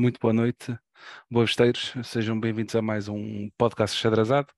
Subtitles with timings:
[0.00, 0.78] muito boa noite,
[1.30, 4.48] boavesteiros, sejam bem-vindos a mais um podcast xadrezado.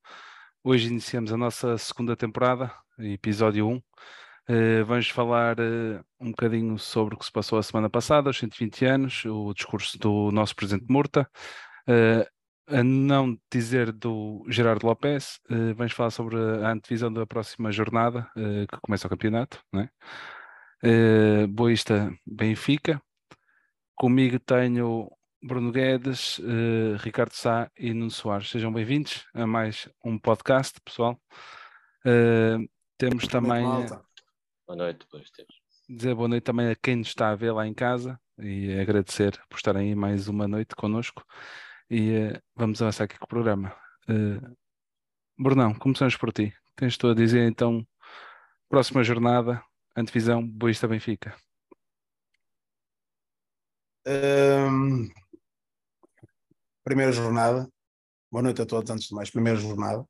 [0.62, 3.76] Hoje iniciamos a nossa segunda temporada, episódio 1.
[3.76, 8.38] Uh, vamos falar uh, um bocadinho sobre o que se passou a semana passada, os
[8.38, 11.28] 120 anos, o discurso do nosso presidente Murta,
[11.88, 12.24] uh,
[12.68, 15.40] a não dizer do Gerardo Lopes,
[15.76, 18.30] vamos falar sobre a antevisão da próxima jornada,
[18.70, 19.90] que começa o campeonato, né?
[21.48, 23.02] Boista Benfica.
[23.96, 25.10] Comigo tenho
[25.42, 28.48] Bruno Guedes, uh, Ricardo Sá e Nuno Soares.
[28.48, 31.20] Sejam bem-vindos a mais um podcast, pessoal.
[32.06, 33.64] Uh, temos também.
[33.64, 35.52] Boa noite, depois temos.
[35.88, 39.36] Dizer boa noite também a quem nos está a ver lá em casa e agradecer
[39.50, 41.24] por estarem aí mais uma noite connosco.
[41.90, 43.74] E uh, vamos avançar aqui com o programa.
[44.08, 44.56] Uh,
[45.36, 46.54] Brunão, começamos por ti.
[46.76, 47.84] Tens tu a dizer então,
[48.68, 49.60] próxima jornada,
[49.96, 51.34] antevisão, Boista Benfica.
[54.06, 55.08] Um,
[56.84, 57.68] Primeira jornada.
[58.28, 59.30] Boa noite a todos, antes de mais.
[59.30, 60.04] Primeira jornada.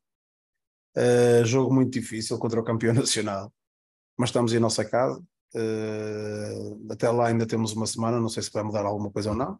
[0.97, 3.53] Uh, jogo muito difícil contra o campeão nacional,
[4.17, 5.21] mas estamos em nossa casa.
[5.53, 9.35] Uh, até lá ainda temos uma semana, não sei se vai mudar alguma coisa ou
[9.35, 9.59] não.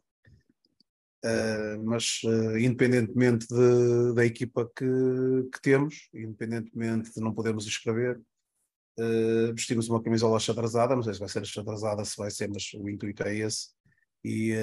[1.24, 2.22] Uh, mas
[2.60, 8.20] independentemente de, da equipa que, que, temos, independentemente de não podermos escrever,
[9.54, 12.90] vestimos uma camisola xadrezada, não sei se vai ser xadrezada, se vai ser, mas o
[12.90, 13.70] intuito é esse.
[14.24, 14.54] E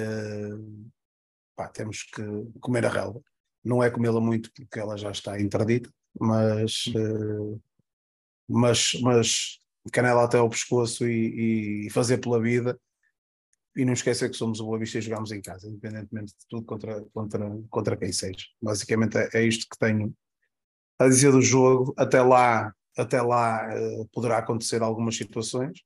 [1.55, 2.23] pá, temos que
[2.59, 3.21] comer a relva.
[3.63, 7.61] Não é comê-la muito porque ela já está interdita, mas, uh,
[8.47, 9.59] mas, mas
[9.91, 12.79] canela até ao pescoço e, e, fazer pela vida.
[13.75, 16.65] E não esquecer que somos o Boa Vista e jogamos em casa, independentemente de tudo,
[16.65, 18.45] contra, contra, contra quem seja.
[18.61, 20.13] Basicamente é, é isto que tenho
[20.99, 21.93] a dizer do jogo.
[21.97, 25.79] Até lá, até lá uh, poderá acontecer algumas situações.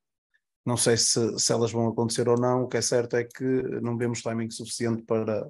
[0.66, 2.64] Não sei se, se elas vão acontecer ou não.
[2.64, 3.44] O que é certo é que
[3.82, 5.48] não vemos timing suficiente para,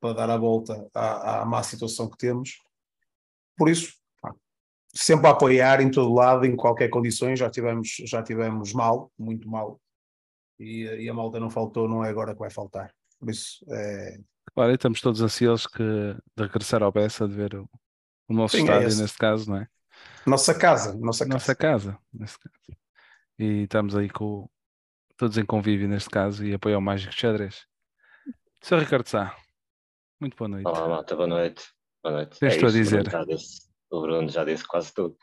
[0.00, 2.60] para dar a volta à, à má situação que temos.
[3.56, 3.94] Por isso,
[4.94, 9.48] sempre a apoiar em todo lado, em qualquer condições, já tivemos, já tivemos mal, muito
[9.48, 9.80] mal,
[10.58, 12.92] e, e a malta não faltou, não é agora que vai faltar.
[13.18, 14.18] Por isso é.
[14.54, 17.68] Claro, e estamos todos ansiosos que, de regressar ao Bessa, de ver o,
[18.28, 19.68] o nosso Sim, é estádio, é neste caso, não é?
[20.26, 21.34] Nossa casa, nossa casa.
[21.34, 22.56] Nossa casa, neste caso.
[23.40, 24.46] E estamos aí com
[25.16, 27.66] todos em convívio neste caso e apoio ao Mágico Xadrez.
[28.60, 28.80] Sr.
[28.80, 29.34] Ricardo Sá,
[30.20, 30.66] muito boa noite.
[30.66, 31.64] Olá, malta, boa noite.
[32.04, 32.36] Boa noite.
[32.44, 33.00] é a dizer?
[33.00, 35.16] O Bruno, disse, o Bruno já disse quase tudo.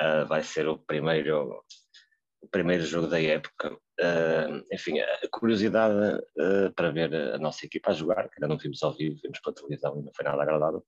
[0.00, 1.60] Uh, vai ser o primeiro,
[2.40, 3.72] o primeiro jogo da época.
[4.00, 8.58] Uh, enfim, a curiosidade uh, para ver a nossa equipa a jogar, que ainda não
[8.58, 10.84] vimos ao vivo, vimos pela televisão e não foi nada agradável.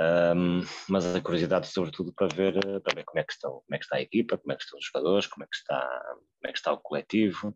[0.00, 3.78] Um, mas a curiosidade sobretudo para ver, para ver como é que estão, como é
[3.78, 6.48] que está a equipa, como é que estão os jogadores, como é que está, como
[6.48, 7.48] é que está o coletivo,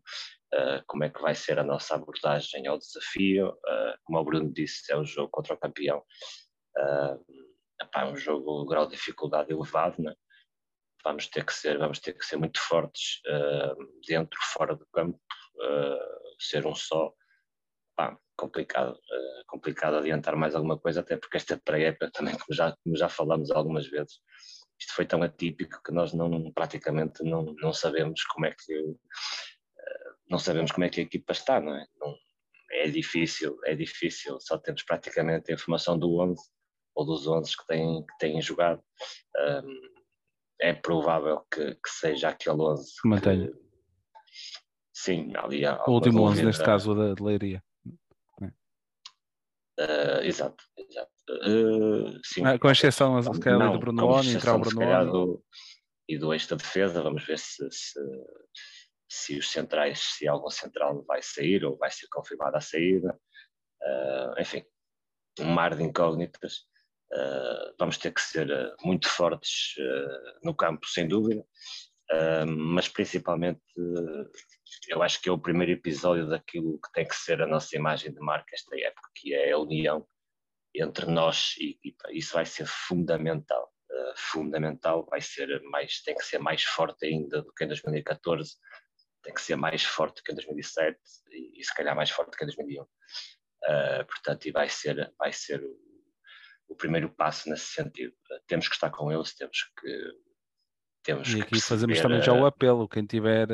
[0.53, 3.49] uh, como é que vai ser a nossa abordagem ao desafio.
[3.49, 6.03] Uh, como o Bruno disse, é um jogo contra o campeão.
[6.77, 7.25] Uh,
[7.81, 10.13] epá, é um jogo de grau de dificuldade elevado, né?
[11.03, 13.21] vamos ter que ser, vamos ter que ser muito fortes
[14.05, 15.17] dentro, fora do campo,
[16.37, 17.13] ser um só.
[17.97, 18.99] Epá, complicado,
[19.47, 23.49] complicado adiantar mais alguma coisa, até porque esta pré-época também, como já, como já falamos
[23.49, 24.19] algumas vezes,
[24.79, 28.95] isto foi tão atípico que nós não, praticamente não, não sabemos como é que
[30.29, 31.85] não sabemos como é que a equipa está, não é?
[31.99, 32.15] Não,
[32.71, 36.41] é difícil, é difícil, só temos praticamente a informação do 11
[36.95, 38.81] ou dos 11 que têm, que têm jogado.
[39.37, 39.97] Um,
[40.59, 43.51] é provável que, que, seja aquele 11 que mantenha.
[44.93, 47.63] Sim, ali há O último 11, neste caso, da de Leiria.
[49.79, 51.11] Uh, exato, exato.
[51.29, 52.43] Uh, sim.
[52.43, 55.43] Ah, com exceção se calhar, do Bruno entrar o Bruno
[56.07, 57.99] E do esta defesa, vamos ver se, se
[59.09, 63.17] se os centrais, se algum central vai sair ou vai ser confirmado a saída.
[63.81, 64.63] Uh, enfim,
[65.39, 66.65] um mar de incógnitas.
[67.79, 68.49] Vamos ter que ser
[68.83, 69.75] muito fortes
[70.43, 71.41] no campo, sem dúvida,
[72.45, 73.61] mas principalmente
[74.87, 78.13] eu acho que é o primeiro episódio daquilo que tem que ser a nossa imagem
[78.13, 80.07] de marca esta época, que é a união
[80.75, 82.11] entre nós e equipa.
[82.11, 83.71] Isso vai ser fundamental.
[84.15, 88.55] fundamental, vai ser mais, tem que ser mais forte ainda do que em 2014,
[89.23, 90.97] tem que ser mais forte que em 2007
[91.31, 92.81] e, e se calhar mais forte que em 2001.
[92.81, 92.87] Uh,
[93.65, 95.77] ah, portanto, e vai ser, vai ser o,
[96.69, 98.13] o primeiro passo nesse sentido.
[98.31, 100.11] Uh, temos que estar com eles, temos que.
[101.03, 103.47] Temos e aqui que fazemos também já o apelo, quem tiver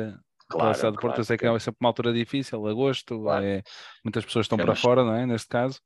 [0.48, 3.44] Claro, claro, Porto eu sei que é sempre uma altura difícil, agosto, claro.
[3.44, 3.62] é,
[4.04, 5.26] muitas pessoas estão para fora, não é?
[5.26, 5.80] Neste caso,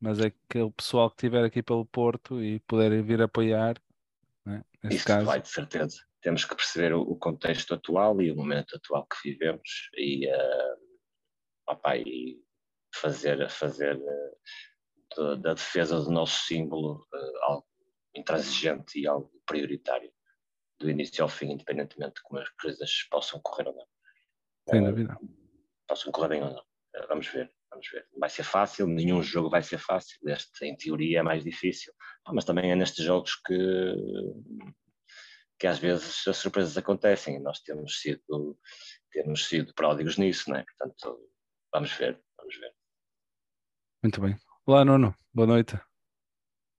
[0.00, 3.76] mas é que o pessoal que estiver aqui pelo Porto e puder vir apoiar,
[4.46, 4.94] é?
[4.94, 5.26] Isso caso.
[5.26, 5.98] vai, de certeza.
[6.22, 10.76] Temos que perceber o, o, contexto atual e o momento atual que vivemos e, uh,
[11.68, 12.40] opa, e
[12.94, 17.66] fazer, fazer uh, da defesa do nosso símbolo uh, algo
[18.14, 20.12] intransigente e algo prioritário
[20.78, 23.86] do início ao fim, independentemente de como as coisas possam correr ou não.
[24.68, 25.16] Sem dúvida.
[25.86, 26.64] Possam correr bem ou não.
[27.08, 28.06] Vamos ver, vamos ver.
[28.18, 30.18] Vai ser fácil, nenhum jogo vai ser fácil.
[30.28, 31.92] Este, em teoria, é mais difícil.
[32.32, 33.94] Mas também é nestes jogos que,
[35.58, 37.40] que às vezes as surpresas acontecem.
[37.40, 38.58] Nós temos sido,
[39.12, 40.64] temos sido pródigos nisso, não é?
[40.64, 41.30] Portanto,
[41.72, 42.74] vamos ver, vamos ver.
[44.02, 44.36] Muito bem.
[44.64, 45.14] Olá, Nuno.
[45.32, 45.78] Boa noite.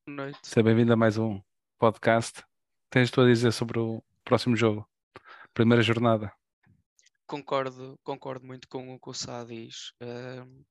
[0.06, 0.40] Boa noite.
[0.44, 1.42] Seja bem-vindo a mais um
[1.78, 2.44] podcast.
[2.90, 4.90] Tens tu a dizer sobre o próximo jogo?
[5.54, 6.37] Primeira jornada.
[7.28, 9.92] Concordo, concordo muito com o que o Sá diz.
[10.02, 10.66] Uh,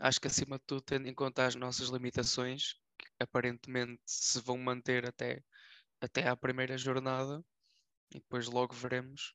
[0.00, 4.58] acho que acima de tudo, tendo em conta as nossas limitações, que aparentemente se vão
[4.58, 5.40] manter até,
[6.00, 7.40] até à primeira jornada,
[8.12, 9.32] e depois logo veremos.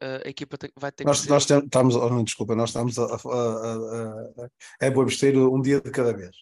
[0.00, 1.28] Uh, a equipa tem, vai ter nós, que.
[1.28, 4.50] Nós estamos, oh, desculpa, nós estamos a, a, a, a
[4.80, 6.36] é bom vestir um dia de cada vez.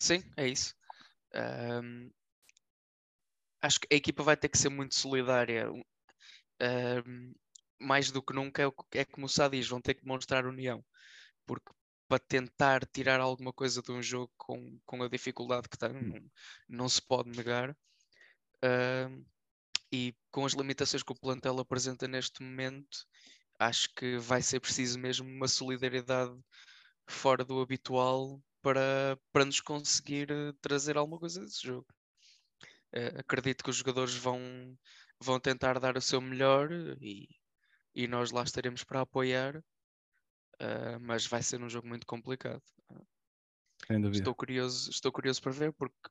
[0.00, 0.74] Sim, é isso.
[1.34, 2.10] Um,
[3.62, 5.70] acho que a equipa vai ter que ser muito solidária.
[5.70, 7.34] Um,
[7.80, 10.84] mais do que nunca é, é como o Sá diz, vão ter que demonstrar união.
[11.46, 11.72] Porque
[12.08, 16.30] para tentar tirar alguma coisa de um jogo com, com a dificuldade que tem, não,
[16.68, 17.70] não se pode negar.
[18.64, 19.24] Uh,
[19.92, 23.06] e com as limitações que o plantel apresenta neste momento,
[23.58, 26.36] acho que vai ser preciso mesmo uma solidariedade
[27.08, 31.86] fora do habitual para, para nos conseguir eh, trazer alguma coisa desse jogo.
[32.94, 34.40] Uh, acredito que os jogadores vão,
[35.20, 37.28] vão tentar dar o seu melhor e,
[37.94, 42.62] e nós lá estaremos para apoiar, uh, mas vai ser um jogo muito complicado.
[44.12, 46.10] Estou curioso, estou curioso para ver porque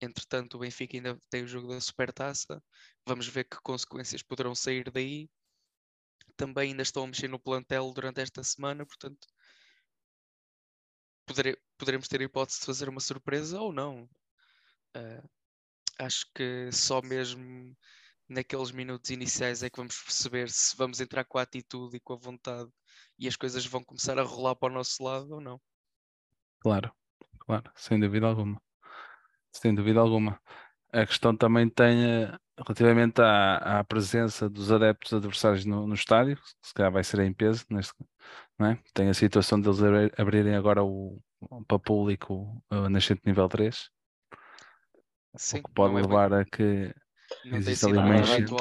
[0.00, 2.62] entretanto o Benfica ainda tem o jogo da Supertaça.
[3.06, 5.28] Vamos ver que consequências poderão sair daí.
[6.36, 9.28] Também ainda estão a mexer no plantel durante esta semana, portanto
[11.26, 14.08] podere, poderemos ter a hipótese de fazer uma surpresa ou não.
[14.96, 15.28] Uh,
[15.98, 17.76] acho que só mesmo
[18.32, 22.14] naqueles minutos iniciais é que vamos perceber se vamos entrar com a atitude e com
[22.14, 22.70] a vontade
[23.18, 25.60] e as coisas vão começar a rolar para o nosso lado ou não.
[26.60, 26.92] Claro,
[27.40, 28.60] claro, sem dúvida alguma.
[29.52, 30.40] Sem dúvida alguma.
[30.92, 36.38] A questão também tem eh, relativamente à, à presença dos adeptos adversários no, no estádio,
[36.62, 37.94] se calhar vai ser em peso, neste,
[38.58, 38.78] não é?
[38.92, 39.78] tem a situação deles
[40.18, 41.18] abrirem agora o,
[41.66, 43.90] para público o nascente nível 3,
[45.34, 46.94] Sim, o que pode é levar a que
[47.44, 48.52] não ali uma enchente.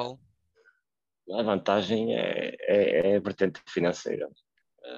[1.33, 4.29] A vantagem é, é, é, a vertente financeira.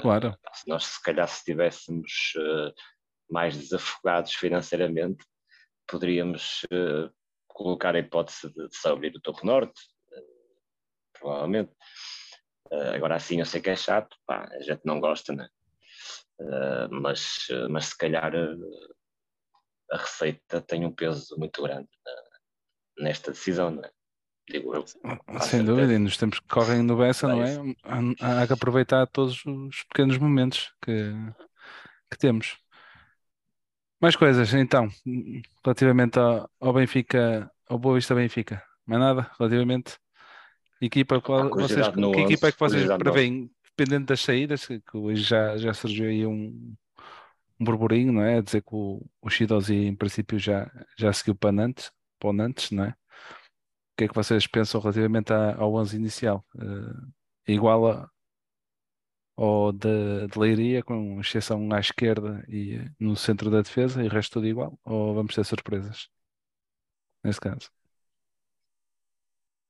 [0.02, 0.30] Claro.
[0.30, 2.74] Uh, se nós, se calhar, se estivéssemos uh,
[3.30, 5.24] mais desafogados financeiramente,
[5.88, 7.14] poderíamos uh,
[7.48, 9.80] colocar a hipótese de, de se abrir o topo norte,
[11.20, 11.72] provavelmente.
[12.96, 15.48] agora assim eu sei que é chato, pá, a gente não gosta, né?
[16.90, 18.34] mas, mas se calhar
[19.92, 21.88] a receita tem um peso muito grande
[22.98, 23.92] nesta decisão, não é?
[24.50, 24.84] Digo eu.
[25.42, 27.58] Sem dúvida, e nos tempos que correm no Bessa, não é?
[27.84, 31.14] Há, há, que aproveitar todos os pequenos momentos que,
[32.12, 32.58] que temos.
[34.02, 34.90] Mais coisas, então,
[35.64, 39.98] relativamente ao, ao Benfica, ao Boa Vista Benfica, mais nada relativamente.
[40.82, 45.24] Equipa, qual, vocês, que 11, equipa é que vocês prevêem, dependendo das saídas, que hoje
[45.24, 46.76] já, já surgiu aí um,
[47.58, 48.40] um burburinho, não é?
[48.40, 51.90] A dizer que o, o Shidozi em princípio já, já seguiu para Nantes,
[52.24, 52.89] para o Nantes, não é?
[52.89, 56.46] O que é que vocês pensam relativamente ao 11 inicial?
[56.56, 57.12] Uh,
[57.46, 58.10] igual a,
[59.36, 64.10] ou de, de Leiria, com exceção à esquerda e no centro da defesa, e o
[64.10, 64.80] resto tudo igual?
[64.86, 66.08] Ou vamos ter surpresas?
[67.24, 67.70] Nesse caso.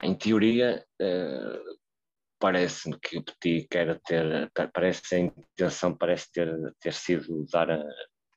[0.02, 1.78] Em teoria, uh,
[2.40, 7.84] parece-me que o Petit quer ter, parece a intenção parece ter, ter sido dar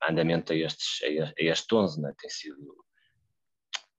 [0.09, 2.15] andamento a estes, a este 11, né?
[2.19, 2.86] tem sido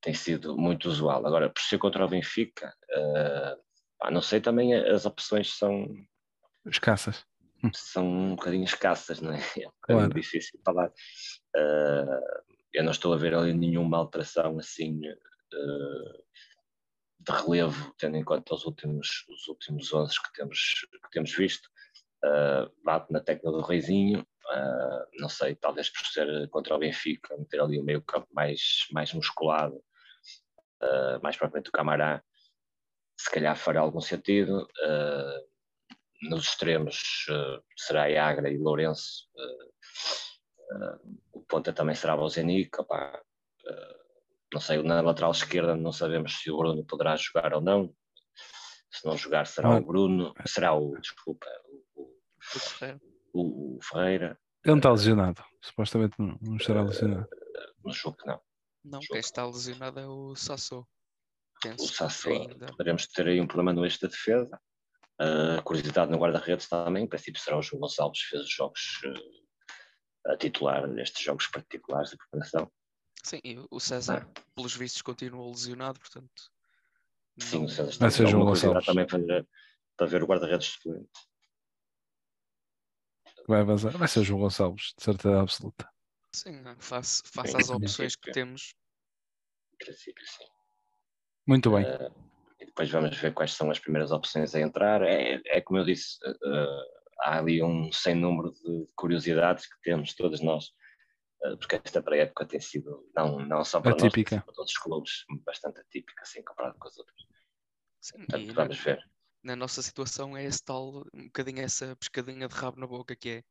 [0.01, 1.25] tem sido muito usual.
[1.25, 3.61] Agora, por ser contra o Benfica, uh,
[3.97, 5.87] pá, não sei, também as opções são
[6.65, 7.25] escassas.
[7.73, 9.37] São um bocadinho escassas, não é?
[9.57, 10.13] É um bocadinho claro.
[10.13, 10.89] difícil falar.
[11.55, 16.23] Uh, eu não estou a ver ali nenhuma alteração assim uh,
[17.19, 21.67] de relevo, tendo em conta os últimos, os últimos 11 que temos, que temos visto.
[22.23, 27.37] Uh, bate na tecla do Reizinho, uh, não sei, talvez por ser contra o Benfica,
[27.37, 29.75] meter ali o meio campo mais, mais musculado,
[30.83, 32.23] uh, mais propriamente o Camará,
[33.17, 34.67] se calhar fará algum sentido.
[36.29, 37.25] nos extremos
[37.75, 39.27] será Agra e Lourenço.
[41.33, 42.69] o ponta também será Bozenic.
[44.53, 47.91] não sei, na lateral esquerda não sabemos se o Bruno poderá jogar ou não.
[48.91, 51.47] Se não jogar, será o Bruno, será o, desculpa,
[51.95, 53.16] o, o, o
[53.81, 54.39] Ferreira.
[54.63, 57.27] Ele não está lesionado, supostamente não, não estará lesionado.
[57.84, 58.41] No jogo não.
[58.84, 60.88] Não, quem está lesionado é o Sassou.
[61.62, 62.67] Penso o Sassou, ainda...
[62.67, 64.60] poderemos ter aí um problema no eixo da defesa.
[65.19, 70.31] Uh, curiosidade no guarda-redes também, em princípio será o João Gonçalves, fez os jogos uh,
[70.31, 72.72] a titular nestes jogos particulares de preparação.
[73.24, 74.43] Sim, e o César, não.
[74.55, 76.51] pelos vistos, continua lesionado, portanto.
[77.39, 79.46] Sim, o César está a João Gonçalves também para,
[79.98, 81.10] para ver o guarda-redes suplente.
[83.47, 85.89] Vai vazar, vai ser o João Gonçalves, de certeza absoluta.
[86.35, 88.73] Sim, face, face às opções que temos.
[89.73, 90.43] Em princípio, sim.
[91.47, 91.85] Muito bem.
[91.85, 92.13] Uh,
[92.59, 95.01] e depois vamos ver quais são as primeiras opções a entrar.
[95.01, 96.83] É, é como eu disse, uh,
[97.21, 100.65] há ali um sem número de curiosidades que temos todos nós,
[101.45, 104.35] uh, porque esta pré-época tem sido, não, não só para atípica.
[104.35, 107.21] nós, para todos os clubes, bastante atípica, assim, comparado com as outras.
[108.01, 109.09] Sim, Portanto, vamos na, ver.
[109.44, 113.29] Na nossa situação é esse tal, um bocadinho essa pescadinha de rabo na boca que
[113.29, 113.44] é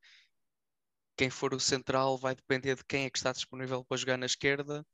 [1.16, 4.26] quem for o central vai depender de quem é que está disponível para jogar na
[4.26, 4.87] esquerda.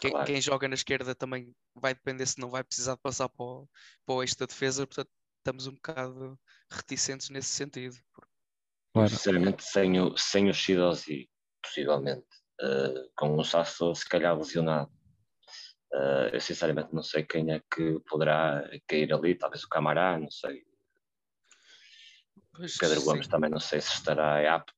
[0.00, 0.26] Quem, claro.
[0.26, 3.68] quem joga na esquerda também vai depender se não vai precisar de passar para o,
[4.06, 6.38] para o eixo da defesa, portanto estamos um bocado
[6.70, 7.96] reticentes nesse sentido.
[8.92, 9.10] Claro.
[9.10, 11.28] Sinceramente, sem o, sem o Shidozi,
[11.62, 12.26] possivelmente,
[12.62, 14.90] uh, com o Sasso se calhar lesionado,
[15.94, 20.30] uh, eu sinceramente não sei quem é que poderá cair ali, talvez o Camará, não
[20.30, 20.62] sei.
[22.52, 24.74] Pois, Pedro Gomes também não sei se estará apto.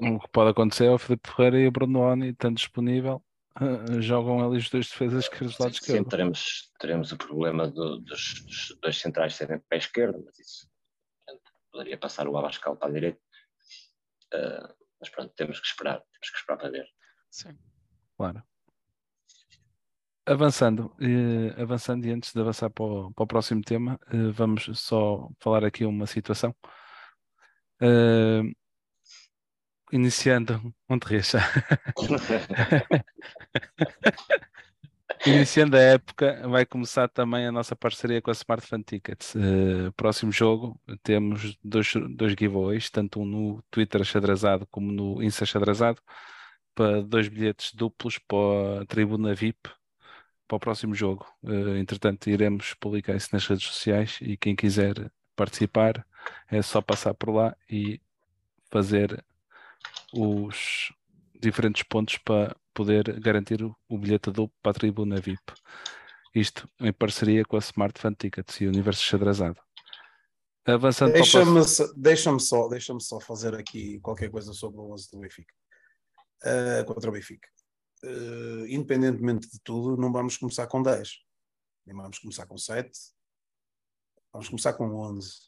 [0.00, 3.22] O que pode acontecer é o Felipe Ferreira e o Bruno Oni estando disponível,
[3.60, 6.04] uh, jogam ali os dois defesas que os lados esquerdo.
[6.04, 10.68] Sim, teremos, teremos o problema do, dos, dos, dois centrais serem pé esquerdo, mas isso
[11.70, 13.20] poderia passar o Abascal para a direita.
[14.34, 16.86] Uh, mas pronto, temos que esperar, temos que esperar para ver.
[17.30, 17.56] Sim.
[18.16, 18.42] Claro.
[20.28, 24.68] Avançando, eh, avançando e antes de avançar para o, para o próximo tema, eh, vamos
[24.74, 26.52] só falar aqui uma situação.
[27.80, 28.50] Uh,
[29.92, 31.38] iniciando onde rixa.
[35.24, 39.34] Iniciando a época, vai começar também a nossa parceria com a Smart Fan Tickets.
[39.34, 45.46] Uh, próximo jogo, temos dois, dois giveaways, tanto um no Twitter xadrezado como no Insta
[45.46, 46.00] xadrezado,
[46.74, 49.75] para dois bilhetes duplos para a tribuna VIP
[50.46, 51.26] para o próximo jogo.
[51.42, 56.06] Uh, entretanto, iremos publicar isso nas redes sociais e quem quiser participar
[56.50, 58.00] é só passar por lá e
[58.70, 59.24] fazer
[60.12, 60.92] os
[61.40, 65.52] diferentes pontos para poder garantir o bilhete duplo para a tribuna VIP.
[66.34, 69.58] Isto em parceria com a Smart Fan Tickets e o Universo Xadrezado.
[70.66, 71.94] Avançando deixa-me próximo...
[71.96, 75.54] deixa só, deixa só fazer aqui qualquer coisa sobre o 11 do Benfica.
[76.42, 77.48] Uh, contra o Benfica.
[78.04, 81.24] Uh, independentemente de tudo, não vamos começar com 10.
[81.86, 82.90] Nem vamos começar com 7.
[84.32, 85.46] Vamos começar com 11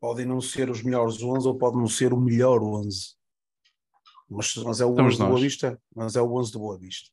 [0.00, 3.14] podem não ser os melhores 11 ou pode não ser o melhor 11.
[4.28, 5.18] Mas, mas é o Estamos 11 nós.
[5.18, 5.82] do Boa Vista.
[5.94, 7.10] Mas é o 11 do Boa Vista.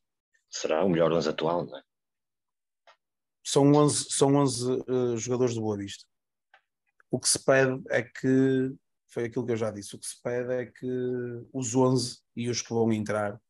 [0.50, 1.82] Será o melhor 11 atual, não é?
[3.44, 4.84] São 11, são 11 uh,
[5.14, 6.04] eh, jogadores do Boa Vista.
[7.10, 8.74] O que se pede é que,
[9.08, 10.86] foi aquilo que eu já disse, o que se pede é que
[11.52, 13.40] os 11 e os que vão entrar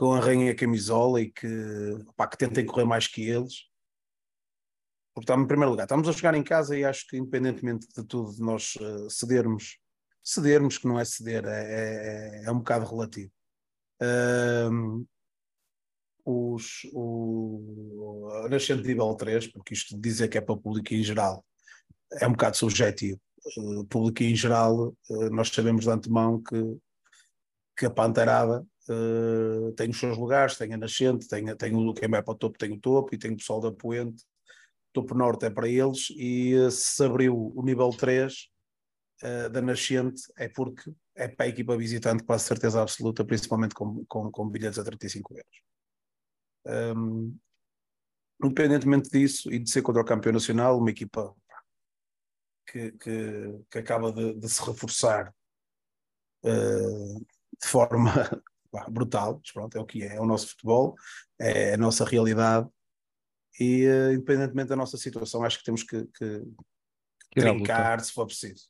[0.00, 1.46] com arranhem a camisola e que,
[2.30, 3.68] que tentem correr mais que eles
[5.14, 8.32] porque em primeiro lugar, estamos a jogar em casa e acho que independentemente de tudo
[8.38, 9.78] nós uh, cedermos,
[10.24, 13.30] cedermos que não é ceder, é, é, é um bocado relativo.
[16.24, 21.02] Os, o, nascente nível 3, porque isto de dizer que é para o público em
[21.02, 21.44] geral
[22.18, 23.20] é um bocado subjetivo.
[23.58, 26.78] Uh, público em geral, uh, nós sabemos de antemão que,
[27.76, 32.08] que a Panterada uh, tem os seus lugares, tem a nascente, tem, tem o, quem
[32.08, 34.24] vai para o topo tem o topo e tem o pessoal da Poente
[34.92, 38.32] topo norte é para eles e eh, se abriu o nível 3
[39.22, 43.74] uh, eh, da nascente é porque é para a equipa visitante quase certeza absoluta, principalmente
[43.74, 46.96] com, com, com bilhetes a 35 euros.
[46.96, 47.38] Um,
[48.42, 51.34] independentemente disso e de ser contra o campeão nacional, uma equipa
[52.66, 55.34] que, que, que acaba de, de, se reforçar
[56.44, 58.12] uh, de forma
[58.88, 60.94] brutal, mas pronto, é o que é, é o nosso futebol,
[61.38, 62.68] é a nossa realidade
[63.58, 66.42] e uh, independentemente da nossa situação, acho que temos que, que,
[67.30, 68.68] que trincar se for preciso.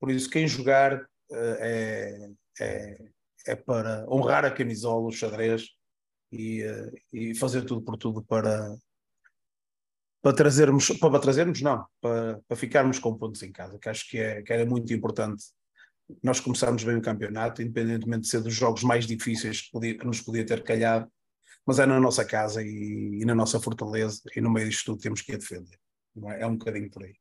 [0.00, 3.10] Por isso, quem jogar uh, é, é,
[3.46, 5.68] é, para honrar a camisola, o xadrez
[6.32, 8.74] e, uh, e fazer tudo por tudo para,
[10.22, 14.18] para trazermos, para trazermos não, para, para ficarmos com pontos em casa, que acho que,
[14.18, 15.44] é, que era muito importante.
[16.22, 20.06] Nós começámos bem o campeonato, independentemente de ser dos jogos mais difíceis que, podia, que
[20.06, 21.10] nos podia ter calhado,
[21.66, 25.02] mas é na nossa casa e, e, na nossa fortaleza, e no meio disto tudo
[25.02, 25.78] temos que a defender.
[26.28, 26.42] É?
[26.42, 27.14] é um bocadinho por aí.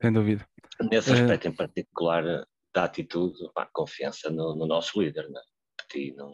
[0.00, 0.46] Sem dúvida.
[0.90, 1.48] Nesse aspecto uh...
[1.50, 5.40] em particular da atitude, pá, confiança no, no, nosso líder, né?
[5.76, 6.32] Petit não,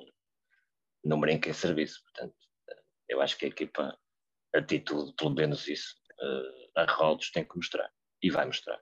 [1.04, 2.34] não brinca em serviço, portanto,
[3.08, 3.96] eu acho que a equipa
[4.54, 7.90] atitude, pelo menos isso, uh, a Rodos tem que mostrar
[8.22, 8.80] e vai mostrar.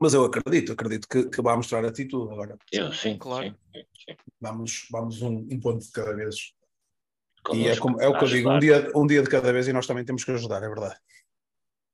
[0.00, 2.56] Mas eu acredito, acredito que, que vai mostrar atitude agora.
[2.72, 3.48] Eu sim, claro.
[3.74, 4.16] Sim, sim.
[4.40, 6.52] Vamos, vamos um, um, ponto de cada vez.
[7.52, 9.66] e é, como, é o que eu digo, um dia, um dia de cada vez
[9.66, 10.96] e nós também temos que ajudar, é verdade.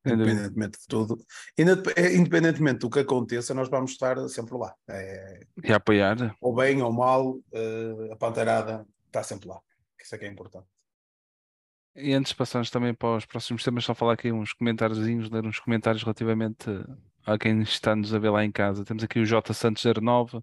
[0.06, 1.18] Independentemente de tudo,
[1.96, 4.74] é, independentemente do que aconteça, nós vamos estar sempre lá.
[4.86, 6.36] É, e apoiar.
[6.42, 9.58] Ou bem ou mal, uh, a panteirada está sempre lá.
[9.98, 10.66] Isso é que é importante.
[11.96, 15.46] E antes de passarmos também para os próximos temas, só falar aqui uns comentáriozinhos, ler
[15.46, 16.68] uns comentários relativamente
[17.24, 18.84] a quem está-nos a ver lá em casa.
[18.84, 20.40] Temos aqui o J Santos 09.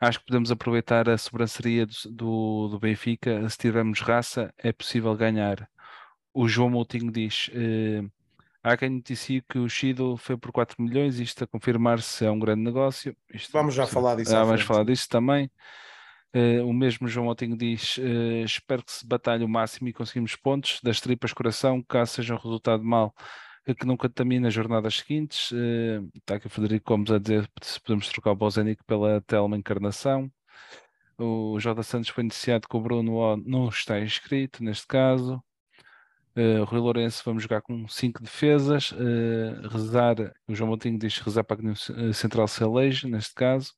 [0.00, 3.48] Acho que podemos aproveitar a sobranceria do, do, do Benfica.
[3.48, 5.68] Se tivermos raça, é possível ganhar.
[6.32, 8.02] O João Moutinho diz: eh,
[8.62, 11.18] há quem noticie que o Shido foi por 4 milhões.
[11.18, 13.16] Isto a confirmar-se é um grande negócio.
[13.32, 14.36] Isto, vamos já falar disso.
[14.36, 15.50] Ah, vamos falar disso também.
[16.34, 20.36] Uh, o mesmo João Otinho diz: uh, Espero que se batalhe o máximo e conseguimos
[20.36, 23.14] pontos das tripas coração, caso seja um resultado mau
[23.74, 25.50] que não contamine as jornadas seguintes.
[25.50, 29.56] Uh, está aqui o Frederico Gomes a dizer se podemos trocar o Bozenic pela Telma
[29.56, 30.30] Encarnação.
[31.18, 35.42] O Jota Santos foi iniciado com o Bruno o, não está inscrito neste caso.
[36.36, 38.92] Uh, Rui Lourenço, vamos jogar com 5 defesas.
[38.92, 43.74] Uh, rezar, o João Montinho diz rezar para que o Central se eleja, neste caso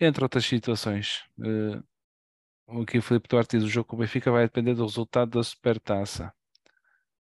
[0.00, 1.24] entre outras situações.
[1.38, 5.38] Uh, aqui o Filipe Duarte diz o jogo com o Benfica vai depender do resultado
[5.38, 6.32] da Supertaça.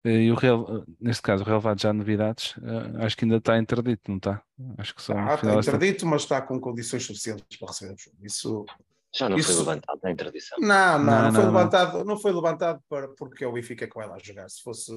[0.04, 3.38] Uh, e o Real, neste caso, o relevado já há novidades, uh, acho que ainda
[3.38, 4.42] está interdito, não está?
[4.78, 8.18] Acho que só ah, está interdito, mas está com condições suficientes para receber o jogo.
[8.24, 8.66] Isso,
[9.14, 9.50] já não isso...
[9.50, 10.58] foi levantado na interdição.
[10.60, 12.06] Não, não, não, não foi, não, levantado, não.
[12.06, 14.50] não foi levantado para, porque é o Benfica que vai lá jogar.
[14.50, 14.92] Se fosse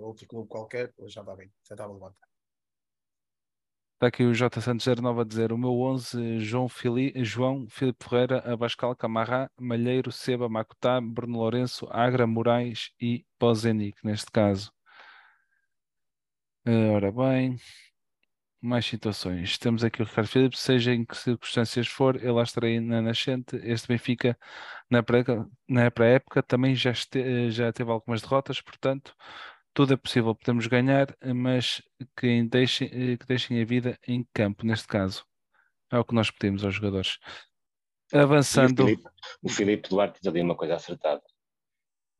[0.00, 2.27] outro clube qualquer, já estava bem, já estava levantado.
[3.98, 4.60] Está aqui o J.
[4.60, 10.12] Santos 09 a dizer: o meu 11, João, Fili, João Filipe Ferreira, Abascal, Camará, Malheiro,
[10.12, 14.70] Seba, Macutá, Bruno Lourenço, Agra, Moraes e Pozenic, neste caso.
[16.64, 17.56] Uh, ora bem,
[18.60, 19.58] mais situações.
[19.58, 23.56] Temos aqui o Ricardo Filipe, seja em que circunstâncias for, eu lá estarei na nascente.
[23.64, 24.38] Este Benfica,
[24.88, 25.02] na
[25.90, 29.12] pré-época, também já, este, já teve algumas derrotas, portanto
[29.78, 31.80] tudo é possível, podemos ganhar, mas
[32.16, 35.24] que deixem, que deixem a vida em campo, neste caso.
[35.88, 37.20] É o que nós pedimos aos jogadores.
[38.12, 38.86] Avançando.
[39.40, 41.22] O Filipe, Duarte diz ali uma coisa acertada.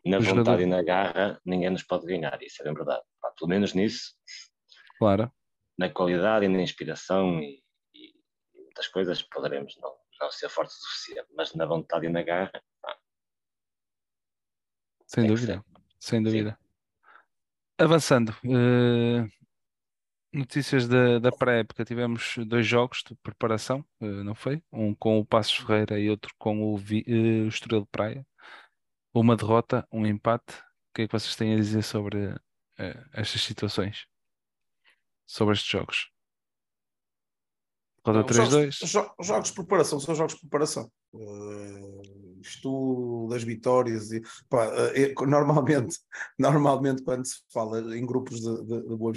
[0.07, 0.61] Na vontade jogador...
[0.61, 3.03] e na garra, ninguém nos pode ganhar, isso é bem verdade.
[3.21, 4.15] Pá, pelo menos nisso.
[4.97, 5.29] Claro.
[5.77, 7.61] Na qualidade e na inspiração e,
[7.93, 8.11] e,
[8.55, 12.23] e muitas coisas poderemos não, não ser fortes o suficiente, mas na vontade e na
[12.23, 12.63] garra.
[12.81, 12.97] Pá,
[15.09, 15.65] sem dúvida.
[15.99, 16.53] Sem dúvida.
[16.53, 16.68] Sim.
[17.81, 19.31] Avançando, uh,
[20.33, 24.61] notícias da, da pré-época, tivemos dois jogos de preparação, uh, não foi?
[24.73, 28.27] Um com o Passos Ferreira e outro com o, Vi, uh, o Estoril de Praia.
[29.15, 30.55] Uma derrota, um empate.
[30.91, 32.35] O que é que vocês têm a dizer sobre
[33.13, 34.07] estas situações?
[35.25, 36.11] Sobre estes jogos?
[38.05, 38.87] Roda 3-2.
[38.87, 40.91] Jogos, jogos de preparação são jogos de preparação.
[41.13, 42.18] Uh,
[42.49, 45.99] isto das vitórias e pá, uh, normalmente,
[46.39, 49.13] normalmente quando se fala em grupos de, de, de boa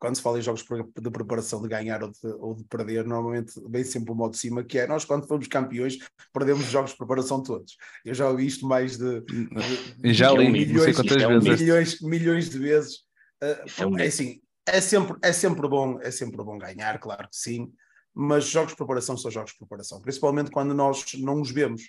[0.00, 0.64] quando se fala em jogos
[0.98, 4.38] de preparação de ganhar ou de, ou de, perder, normalmente vem sempre o modo de
[4.38, 5.98] cima, que é nós, quando fomos campeões,
[6.32, 7.76] perdemos os jogos de preparação todos.
[8.02, 12.96] Eu já ouvi isto mais de, de já li, milhões, milhões, milhões, milhões de vezes.
[13.42, 17.70] Uh, é assim, é sempre, é sempre bom, é sempre bom ganhar, claro que sim,
[18.14, 21.82] mas jogos de preparação são jogos de preparação, principalmente quando nós não os vemos.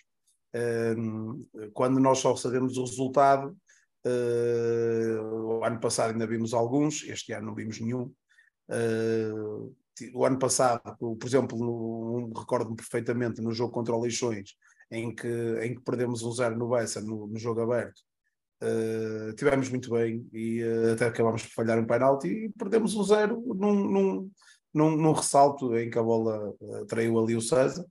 [1.73, 3.55] Quando nós só sabemos o resultado,
[4.05, 8.13] uh, o ano passado ainda vimos alguns, este ano não vimos nenhum.
[8.69, 9.75] Uh,
[10.13, 14.55] o ano passado, por exemplo, recordo-me perfeitamente no jogo contra o Leixões,
[14.89, 15.27] em que,
[15.61, 18.01] em que perdemos um zero no Bessa, no, no jogo aberto,
[18.63, 23.03] Uh, tivemos muito bem e uh, até acabámos por falhar um penalti e perdemos um
[23.03, 24.31] zero num, num,
[24.71, 27.83] num, num ressalto em que a bola uh, traiu ali o César,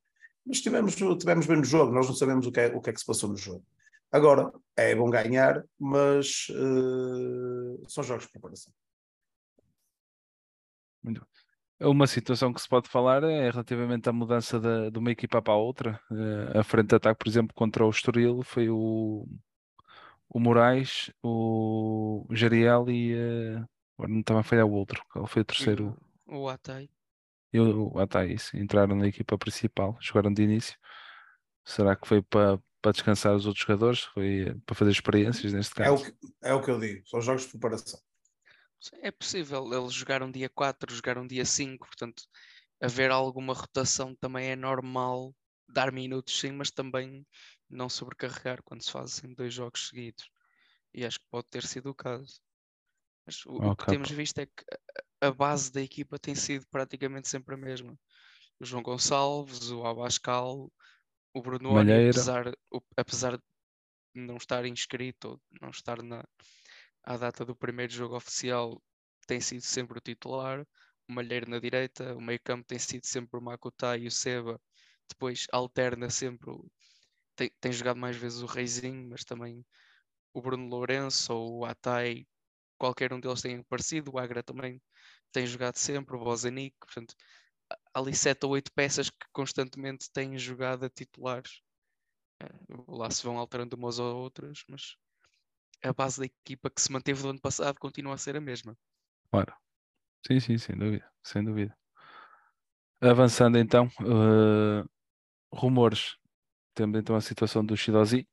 [0.44, 2.92] mas tivemos, tivemos bem no jogo, nós não sabemos o que, é, o que é
[2.92, 3.64] que se passou no jogo.
[4.12, 6.46] Agora, é bom ganhar, mas
[7.88, 8.72] são jogos de preparação.
[11.02, 11.24] Muito
[11.88, 15.54] uma situação que se pode falar é relativamente à mudança de, de uma equipa para
[15.54, 16.00] a outra.
[16.54, 19.26] a frente de ataque, por exemplo, contra o Estoril foi o,
[20.28, 25.42] o Moraes, o Jariel e uh, agora não estava a falhar o outro, qual foi
[25.42, 25.96] o terceiro?
[26.26, 26.48] O, o
[27.52, 30.78] E o, o Atai, isso, entraram na equipa principal, jogaram de início.
[31.64, 34.00] Será que foi para, para descansar os outros jogadores?
[34.00, 35.90] Foi para fazer experiências neste caso?
[35.90, 38.00] É o que, é o que eu digo, são jogos de preparação.
[39.02, 42.22] É possível, eles jogaram dia 4, jogaram dia 5, portanto,
[42.80, 45.34] haver alguma rotação também é normal,
[45.68, 47.26] dar minutos sim, mas também
[47.68, 50.30] não sobrecarregar quando se fazem dois jogos seguidos.
[50.94, 52.40] E acho que pode ter sido o caso.
[53.26, 54.64] Mas o, o que temos visto é que
[55.20, 57.98] a base da equipa tem sido praticamente sempre a mesma.
[58.58, 60.70] O João Gonçalves, o Abascal,
[61.32, 63.42] o Bruno Malheiro, apesar, o, apesar de
[64.14, 66.24] não estar inscrito ou não estar na
[67.02, 68.82] à data do primeiro jogo oficial,
[69.26, 70.66] tem sido sempre o titular.
[71.08, 74.60] O Malheiro na direita, o meio campo tem sido sempre o Makuta e o Seba.
[75.08, 76.70] Depois alterna sempre o,
[77.34, 79.64] tem, tem jogado mais vezes o Reizinho, mas também
[80.32, 82.26] o Bruno Lourenço ou o Atai,
[82.78, 84.80] qualquer um deles tem aparecido, o Agra também
[85.32, 87.14] tem jogado sempre, o Bozanic, portanto,
[87.70, 91.60] há ali sete ou oito peças que constantemente têm jogado a titulares.
[92.42, 92.48] Eh,
[92.88, 94.96] lá se vão alterando umas ou outras, mas
[95.82, 98.76] a base da equipa que se manteve do ano passado continua a ser a mesma.
[99.30, 99.54] Claro.
[100.26, 101.76] Sim, sim, sem dúvida, sem dúvida.
[103.00, 104.86] Avançando então, uh,
[105.52, 106.16] rumores
[106.74, 108.28] temos então a situação do Shidozi.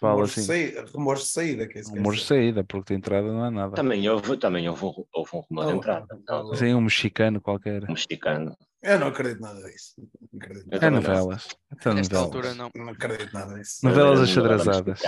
[0.00, 0.40] Fala rumores assim.
[0.40, 1.68] De saída, rumores de saída.
[1.68, 3.74] Que é rumores de saída, porque de entrada não é nada.
[3.74, 6.06] Também houve, também houve, houve um rumor oh, de entrada.
[6.28, 7.84] Oh, Sim, um mexicano qualquer.
[7.84, 8.56] Um mexicano.
[8.82, 9.94] Eu não acredito nada disso.
[10.70, 11.48] É novelas.
[11.84, 12.70] É Nesta altura não.
[12.74, 13.78] Não acredito nada disso.
[13.82, 15.00] Novelas achadrazadas.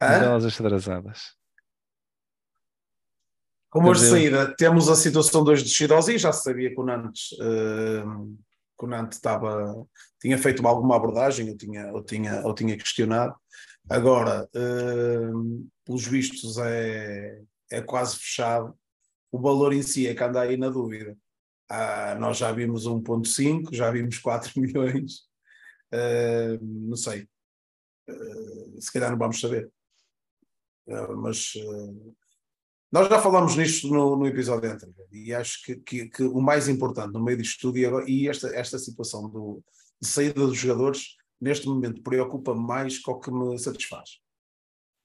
[0.00, 1.20] Novelas achadrazadas.
[3.74, 4.54] Rumores de saída.
[4.56, 8.36] Temos a situação dos de Shidozi, já se sabia que o Nantes uh,
[8.78, 9.86] que o Nantes estava,
[10.20, 13.34] tinha feito alguma abordagem, eu tinha, eu tinha, eu tinha questionado.
[13.88, 18.76] Agora, uh, pelos vistos, é, é quase fechado.
[19.30, 21.16] O valor em si é que anda aí na dúvida.
[21.68, 25.20] Ah, nós já vimos 1,5, já vimos 4 milhões.
[25.92, 27.28] Uh, não sei.
[28.08, 29.70] Uh, se calhar não vamos saber.
[30.86, 31.54] Uh, mas
[32.92, 36.68] nós já falámos nisto no, no episódio anterior e acho que, que, que, o mais
[36.68, 39.62] importante no meio disto tudo e, agora, e esta, esta situação do,
[40.00, 44.20] de saída dos jogadores neste momento preocupa mais com o que me satisfaz.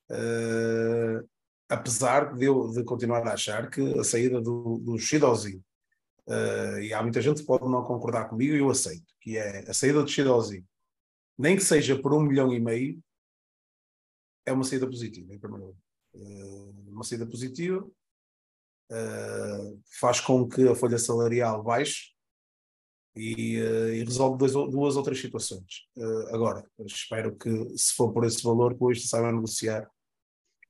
[0.09, 1.27] Uh,
[1.69, 5.61] apesar de eu de continuar a achar que a saída do, do Shidozi,
[6.27, 9.69] uh, e há muita gente que pode não concordar comigo e eu aceito, que é
[9.69, 10.65] a saída do Shidozi,
[11.37, 13.01] nem que seja por um milhão e meio,
[14.45, 15.81] é uma saída positiva, em primeiro lugar.
[16.13, 17.87] Uh, uma saída positiva,
[20.01, 22.10] faz com que a folha salarial baixe
[23.15, 25.87] e, uh, e resolve dois, duas outras situações.
[25.95, 29.89] Uh, agora, espero que, se for por esse valor, depois saiba negociar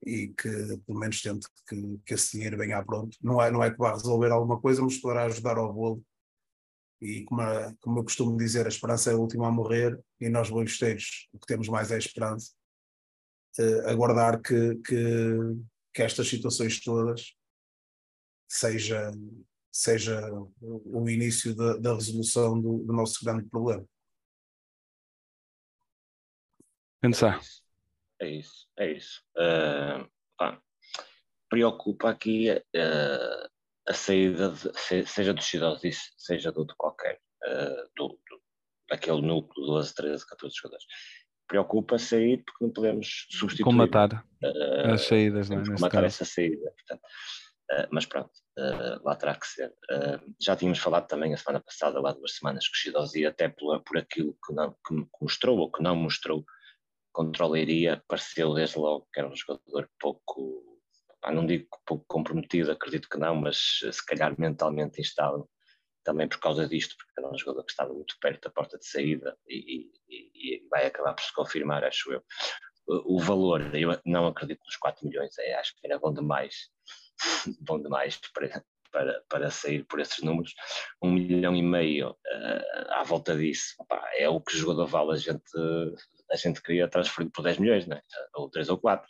[0.05, 0.49] e que
[0.85, 3.15] pelo menos tente que, que esse dinheiro venha pronto.
[3.21, 6.03] Não é, não é que vá resolver alguma coisa, mas poderá ajudar ao bolo.
[6.99, 10.29] E como, a, como eu costumo dizer, a esperança é a última a morrer e
[10.29, 12.51] nós, boivesteiros, o que temos mais é a esperança.
[13.59, 15.37] Uh, aguardar que, que,
[15.93, 17.35] que estas situações todas
[18.49, 19.11] seja,
[19.71, 20.21] seja
[20.61, 23.85] o início da, da resolução do, do, nosso grande problema.
[26.99, 27.39] Pensar.
[28.19, 29.23] É isso, é isso.
[29.35, 30.07] Uh,
[31.49, 33.49] preocupa aqui uh,
[33.87, 38.41] a saída, de, seja do Cidadis, seja do de qualquer, uh, do, do,
[38.89, 40.85] daquele núcleo, 12, 13, 14 jogadores
[41.51, 43.65] preocupa sair porque não podemos substituir.
[43.65, 45.65] Comatar uh, as saídas, não é?
[45.65, 46.71] Comatar essa saída.
[46.71, 47.01] Portanto,
[47.91, 49.73] mas pronto, uh, lá terá que ser.
[50.39, 53.81] já tínhamos falado também a semana passada, lá duas semanas, que o Shidozi, até por,
[53.83, 56.45] por aquilo que, não, que, mostrou ou que não mostrou
[57.11, 57.45] contra
[58.07, 60.79] pareceu desde logo que era um jogador pouco,
[61.23, 65.49] ah, não digo pouco comprometido, acredito que não, mas se calhar mentalmente instável
[66.03, 68.85] também por causa disto, porque era um jogador que estava muito perto da porta de
[68.87, 72.23] saída e, e, e vai acabar por se confirmar, acho eu.
[72.87, 76.69] O, valor, eu não acredito nos 4 milhões, é, acho que era bom demais,
[77.59, 80.53] bom demais para, para, para sair por esses números.
[81.01, 85.13] Um milhão e meio uh, à volta disso, opa, é o que o jogador vale,
[85.13, 85.51] a gente,
[86.31, 88.01] a gente queria transferir por 10 milhões, né?
[88.33, 89.07] ou 3 ou 4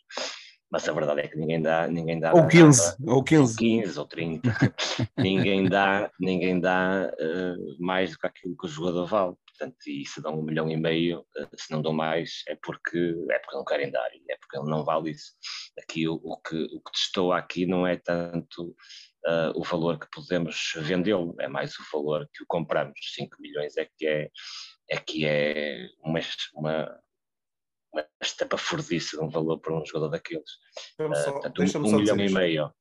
[0.71, 3.99] mas a verdade é que ninguém dá, ninguém dá ou 15, nada, ou 15, 15
[3.99, 4.41] ou 30,
[5.17, 9.35] ninguém dá, ninguém dá uh, mais do que aquilo que o jogador vale.
[9.61, 12.97] Portanto, e se dão um milhão e meio, uh, se não dão mais, é porque
[13.29, 15.33] é porque não querem dar, é porque ele não vale isso.
[15.77, 18.69] Aqui o, o que o que testou aqui não é tanto
[19.27, 22.97] uh, o valor que podemos vendê-lo, é mais o valor que o compramos.
[23.13, 24.29] 5 milhões é que é
[24.89, 26.19] é que é uma,
[26.55, 26.99] uma
[27.93, 30.49] uma estampa furdice de um valor para um jogador daqueles.
[30.99, 32.73] Uh, só, portanto, um, um milhão e meio.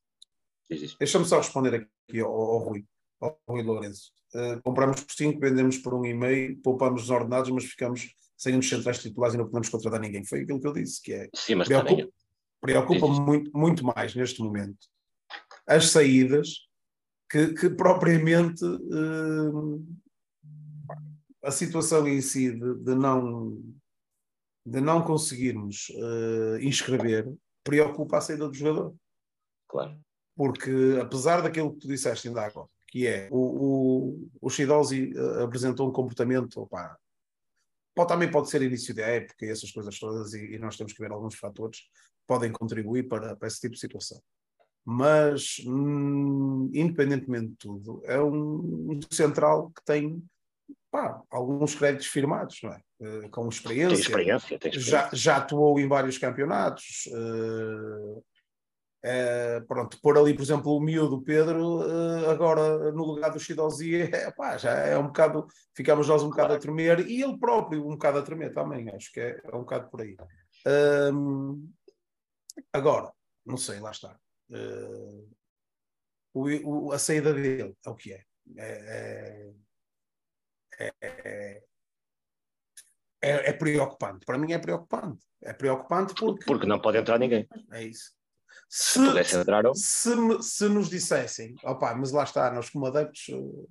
[0.98, 2.86] Deixa-me só responder aqui ao, ao Rui,
[3.20, 4.12] ao Rui Lourenço.
[4.34, 8.56] Uh, compramos por 5, vendemos por um e meio, poupamos os ordenados, mas ficamos sem
[8.56, 10.24] uns centrais titulares e não podemos contratar ninguém.
[10.24, 13.20] Foi aquilo que eu disse, que é Sim, mas Preocupa- Existe.
[13.22, 14.78] muito, muito mais neste momento
[15.66, 16.48] as saídas
[17.30, 19.50] que, que propriamente eh,
[21.42, 23.58] a situação em si de, de não
[24.66, 27.32] de não conseguirmos eh, inscrever
[27.64, 28.94] preocupa a saída do jogador
[29.68, 29.98] Claro.
[30.36, 35.42] porque apesar daquilo que tu disseste ainda agora, que é o, o, o Shidozi eh,
[35.44, 36.96] apresentou um comportamento, opá,
[37.94, 40.92] pode, também pode ser início da época e essas coisas todas, e, e nós temos
[40.92, 41.86] que ver alguns fatores que
[42.26, 44.20] podem contribuir para, para esse tipo de situação.
[44.84, 50.22] Mas, hum, independentemente de tudo, é um, um central que tem
[50.90, 52.80] pá, alguns créditos firmados, não é?
[53.00, 54.90] Eh, com Tem experiência, experiência, tem experiência.
[54.90, 57.08] já, já atuou em vários campeonatos.
[57.12, 58.22] eh,
[59.02, 64.00] eh, pronto, pôr ali, por exemplo, o miúdo Pedro, eh, agora no lugar do Shidozi,
[64.14, 67.82] é, pá, já é um bocado, ficamos nós um bocado a tremer e ele próprio
[67.86, 70.16] um bocado a tremer também, acho que é, é um bocado por aí.
[72.72, 73.12] Agora,
[73.44, 74.18] não sei, lá está.
[74.52, 75.24] Eh,
[76.34, 78.24] o- o- a saída dele é o que é.
[78.56, 79.52] É,
[80.78, 81.62] é, é,
[83.22, 84.24] é- é preocupante.
[84.26, 85.24] Para mim é preocupante.
[85.42, 87.48] É preocupante porque, Porque não pode entrar ninguém.
[87.72, 88.12] é isso.
[88.72, 90.10] Se pudesse entrar, ou- Se,
[90.42, 93.66] se nos dissessem, opá, mas lá está, nós como adeptos eh,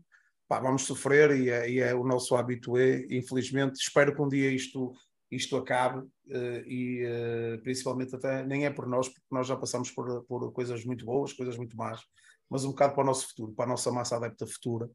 [0.46, 3.80] pá, vamos sofrer e é, e é o nosso habitué, infelizmente.
[3.80, 4.92] Espero que um dia isto,
[5.32, 9.90] isto acabe eh, e eh, principalmente até nem é por nós, porque nós já passamos
[9.90, 12.02] por, por coisas muito boas, coisas muito más,
[12.50, 14.90] mas um bocado para o nosso futuro, para a nossa massa adepta futura,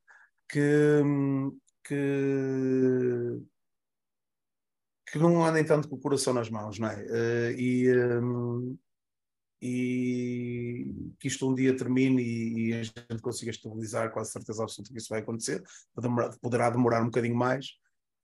[0.51, 0.61] que,
[1.83, 3.41] que,
[5.11, 7.53] que não andem tanto com o coração nas mãos, não é?
[7.57, 7.87] E,
[9.61, 10.87] e
[11.19, 14.99] que isto um dia termine e, e a gente consiga estabilizar, quase certeza absoluta que
[14.99, 15.63] isso vai acontecer.
[16.41, 17.69] Poderá, demorar um bocadinho mais,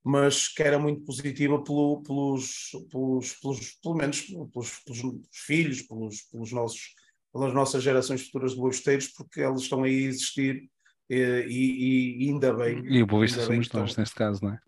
[0.05, 6.23] mas que era muito positiva pelo, pelos, pelos, pelos, pelo menos pelos, pelos filhos, pelos,
[6.23, 6.95] pelos nossos,
[7.33, 10.69] pelas nossas gerações futuras de boisteiros, porque eles estão aí a existir
[11.09, 12.85] eh, e, e ainda bem.
[12.87, 14.61] E o bem somos estão- nós, neste caso, não é?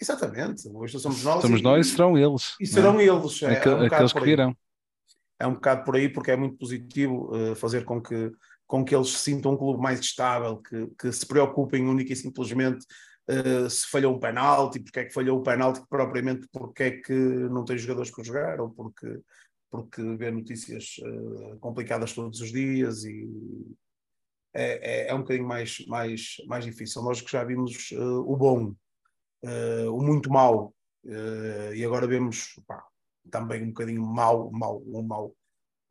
[0.00, 1.42] Exatamente, o Boa somos nós.
[1.42, 2.54] Somos e- nós e serão eles.
[2.60, 2.66] E é?
[2.66, 3.42] serão eles.
[3.42, 4.56] É, é um aqueles que virão.
[5.38, 8.32] É um bocado por aí, porque é muito positivo eh, fazer com que,
[8.66, 12.84] com que eles sintam um clube mais estável, que, que se preocupem única e simplesmente
[13.28, 17.12] eh, se falhou um penalti, porque é que falhou o penalti, propriamente porque é que
[17.12, 19.20] não tem jogadores para jogar, ou porque,
[19.70, 23.28] porque vê notícias eh, complicadas todos os dias e
[24.54, 27.02] é, é, é um bocadinho mais, mais, mais difícil.
[27.02, 28.74] Nós que já vimos o bom,
[29.92, 30.30] o muito
[31.06, 32.84] eh, e agora vemos pá,
[33.30, 35.36] também um bocadinho mau, mau, um mau,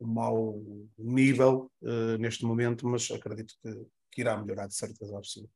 [0.00, 0.62] um mau
[0.98, 5.52] nível eh, neste momento, mas acredito que, que irá melhorar de certeza absoluta.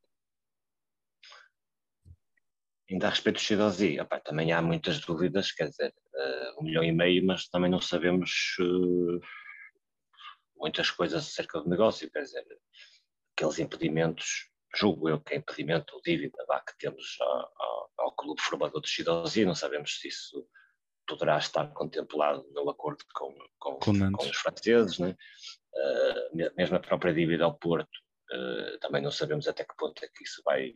[2.89, 6.83] Ainda a respeito do Shidozi, opá, também há muitas dúvidas, quer dizer, eh, um milhão
[6.83, 9.25] e meio, mas também não sabemos eh,
[10.57, 12.45] muitas coisas acerca do negócio, quer dizer,
[13.35, 18.41] aqueles impedimentos, julgo eu que é impedimento ou dívida que temos ao, ao- ao clube
[18.41, 20.47] formador do Shidozi, não sabemos se isso
[21.07, 25.15] poderá estar contemplado no acordo com, com, Com com os franceses, né?
[26.33, 27.89] Me- mesmo a própria dívida ao Porto,
[28.31, 30.75] eh, também não sabemos até que ponto é que isso vai,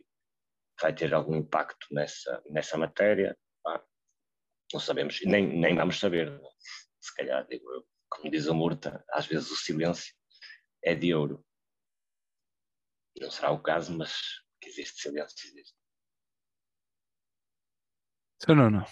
[0.80, 3.36] vai ter algum impacto nessa, nessa matéria.
[4.72, 6.30] Não sabemos, nem, nem vamos saber.
[6.30, 6.48] né?
[7.00, 10.14] Se calhar, digo eu, como diz o Murta, às vezes o silêncio
[10.84, 11.44] é de ouro.
[13.18, 14.12] Não será o caso, mas
[14.60, 15.74] que existe silêncio, existe.
[18.40, 18.84] Sim, não, não.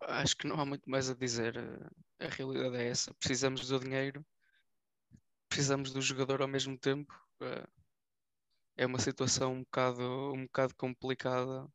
[0.00, 1.56] Acho que não há muito mais a dizer.
[2.20, 3.14] A realidade é essa.
[3.14, 4.24] Precisamos do dinheiro,
[5.48, 7.12] precisamos do jogador ao mesmo tempo.
[8.76, 11.68] É uma situação um bocado, um bocado complicada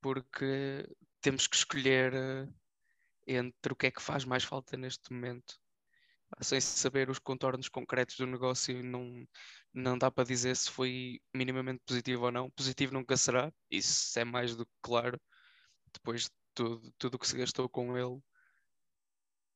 [0.00, 0.86] porque
[1.22, 2.46] temos que escolher eh,
[3.26, 5.58] entre o que é que faz mais falta neste momento.
[6.42, 9.26] Sem saber os contornos concretos do negócio, não,
[9.72, 12.50] não dá para dizer se foi minimamente positivo ou não.
[12.50, 15.18] Positivo nunca será, isso é mais do que claro.
[15.92, 18.20] Depois de tudo, tudo o que se gastou com ele,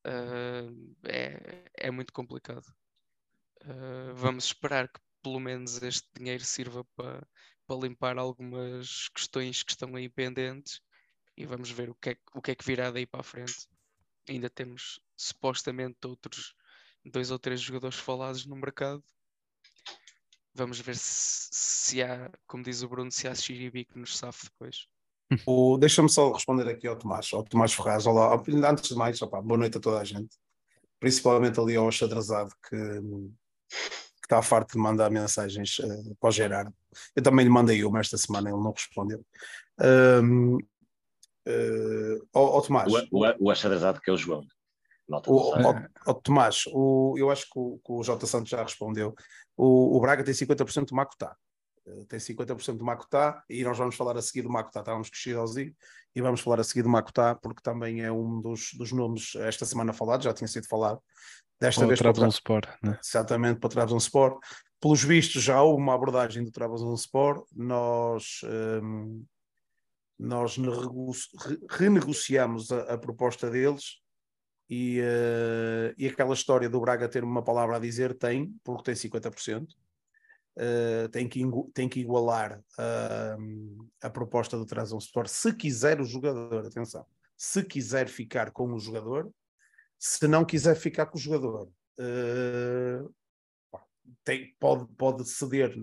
[0.05, 0.69] ah,
[1.05, 2.65] é, é muito complicado.
[3.61, 7.27] Ah, vamos esperar que pelo menos este dinheiro sirva para,
[7.81, 10.81] limpar algumas questões que estão aí pendentes
[11.37, 13.67] e vamos ver o que é, o que é que virá daí para a frente.
[14.27, 16.55] Ainda temos supostamente outros
[17.05, 19.03] dois ou três jogadores falados no mercado.
[20.53, 24.45] Vamos ver se, se há, como diz o Bruno, se há Xiribi que nos safe
[24.45, 24.87] depois.
[25.79, 28.07] Deixa-me só responder aqui ao Tomás, ao Tomás Ferraz.
[28.07, 28.33] Olá,
[28.67, 30.35] antes de mais, opa, boa noite a toda a gente,
[30.99, 36.73] principalmente ali ao atrasado que, que está farto de mandar mensagens uh, para o Gerardo.
[37.15, 39.23] Eu também lhe mandei uma esta semana, ele não respondeu.
[39.79, 42.91] Um, uh, ao, ao, Tomás.
[42.91, 44.43] O, o, o achadrazado que é o João.
[46.07, 48.25] O, Tomás, o, eu acho que o, que o J.
[48.25, 49.13] Santos já respondeu.
[49.55, 51.35] O, o Braga tem 50% do Macutá.
[51.89, 54.79] Eh, tem 50% do Macutá e nós vamos falar a seguir do Macutá.
[54.79, 55.75] Estávamos com Chiralzi
[56.15, 59.65] e vamos falar a seguir do Macutá porque também é um dos, dos nomes esta
[59.65, 61.01] semana falado, já tinha sido falado.
[61.59, 62.97] Desta vez para o Sport, né?
[63.03, 64.37] Exatamente, para o Sport.
[64.79, 67.45] Pelos vistos, já houve uma abordagem do Trabzon Sport.
[67.53, 68.39] Nós,
[68.81, 69.25] um,
[70.17, 70.55] nós
[71.69, 73.99] renegociamos a, a proposta deles
[74.69, 78.95] e, uh, e aquela história do Braga ter uma palavra a dizer tem, porque tem
[78.95, 79.67] 50%.
[80.57, 81.41] Uh, tem, que,
[81.73, 87.05] tem que igualar uh, a proposta do Sport se quiser o jogador, atenção,
[87.37, 89.31] se quiser ficar com o jogador,
[89.97, 93.15] se não quiser ficar com o jogador, uh,
[94.23, 95.73] tem, pode, pode ceder,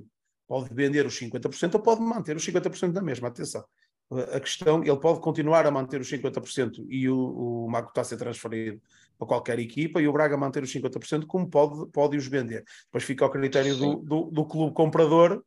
[0.46, 3.64] pode vender os 50% ou pode manter os 50% da mesma, atenção.
[4.08, 8.04] A questão, ele pode continuar a manter os 50% e o, o Mago está a
[8.04, 8.80] ser transferido
[9.18, 12.64] para qualquer equipa e o Braga manter os 50%, como pode, pode os vender.
[12.84, 15.44] Depois fica ao critério do, do, do, clube comprador.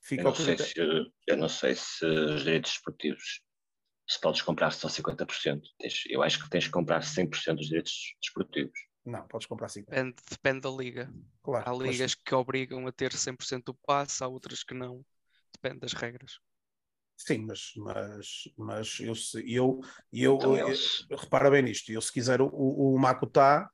[0.00, 0.64] Fica eu, não critério...
[0.64, 3.42] se, eu não sei se os direitos esportivos
[4.08, 5.60] se podes comprar só 50%.
[5.78, 8.78] Tens, eu acho que tens que comprar 100% dos direitos desportivos.
[9.04, 9.84] Não, podes comprar 50%.
[9.84, 11.12] Depende, depende da liga.
[11.42, 12.14] Claro, há ligas mas...
[12.14, 15.04] que obrigam a ter 100% do passe, há outras que não.
[15.52, 16.38] Depende das regras.
[17.24, 19.12] Sim, mas, mas, mas eu,
[19.46, 19.80] eu,
[20.12, 20.74] eu, então, eu,
[21.08, 23.70] eu repara bem nisto, eu se quiser o, o, Makutá,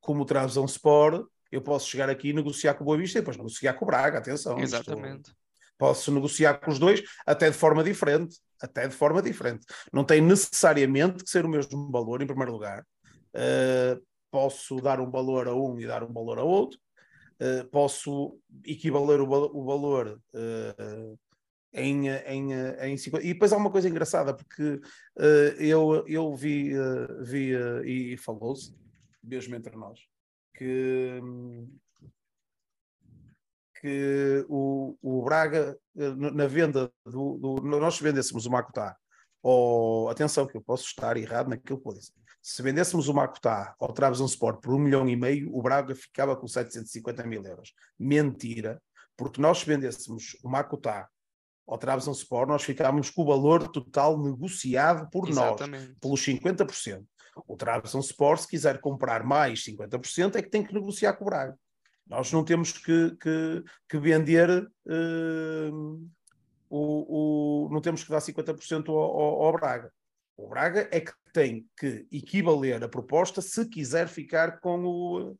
[0.00, 3.20] como traz um Sport, eu posso chegar aqui e negociar com o Boa Vista e
[3.20, 4.56] depois negociar com o Braga, atenção.
[4.60, 5.30] Exatamente.
[5.30, 5.36] Isto,
[5.76, 9.66] posso negociar com os dois, até de forma diferente, até de forma diferente.
[9.92, 12.86] Não tem necessariamente que ser o mesmo valor, em primeiro lugar.
[13.34, 16.78] Uh, posso dar um valor a um e dar um valor a outro.
[17.40, 21.18] Uh, posso equivaler o, o valor uh,
[21.74, 23.24] em, em, em 50.
[23.24, 28.16] E depois há uma coisa engraçada, porque uh, eu, eu vi, uh, vi uh, e
[28.16, 28.74] falou-se,
[29.22, 29.98] mesmo entre nós,
[30.54, 31.20] que,
[33.80, 37.54] que o, o Braga, na venda do, do.
[37.62, 38.96] Nós vendêssemos o Macutá,
[39.42, 42.12] ou atenção, que eu posso estar errado naquilo que vou dizer.
[42.40, 43.92] Se vendêssemos o Macutá ao
[44.26, 47.72] Sport por um milhão e meio, o Braga ficava com 750 mil euros.
[47.98, 48.80] Mentira,
[49.16, 51.08] porque nós vendêssemos o Macutá
[51.66, 55.88] ao Trabzon Sport, nós ficámos com o valor total negociado por Exatamente.
[55.88, 57.04] nós, pelos 50%.
[57.48, 61.26] O Trabzon Sport, se quiser comprar mais 50%, é que tem que negociar com o
[61.26, 61.58] Braga.
[62.06, 66.10] Nós não temos que, que, que vender uh,
[66.68, 69.90] o, o, não temos que dar 50% ao, ao, ao Braga.
[70.36, 75.38] O Braga é que tem que equivaler a proposta se quiser ficar com o,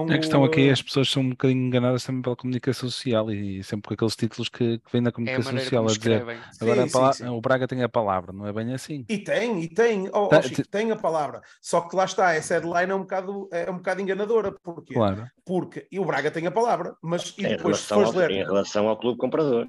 [0.00, 3.30] a questão aqui é que as pessoas são um bocadinho enganadas também pela comunicação social
[3.30, 6.22] e sempre com aqueles títulos que, que vêm da é comunicação é social a dizer
[6.60, 7.30] agora sim, a sim, sim.
[7.30, 9.04] o Braga tem a palavra, não é bem assim.
[9.08, 11.40] E tem, e tem, oh, tá, oh, Chico, tem a palavra.
[11.60, 14.52] Só que lá está, essa headline é um bocado, é um bocado enganadora.
[14.62, 14.94] Porquê?
[14.94, 15.26] Claro.
[15.44, 18.30] Porque e o Braga tem a palavra, mas e depois se fores ao, ler.
[18.30, 19.68] Em relação ao clube comprador.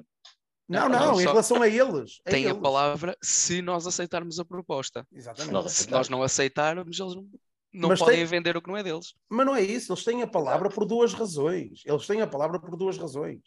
[0.68, 2.20] Não, não, não em relação a eles.
[2.26, 2.56] A tem eles.
[2.56, 5.06] a palavra se nós aceitarmos a proposta.
[5.12, 5.70] Exatamente.
[5.70, 7.26] Se nós não aceitarmos, eles não
[7.74, 8.24] não mas podem tem...
[8.24, 9.14] vender o que não é deles.
[9.28, 11.82] Mas não é isso, eles têm a palavra por duas razões.
[11.84, 13.40] Eles têm a palavra por duas razões.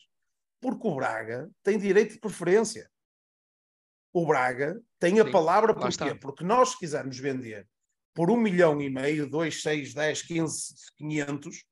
[0.59, 2.89] Porque o Braga tem direito de preferência.
[4.11, 6.15] O Braga tem a Sim, palavra porquê?
[6.15, 7.67] Porque nós, se quisermos vender
[8.13, 11.63] por um milhão e meio, dois, seis, dez, quinze, quinhentos,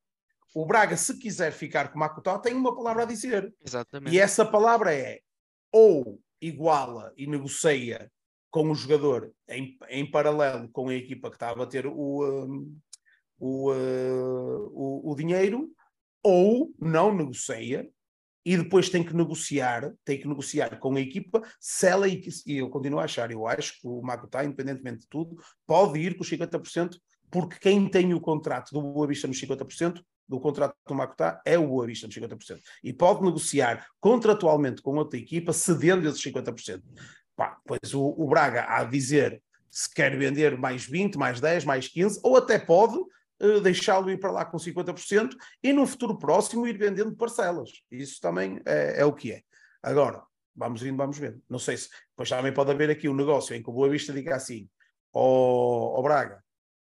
[0.53, 3.53] o Braga, se quiser ficar com o Macutá, tem uma palavra a dizer.
[3.65, 4.15] Exatamente.
[4.15, 5.19] E essa palavra é
[5.71, 8.09] ou iguala e negocia
[8.55, 11.91] com o jogador em, em paralelo com a equipa que está a bater o,
[12.45, 12.77] um,
[13.37, 15.69] o, uh, o, o, dinheiro,
[16.23, 17.85] ou não negocia
[18.45, 22.69] e depois tem que negociar, tem que negociar com a equipa se ela, e eu
[22.69, 25.35] continuo a achar, eu acho que o Makuta, independentemente de tudo,
[25.67, 26.95] pode ir com os 50%,
[27.29, 31.59] porque quem tem o contrato do Boa Vista nos 50%, do contrato do Makuta, é
[31.59, 32.61] o Boa Vista nos 50%.
[32.81, 36.81] E pode negociar contratualmente com outra equipa, cedendo esses 50%.
[37.35, 41.65] Pá, pois o, o, Braga há de dizer se quer vender mais 20, mais 10,
[41.65, 46.17] mais 15, ou até pode uh, deixá-lo ir para lá com 50% e no futuro
[46.17, 47.69] próximo ir vendendo parcelas.
[47.91, 49.41] Isso também é, é, o que é.
[49.83, 50.23] Agora,
[50.55, 51.37] vamos indo, vamos ver.
[51.49, 51.89] Não sei se.
[52.15, 54.69] Pois também pode haver aqui um negócio em que o Boa Vista diga assim:
[55.13, 56.41] ao, Braga,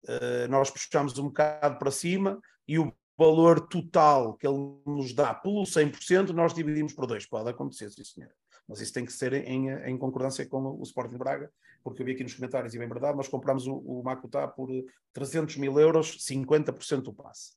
[0.08, 5.34] uh, nós puxamos um bocado para cima e o valor total que ele nos dá
[5.34, 7.26] pelo 100%, nós dividimos por dois.
[7.26, 8.32] Pode acontecer, sim, senhor
[8.66, 11.52] Mas isso tem que ser em, em concordância com o Sporting de Braga,
[11.84, 14.70] porque eu vi aqui nos comentários, e bem verdade, nós compramos o, o Makutá por
[15.12, 17.54] 300 mil euros, 50% do passe.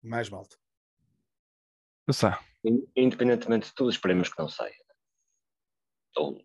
[0.00, 0.56] Mais malta.
[2.06, 2.40] Passar.
[2.94, 4.72] Independentemente de tudo, esperemos que não saia.
[6.16, 6.40] Ou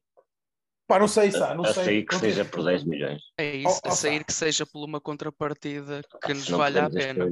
[0.87, 1.85] Pá, não sei, Sá, não a sei.
[1.85, 3.21] sair que seja por 10 milhões.
[3.37, 4.25] É isso, Oh, a oh, sair pá.
[4.25, 7.25] que seja por uma contrapartida que nos Não valha a pena.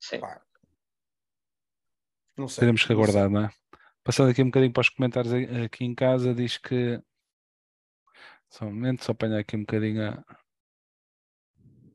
[0.00, 0.20] Sim.
[0.20, 0.40] Pá,
[2.36, 2.60] Não sei.
[2.60, 3.50] Teremos que aguardar, não é?
[4.04, 7.00] Passando aqui um bocadinho para os comentários a- aqui em casa, diz que.
[8.48, 10.24] Só um momento, só apanhar aqui um bocadinho a.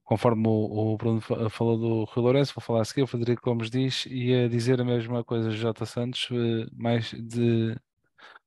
[0.04, 3.44] Conforme o, o Bruno fa- falou do Rio Lourenço, vou falar a seguir, o Frederico
[3.50, 5.86] Gomes diz, ia dizer a mesma coisa do J.
[5.86, 7.78] Santos, eh, mais de.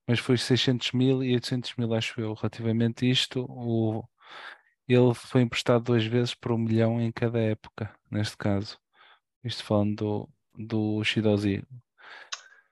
[0.07, 2.35] Mas foi 600 mil e 800 mil, acho eu.
[2.35, 4.05] Relativamente a isto, o,
[4.87, 8.79] ele foi emprestado duas vezes por um milhão em cada época, neste caso.
[9.43, 10.29] Isto falando do,
[10.99, 11.67] do Shidozi.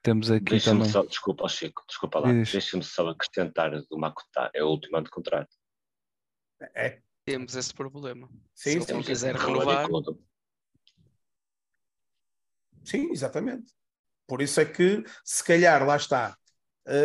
[0.01, 0.89] Temos aqui também.
[0.89, 2.31] só, desculpa, Chico, desculpa lá.
[2.31, 5.55] Deixa-me só acrescentar do Makuta, é o último ano de contrato.
[6.75, 8.29] É, Temos esse problema.
[8.53, 9.87] sim, Se sim, ele quiser renovar,
[12.83, 13.71] Sim, exatamente.
[14.27, 16.37] Por isso é que, se calhar, lá está,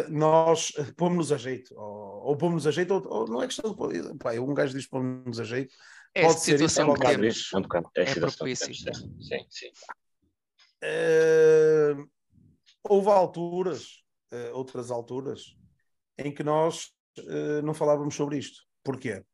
[0.08, 3.70] nós eh, pomos-nos a jeito, ou, ou pomos-nos a jeito, ou, ou não é questão
[3.70, 5.74] de pôr- pá, um gajo diz pomos-nos a jeito,
[6.14, 8.66] é Pode ser isso, situação é isso, é um bocado- é É propício.
[8.84, 9.70] temos, sim, sim.
[10.82, 11.94] Eh,
[12.88, 15.56] houve alturas, eh, outras alturas,
[16.16, 18.62] em que nós eh, não falávamos sobre isto.
[18.84, 19.24] Porquê?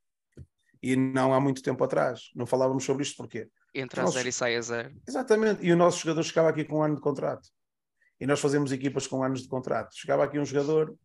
[0.83, 2.31] E não há muito tempo atrás.
[2.35, 3.49] Não falávamos sobre isto porquê?
[3.75, 4.95] Entra a zero e sai a zero.
[5.09, 5.65] Exatamente.
[5.65, 7.49] E o nosso jogador chegava aqui com um ano de contrato.
[8.21, 9.97] E nós fazemos equipas com anos de contrato.
[9.97, 10.97] Chegava aqui um jogador,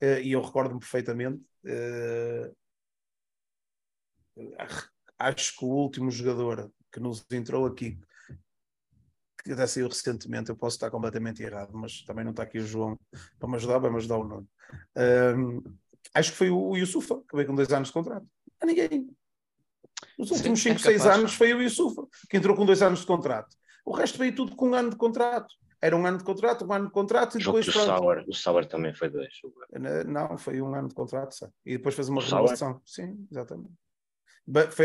[0.00, 2.50] eh, e eu recordo-me perfeitamente, eh,
[5.18, 7.98] acho que o último jogador que nos entrou aqui,
[9.42, 12.66] que até saiu recentemente, eu posso estar completamente errado, mas também não está aqui o
[12.66, 12.98] João
[13.38, 14.48] para me ajudar, vai-me ajudar o Nuno.
[14.96, 15.60] Ahm,
[16.14, 18.26] acho que foi o Yusufa, que veio com dois anos de contrato.
[18.60, 19.10] A ninguém.
[20.18, 21.18] Nos últimos é 5, 6 capaz.
[21.18, 23.54] anos foi o Yusufa, que entrou com dois anos de contrato.
[23.84, 25.54] O resto veio tudo com um ano de contrato.
[25.84, 27.98] Era um ano de contrato, um ano de contrato e O jogo depois pronto.
[27.98, 29.34] Sauer, o Sauer também foi dois.
[30.06, 31.52] Não, foi um ano de contrato, sabe?
[31.62, 32.80] E depois fez uma O renovação.
[32.86, 33.74] Sim, exatamente.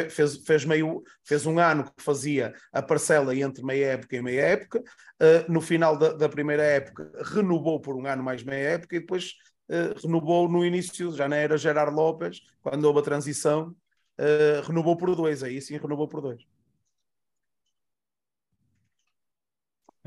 [0.09, 4.41] Fez, fez, meio, fez um ano que fazia a parcela entre meia época e meia
[4.41, 4.79] época.
[5.21, 8.99] Uh, no final da, da primeira época, renovou por um ano mais meia época e
[8.99, 9.35] depois
[9.69, 13.73] uh, renovou no início, já não era Gerard Lopes, quando houve a transição,
[14.19, 15.43] uh, renovou por dois.
[15.43, 16.43] Aí sim, renovou por dois.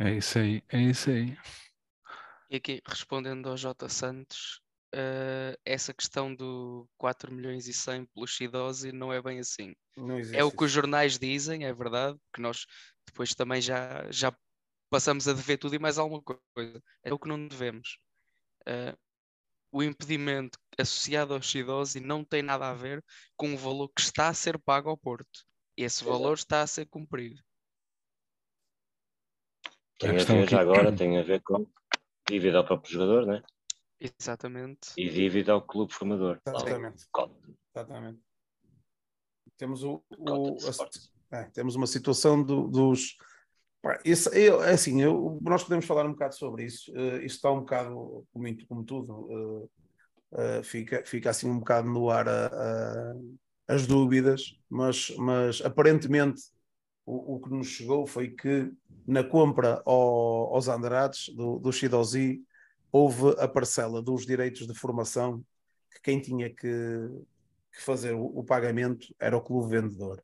[0.04, 1.36] É isso aí, é isso aí.
[2.50, 3.88] E aqui, respondendo ao J.
[3.88, 4.60] Santos,
[4.92, 9.74] eh, essa questão do 4 milhões e 100 pelo Shidosi não é bem assim.
[9.96, 12.66] Não existe É o que os jornais dizem, é verdade, que nós
[13.06, 14.36] depois também já, já
[14.90, 16.82] passamos a dever tudo e mais alguma coisa.
[17.04, 17.98] É o que não devemos.
[18.66, 18.96] Eh,
[19.70, 23.02] o impedimento associado ao Shidosi não tem nada a ver
[23.36, 25.44] com o valor que está a ser pago ao Porto.
[25.76, 27.40] Esse valor está a ser cumprido.
[30.02, 31.64] Tem A ver, aqui- já agora, tem a ver com
[32.28, 33.42] dívida ao próprio jogador, né?
[34.00, 34.88] Exatamente.
[34.98, 36.40] E dívida ao clube formador.
[36.44, 37.04] Exatamente.
[37.74, 38.20] Exatamente.
[39.56, 40.56] Temos, o, o-
[41.30, 41.38] a-.
[41.38, 43.16] É, temos uma situação do- dos.
[43.80, 46.90] Pá, isso, eu, é assim, eu- nós podemos falar um bocado sobre isso.
[47.18, 49.68] isso está um bocado, como, como tudo,
[50.34, 53.14] eh, eh, fica, fica assim um bocado no ar a- a-
[53.68, 56.42] as dúvidas, mas, mas aparentemente
[57.04, 58.72] o, o que nos chegou foi que
[59.06, 62.42] na compra ao- aos Andrades do, do Shidozi
[62.90, 65.44] houve a parcela dos direitos de formação
[65.90, 66.66] que quem tinha que,
[67.72, 70.22] que fazer o, o pagamento era o clube vendedor.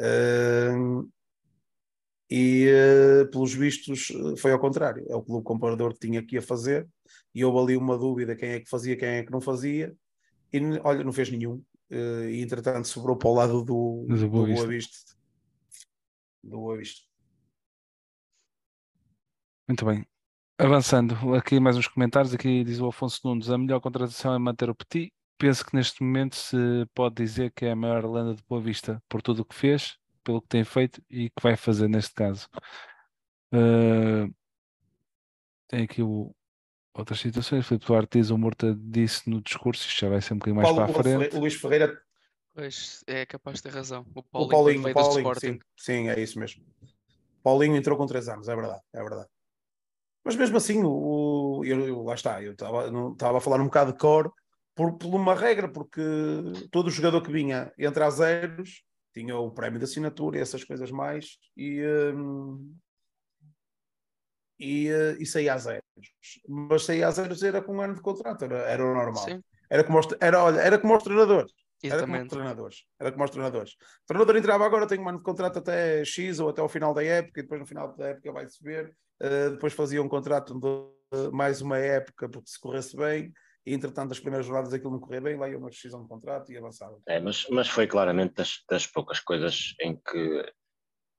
[0.00, 1.08] Ahm,
[2.30, 6.42] e eh, pelos vistos foi ao contrário, é o clube comprador que tinha que ia
[6.42, 6.86] fazer
[7.34, 9.96] e houve ali uma dúvida quem é que fazia, quem é que não fazia
[10.52, 14.28] e olha, não fez nenhum eh, e entretanto sobrou para o lado do, Do do
[14.28, 14.66] Boa Boa Vista.
[14.68, 15.14] Vista
[16.42, 17.06] do Boa Vista
[19.68, 20.06] Muito bem.
[20.58, 22.34] Avançando, aqui mais uns comentários.
[22.34, 25.12] Aqui diz o Afonso Nunes: a melhor contratação é manter o Petit.
[25.36, 26.56] Penso que neste momento se
[26.94, 29.96] pode dizer que é a maior lenda de Boa Vista por tudo o que fez,
[30.24, 32.48] pelo que tem feito e que vai fazer neste caso.
[33.54, 34.34] Uh,
[35.68, 36.34] tem aqui o-
[36.98, 37.66] outras situações.
[37.66, 40.68] Filipe Duarte diz: o Murta disse no discurso, isto já vai ser um bocadinho mais
[40.68, 41.36] Paulo, para a frente.
[41.36, 42.00] O Luís Ferreira
[42.54, 44.04] Pois é capaz de ter razão.
[44.14, 45.52] O o Paulinho, Paulinho, o Paulinho Sporting.
[45.52, 46.62] sim, sim, é isso mesmo
[47.42, 49.28] Paulinho entrou com três anos, é verdade, é verdade
[50.24, 53.98] mas mesmo assim, o, eu, eu- lá está, eu estava a falar um bocado de
[53.98, 54.30] cor
[54.74, 56.02] por, por uma regra, porque
[56.70, 58.82] todo jogador que vinha entre a zeros
[59.14, 61.80] tinha o prémio de assinatura e essas coisas mais, e,
[62.14, 62.74] hum,
[64.58, 65.82] e, uh, e saía a zeros.
[66.48, 69.24] Mas saía a zeros era com um ano de contrato, era, era o normal.
[69.24, 69.42] Sim.
[69.70, 71.52] Era como, os, era, olha, era como os treinadores.
[71.82, 72.84] Era como os treinadores.
[72.98, 73.72] Era como os treinadores.
[73.72, 76.92] O treinador entrava agora, tem um ano de contrato até X ou até ao final
[76.92, 78.94] da época, e depois no final da época vai subir.
[79.22, 83.32] Uh, depois fazia um contrato de mais uma época, porque se corresse bem,
[83.68, 86.50] e entretanto, as primeiras jornadas aquilo não corria bem, lá ia uma decisão de contrato
[86.50, 86.98] e avançava.
[87.06, 90.52] É, mas, mas foi claramente das, das poucas coisas em que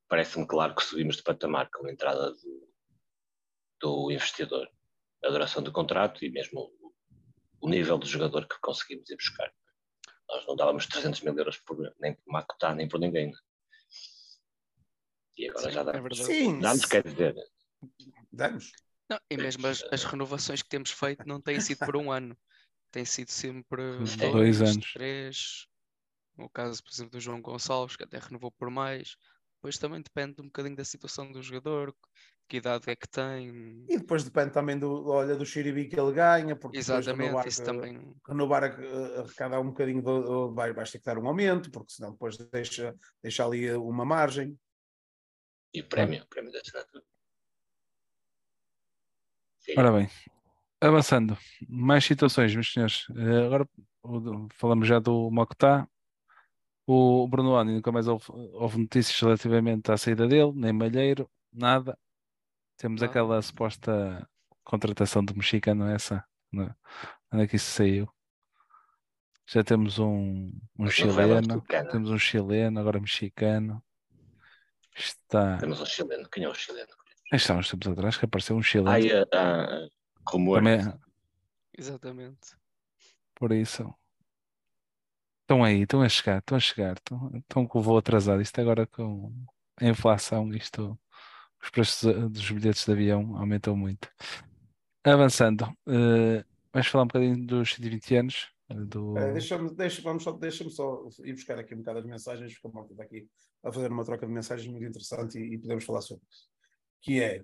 [0.08, 2.69] parece-me claro que subimos de patamar com a entrada do,
[3.80, 4.70] do investidor,
[5.24, 6.72] a duração do contrato e mesmo
[7.62, 9.52] o, nível do jogador que conseguimos ir buscar.
[10.28, 13.32] Nós não dávamos 300 mil euros por, nem por Macotá, nem por ninguém.
[15.38, 16.02] E agora Sim, já é damos.
[16.02, 16.24] verdade.
[16.24, 17.36] Sim, damos, quer dizer,
[18.32, 18.72] damos.
[19.10, 22.38] Não, e mesmo as, as renovações que temos feito não têm sido por um ano,
[22.92, 24.94] têm sido sempre dois, Dois anos.
[24.94, 25.68] três.
[26.38, 29.16] No caso, por exemplo, do João Gonçalves, que até renovou por mais.
[29.56, 31.94] Depois também depende um bocadinho da situação do jogador,
[32.50, 33.86] que idade é que tem.
[33.88, 37.48] E depois depende também do, olha, do xiribi que ele ganha, porque depois Exatamente, renovar,
[37.48, 38.16] isso eh, também.
[38.28, 41.94] renovar a- arrecadar um bocadinho, do, do- vai, vais ter que dar um aumento, porque
[41.94, 44.60] senão depois deixa, deixa ali uma margem.
[45.74, 47.04] e o prémio, o prémio da assinatura.
[49.78, 50.10] Ora bem,
[50.82, 51.38] avançando,
[51.68, 53.06] mais situações, meus senhores.
[53.16, 53.70] Eh, agora
[54.54, 55.88] falamos já do Mocotá.
[56.88, 61.96] O Bruno Lani nunca mais houve, houve notícias relativamente à saída dele, nem Malheiro, nada.
[62.80, 63.12] Temos Nada.
[63.12, 64.28] aquela suposta
[64.64, 66.26] contratação do mexicano, essa.
[66.50, 66.76] Não é?
[67.32, 68.10] Onde é que isso saiu?
[69.46, 71.62] Já temos um, um chileno,
[71.92, 73.84] temos um chileno, agora mexicano.
[74.96, 75.58] Está.
[75.58, 76.30] Temos um chileno.
[76.30, 76.90] Quem é o chileno?
[77.34, 78.90] Isto há uns tempos atrás que apareceu um chileno.
[78.90, 79.88] Ai, a, a,
[80.32, 80.60] rumor.
[80.60, 80.80] Também,
[81.78, 82.56] Exatamente.
[83.36, 83.94] Por isso.
[85.42, 88.42] Estão aí, estão a chegar, estão a chegar, estão, estão com o voo atrasado.
[88.42, 89.34] Isto agora com
[89.78, 90.98] a inflação, isto,
[91.62, 94.10] os preços a- dos bilhetes de avião aumentam muito.
[95.04, 96.44] Avançando, eh,
[96.74, 99.18] vamos falar um bocadinho dos 120 anos eh, do.
[99.18, 102.68] Eh, Deixa-me deixa, vamos só, deixa só ir buscar aqui um bocado as mensagens, porque
[102.68, 103.28] a malta está aqui
[103.64, 106.48] a fazer uma troca de mensagens muito interessante e, e podemos falar sobre isso.
[107.02, 107.44] Que é,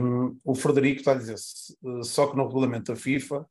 [0.00, 3.46] hum, o Frederico está a dizer eh, só que no regulamento da FIFA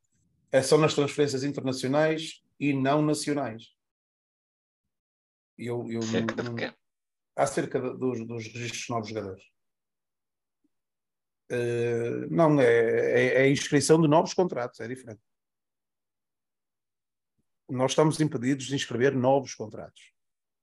[0.50, 3.68] é só nas transferências internacionais e não nacionais.
[5.56, 6.74] E Eu, eu Cerca não- de quê?
[7.36, 9.42] acerca dos, dos registros de novos jogadores.
[11.50, 15.20] Eh, não, é, é, é a inscrição de novos contratos, é diferente.
[17.68, 20.12] Nós estamos impedidos de inscrever novos contratos.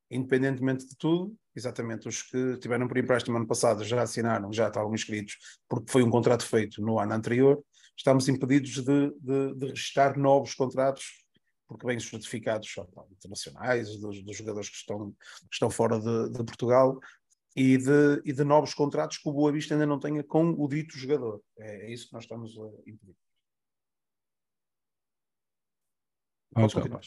[0.10, 4.94] Independentemente de tudo, exatamente os que tiveram por empréstimo ano passado já assinaram, já estavam
[4.94, 7.64] inscritos, porque foi um contrato feito no ano anterior,
[7.98, 11.26] estamos impedidos de, de, de registrar novos contratos,
[11.68, 12.72] porque vêm os certificados
[13.12, 17.00] internacionais, dos, dos jogadores que estão, que estão fora de, de Portugal,
[17.56, 20.68] e de, e de novos contratos que o Boa Vista ainda não tenha com o
[20.68, 21.42] dito jogador.
[21.58, 23.16] É, é isso que nós estamos a impedir.
[26.54, 26.82] Podes Ok.
[26.82, 27.02] continuar.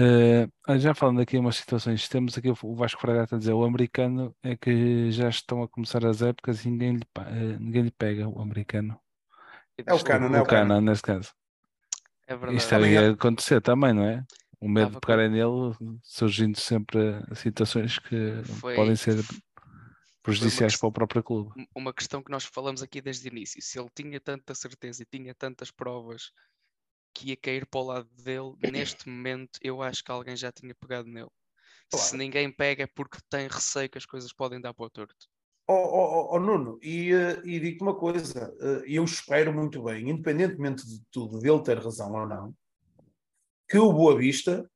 [0.00, 4.34] Eh, já falando aqui umas situações, temos aqui o Vasco Fragata a dizer o americano
[4.44, 8.28] é que já estão a começar as épocas e ninguém lhe, eh, ninguém lhe pega
[8.28, 8.98] o americano.
[9.84, 10.46] É o Cano, não é o?
[10.46, 11.32] Cana, nesse caso.
[12.28, 12.58] É verdade.
[12.58, 14.24] Isto ia acontecer também, não é?
[14.60, 16.98] O medo de pegarem nele, surgindo sempre
[17.36, 19.16] situações que Foi- podem ser
[20.22, 21.50] prejudiciais para o próprio clube.
[21.56, 23.62] Um- Uma questão que nós falamos aqui desde o início.
[23.62, 26.32] Se ele tinha tanta certeza e tinha tantas provas
[27.14, 28.54] que ia cair para o lado dele,
[29.04, 31.30] neste momento eu acho que alguém já tinha pegado nele.
[31.90, 32.16] Se Claro.
[32.18, 35.26] ninguém pega é porque tem receio que as coisas podem dar para o torto.
[35.70, 39.82] Ó ó, ó, ó, Nuno, e, eh, e digo-te uma coisa, eh, eu espero muito
[39.82, 42.54] bem, independentemente de tudo, dele ter razão ou não,
[43.68, 44.68] que o Boa Vista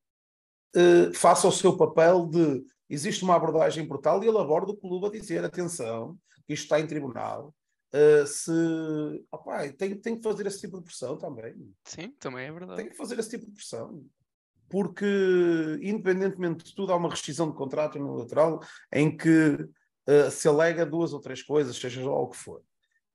[0.75, 5.07] eh, faça o seu papel de existe uma abordagem brutal e ele aborda o clube
[5.07, 7.55] a dizer atenção, que isto está em tribunal,
[7.93, 8.53] eh, se
[9.31, 11.55] opá, tem, tem que fazer esse tipo de pressão também.
[11.85, 12.77] Sim, também é verdade.
[12.77, 14.05] tem que fazer esse tipo de pressão.
[14.69, 15.07] Porque,
[15.83, 19.69] independentemente de tudo, há uma rescisão de contrato unilateral em que
[20.07, 22.63] eh, se alega duas ou três coisas, seja lá o que for.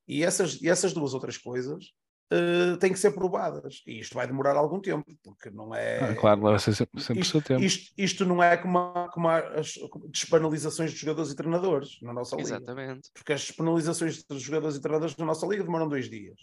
[0.08, 1.94] E essas, e essas duas ou três coisas
[2.32, 3.82] eh, têm que ser provadas.
[3.88, 6.00] E isto vai demorar algum tempo, porque não é.
[6.12, 7.62] Ah, claro, leva sempre, sempre o seu Isto, tempo.
[7.64, 9.74] isto, isto não é como, a- como a- as
[10.10, 12.50] despenalizações de jogadores e treinadores na nossa liga.
[12.50, 13.10] Exatamente.
[13.14, 16.40] Porque as penalizações dos jogadores e treinadores na nossa liga demoram dois dias.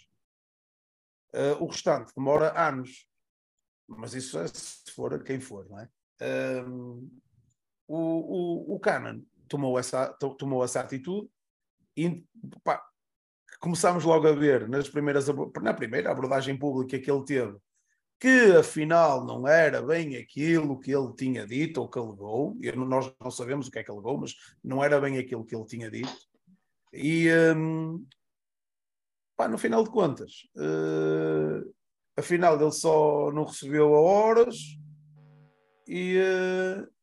[1.33, 3.07] Eh, o restante demora anos.
[3.87, 5.89] Mas isso é se for quem for, não é?
[6.23, 7.07] Ahm,
[7.87, 7.99] o,
[8.73, 11.29] o, o Canon tomou essa, to- tomou essa atitude
[11.95, 12.25] e
[12.63, 12.83] pá,
[13.65, 15.27] começámos logo a ver nas primeiras,
[15.63, 17.57] na primeira abordagem pública que ele teve
[18.21, 22.57] que afinal não era bem aquilo que ele tinha dito ou que alegou.
[22.77, 25.55] Não- nós não sabemos o que é que alegou, mas não era bem aquilo que
[25.55, 26.15] ele tinha dito.
[26.93, 28.07] E, hum,
[29.37, 31.75] pá, no final de contas, uh,
[32.17, 34.57] afinal ele só não recebeu a horas
[35.89, 36.94] e, uh,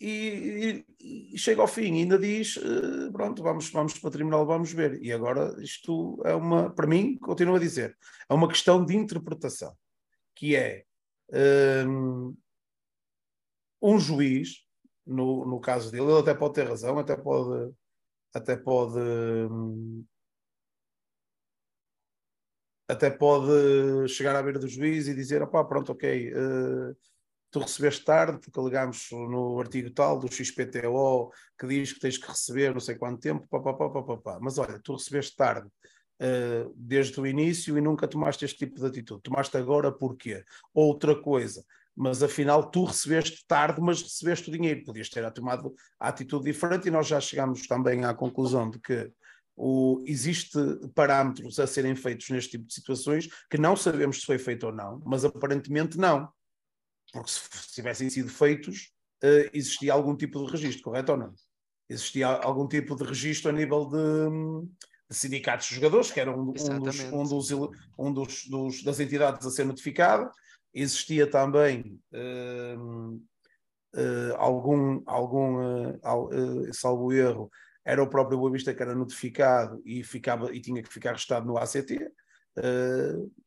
[0.00, 4.46] e, e, chega ao fim e ainda diz uh, pronto, vamos, vamos para o tribunal,
[4.46, 5.02] vamos ver.
[5.02, 7.96] E agora isto é uma, para mim, continuo a dizer,
[8.28, 9.76] é uma questão de interpretação,
[10.34, 10.84] que é
[11.86, 12.36] um,
[13.82, 14.64] um juiz,
[15.06, 17.72] no, no caso dele, ele até pode ter razão, até pode
[18.34, 19.00] até pode
[22.86, 26.96] até pode chegar à beira do juiz e dizer, opá, pronto, ok, uh,
[27.50, 32.28] tu recebeste tarde, porque alegámos no artigo tal do XPTO que diz que tens que
[32.28, 34.38] receber não sei quanto tempo, pá, pá, pá, pá, pá.
[34.40, 38.86] mas olha, tu recebeste tarde uh, desde o início e nunca tomaste este tipo de
[38.86, 40.44] atitude, tomaste agora porquê?
[40.74, 41.64] Outra coisa,
[41.96, 46.88] mas afinal tu recebeste tarde, mas recebeste o dinheiro, podias ter tomado a atitude diferente
[46.88, 49.10] e nós já chegamos também à conclusão de que
[49.56, 50.56] o, existe
[50.94, 54.72] parâmetros a serem feitos neste tipo de situações que não sabemos se foi feito ou
[54.72, 56.28] não, mas aparentemente não.
[57.12, 58.92] Porque se, se tivessem sido feitos,
[59.24, 61.34] uh, existia algum tipo de registro, correto ou não?
[61.88, 64.68] Existia algum tipo de registro a nível de,
[65.10, 67.50] de sindicatos de jogadores, que era um, um, dos, um, dos,
[67.98, 70.30] um dos, dos, das entidades a ser notificada.
[70.74, 73.14] Existia também uh,
[73.96, 77.50] uh, algum, algum uh, salvo erro,
[77.82, 81.46] era o próprio Boa Vista que era notificado e, ficava, e tinha que ficar restado
[81.46, 81.98] no ACT.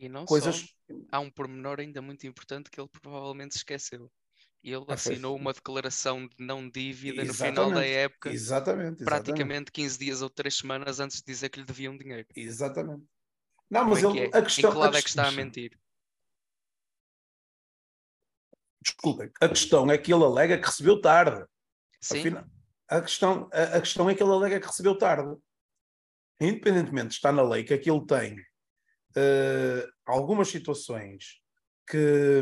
[0.09, 0.55] Não coisas...
[0.55, 0.65] só,
[1.11, 4.11] há um pormenor ainda muito importante que ele provavelmente esqueceu.
[4.63, 9.01] E ele ah, assinou uma declaração de não dívida exatamente, no final da época, exatamente,
[9.01, 9.05] exatamente.
[9.05, 12.27] praticamente 15 dias ou 3 semanas antes de dizer que lhe deviam dinheiro.
[12.35, 13.03] Exatamente.
[13.69, 14.37] Não, mas Como é ele, é?
[14.37, 14.69] a questão.
[14.69, 15.79] Em que lado a é que está a mentir?
[18.83, 21.45] Desculpem, a questão é que ele alega que recebeu tarde.
[21.99, 22.19] Sim.
[22.19, 22.45] Afinal,
[22.87, 25.35] a questão, a, a questão é que ele alega que recebeu tarde.
[26.39, 28.35] Independentemente, está na lei que aquilo tem
[29.17, 31.41] uh, algumas situações
[31.87, 32.41] que,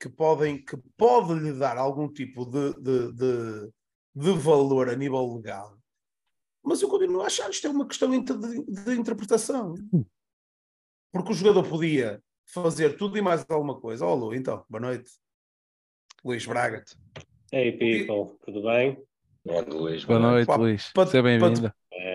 [0.00, 3.72] que, podem, que pode lhe dar algum tipo de, de, de,
[4.14, 5.76] de valor a nível legal.
[6.62, 9.74] Mas eu continuo a achar que isto é uma questão de, de interpretação.
[11.12, 14.04] Porque o jogador podia fazer tudo e mais alguma coisa.
[14.04, 15.10] Oh, Lu, então, boa noite.
[16.24, 16.84] Luís Braga.
[17.50, 19.02] Hey people, tudo bem?
[19.68, 20.04] Luís.
[20.04, 20.92] Boa noite, Luís.
[21.06, 21.72] Seja bem-vindo.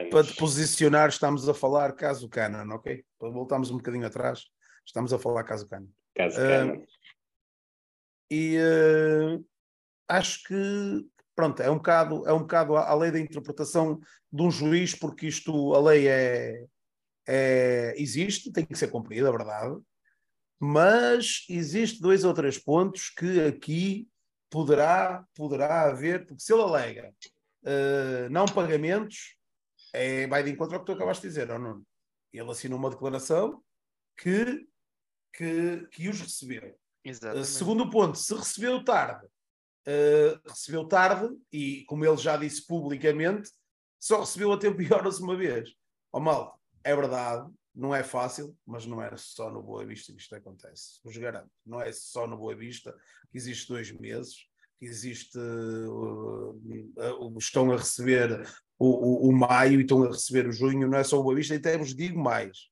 [0.10, 3.04] Para te posicionar, estamos a falar caso Canon, ok?
[3.20, 4.46] Voltamos um bocadinho atrás,
[4.86, 5.88] estamos a falar caso Canon.
[6.16, 6.78] Caso Canon.
[6.78, 6.88] Uh,
[8.32, 9.46] e uh,
[10.08, 11.06] acho que
[11.36, 14.00] pronto, é um bocado, é um bocado a, a, lei da interpretação
[14.32, 16.66] de um juiz, porque isto, a lei é,
[17.28, 19.76] é, existe, tem que ser cumprida, é verdade,
[20.60, 24.08] mas existe dois ou três pontos que aqui
[24.50, 27.14] poderá, poderá haver, porque se ele alega
[27.64, 29.36] uh, não pagamentos,
[29.94, 31.86] é, vai de encontro ao que tu acabaste de dizer, ou não?
[32.34, 33.64] Ele assinou uma declaração
[34.18, 34.68] que,
[35.32, 36.76] que, que os recebeu.
[37.06, 43.52] Uh, segundo ponto, se recebeu tarde, uh, recebeu tarde, e como ele já disse publicamente,
[44.00, 45.70] só recebeu a tempo e horas uma vez.
[46.12, 50.14] Ó oh, mal, é verdade, não é fácil, mas não é só no Boa Vista
[50.14, 51.00] que isto acontece.
[51.04, 52.96] Vos garanto, não é só no Boa Vista
[53.32, 54.48] que existe dois meses,
[54.80, 58.46] que existe, uh, uh, estão a receber
[58.80, 61.36] o, o, o, maio e estão a receber o junho, não é só o Boa
[61.36, 62.70] Vista, e até vos digo mais,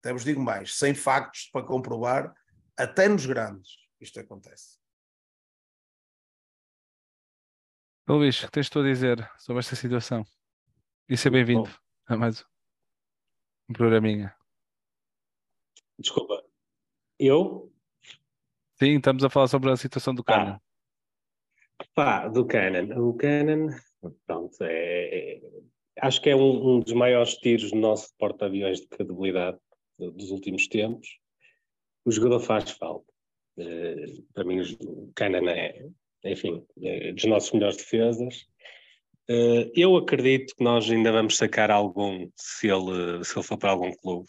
[0.00, 2.34] até vos digo mais, sem factos para comprovar,
[2.76, 4.78] até nos grandes isto acontece.
[8.08, 10.24] Luís, o que tens tu a dizer sobre esta situação?
[11.08, 11.68] E seja bem-vindo
[12.06, 12.44] a mais
[13.68, 14.34] um programinha.
[15.98, 16.44] Desculpa,
[17.18, 17.72] eu?
[18.78, 20.52] Sim, estamos a falar sobre a situação do Canon.
[20.52, 20.60] Ah,
[21.94, 23.08] pá, do Canon.
[23.08, 23.70] O Canon,
[24.26, 25.40] pronto, é, é,
[26.00, 29.58] acho que é um, um, dos maiores tiros do nosso porta-aviões de credibilidade
[29.98, 31.08] dos últimos tempos.
[32.04, 33.10] O jogador faz falta.
[33.58, 35.86] Uh, para mim, o Canon é,
[36.24, 38.46] enfim, é dos nossos melhores defesas.
[39.28, 43.70] Uh, eu acredito que nós ainda vamos sacar algum se ele, se ele for para
[43.70, 44.26] algum clube,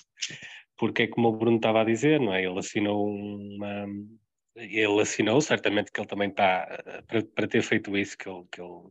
[0.76, 2.44] porque é como o Bruno estava a dizer, não é?
[2.44, 3.86] Ele assinou uma.
[4.56, 8.44] Ele assinou, certamente que ele também está, eh, para, para ter feito isso, que ele,
[8.52, 8.90] que ele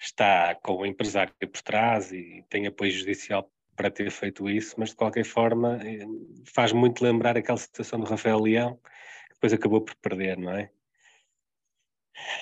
[0.00, 4.90] está com o empresário por trás e tem apoio judicial para ter feito isso, mas
[4.90, 6.06] de qualquer forma eh,
[6.44, 8.76] faz muito lembrar aquela situação do Rafael Leão,
[9.28, 10.70] que depois acabou por perder, não é?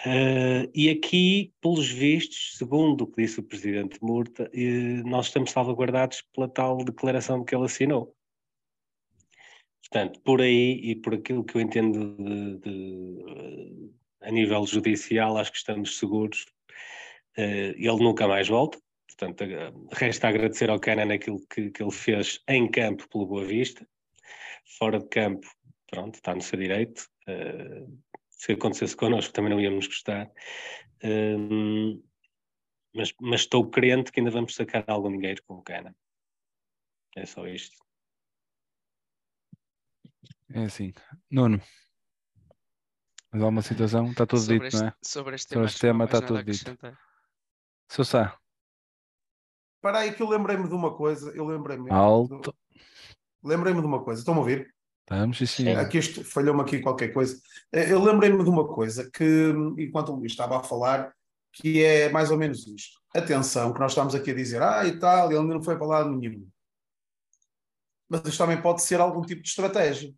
[0.04, 5.52] Uh, e aqui, pelos vistos, segundo o que disse o presidente Murta, uh, nós estamos
[5.52, 8.14] salvaguardados pela tal declaração que ele assinou.
[9.80, 13.90] Portanto, por aí e por aquilo que eu entendo de, de,
[14.20, 16.46] a nível judicial, acho que estamos seguros.
[17.42, 19.44] Ele nunca mais volta, portanto,
[19.92, 23.86] resta agradecer ao Canan aquilo que, que ele fez em campo pelo Boa Vista.
[24.78, 25.46] Fora de campo,
[25.90, 27.08] pronto, está no seu direito.
[27.28, 27.98] Uh,
[28.30, 30.30] se acontecesse connosco também não íamos gostar.
[31.02, 32.02] Uh,
[32.94, 35.94] mas, mas, estou crente que ainda vamos sacar algum dinheiro com o Canan.
[37.16, 37.76] É só isto.
[40.50, 40.92] É assim.
[41.30, 41.60] Nuno.
[43.30, 44.94] Mas há uma situação, está tudo sobre dito, este, não é?
[45.02, 46.78] Sobre este sobre tema, este tema está tudo dito.
[47.88, 48.38] Seu Sá.
[49.80, 51.90] Para aí que eu lembrei-me de uma coisa, eu lembrei-me.
[51.90, 52.54] Alto.
[53.42, 54.74] Lembrei-me de uma coisa, estão a ouvir?
[55.00, 55.70] Estamos, sim.
[55.70, 57.40] Aqui isto, falhou-me aqui qualquer coisa.
[57.72, 61.14] Eh, eu lembrei-me de uma coisa que, enquanto o Luís estava a falar,
[61.52, 63.00] que é mais ou menos isto.
[63.14, 66.10] Atenção, que nós estamos aqui a dizer, ah, e tal, ele não foi para lado
[66.10, 66.46] nenhum.
[68.06, 70.12] Mas isto também pode ser algum tipo de estratégia.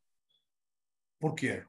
[1.20, 1.64] Porquê?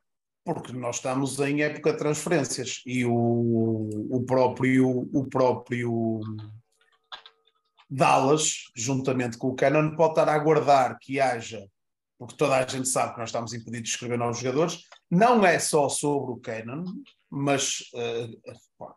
[0.54, 6.20] Porque nós estamos em época de transferências e o, o próprio o próprio
[7.90, 11.68] Dallas, juntamente com o Canon, pode estar a aguardar que haja,
[12.18, 15.60] porque toda a gente sabe que nós estamos impedidos de escrever novos jogadores, não é
[15.60, 16.86] só sobre o Canon,
[17.30, 18.92] mas uh,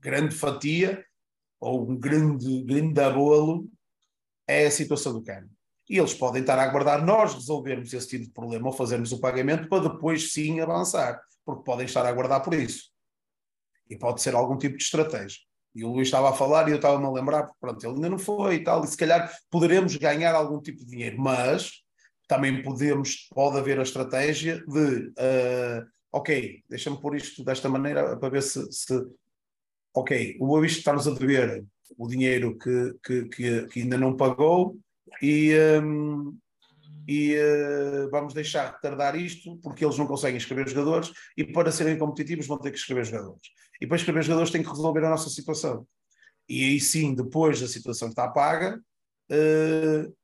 [0.00, 1.04] grande fatia
[1.60, 3.68] ou um grande, grande abolo
[4.46, 5.48] é a situação do Canon
[5.88, 9.20] e eles podem estar a aguardar nós resolvermos esse tipo de problema ou fazermos o
[9.20, 12.90] pagamento para depois sim avançar, porque podem estar a aguardar por isso.
[13.88, 15.38] E pode ser algum tipo de estratégia.
[15.74, 18.10] E o Luís estava a falar e eu estava-me a lembrar, porque pronto, ele ainda
[18.10, 21.82] não foi e tal, e se calhar poderemos ganhar algum tipo de dinheiro, mas
[22.26, 28.28] também podemos, pode haver a estratégia de, uh, ok, deixa-me pôr isto desta maneira para
[28.28, 28.94] ver se, se
[29.94, 31.64] ok, o Boa está-nos a dever
[31.96, 34.78] o dinheiro que, que, que, que ainda não pagou,
[35.22, 36.36] e, um,
[37.06, 41.98] e uh, vamos deixar retardar isto porque eles não conseguem escrever jogadores e para serem
[41.98, 43.48] competitivos vão ter que escrever jogadores.
[43.80, 45.86] E para escrever jogadores têm que resolver a nossa situação.
[46.48, 48.80] E aí sim, depois da situação que está paga,
[49.30, 50.16] uh,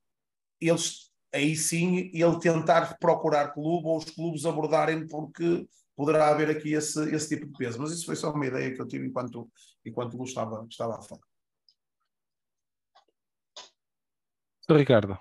[0.60, 5.66] eles aí sim ele tentar procurar clube ou os clubes abordarem porque
[5.96, 7.80] poderá haver aqui esse, esse tipo de peso.
[7.80, 9.50] Mas isso foi só uma ideia que eu tive enquanto,
[9.84, 11.33] enquanto o estava, estava a falar.
[14.66, 14.78] Sr.
[14.78, 15.18] Ricardo, o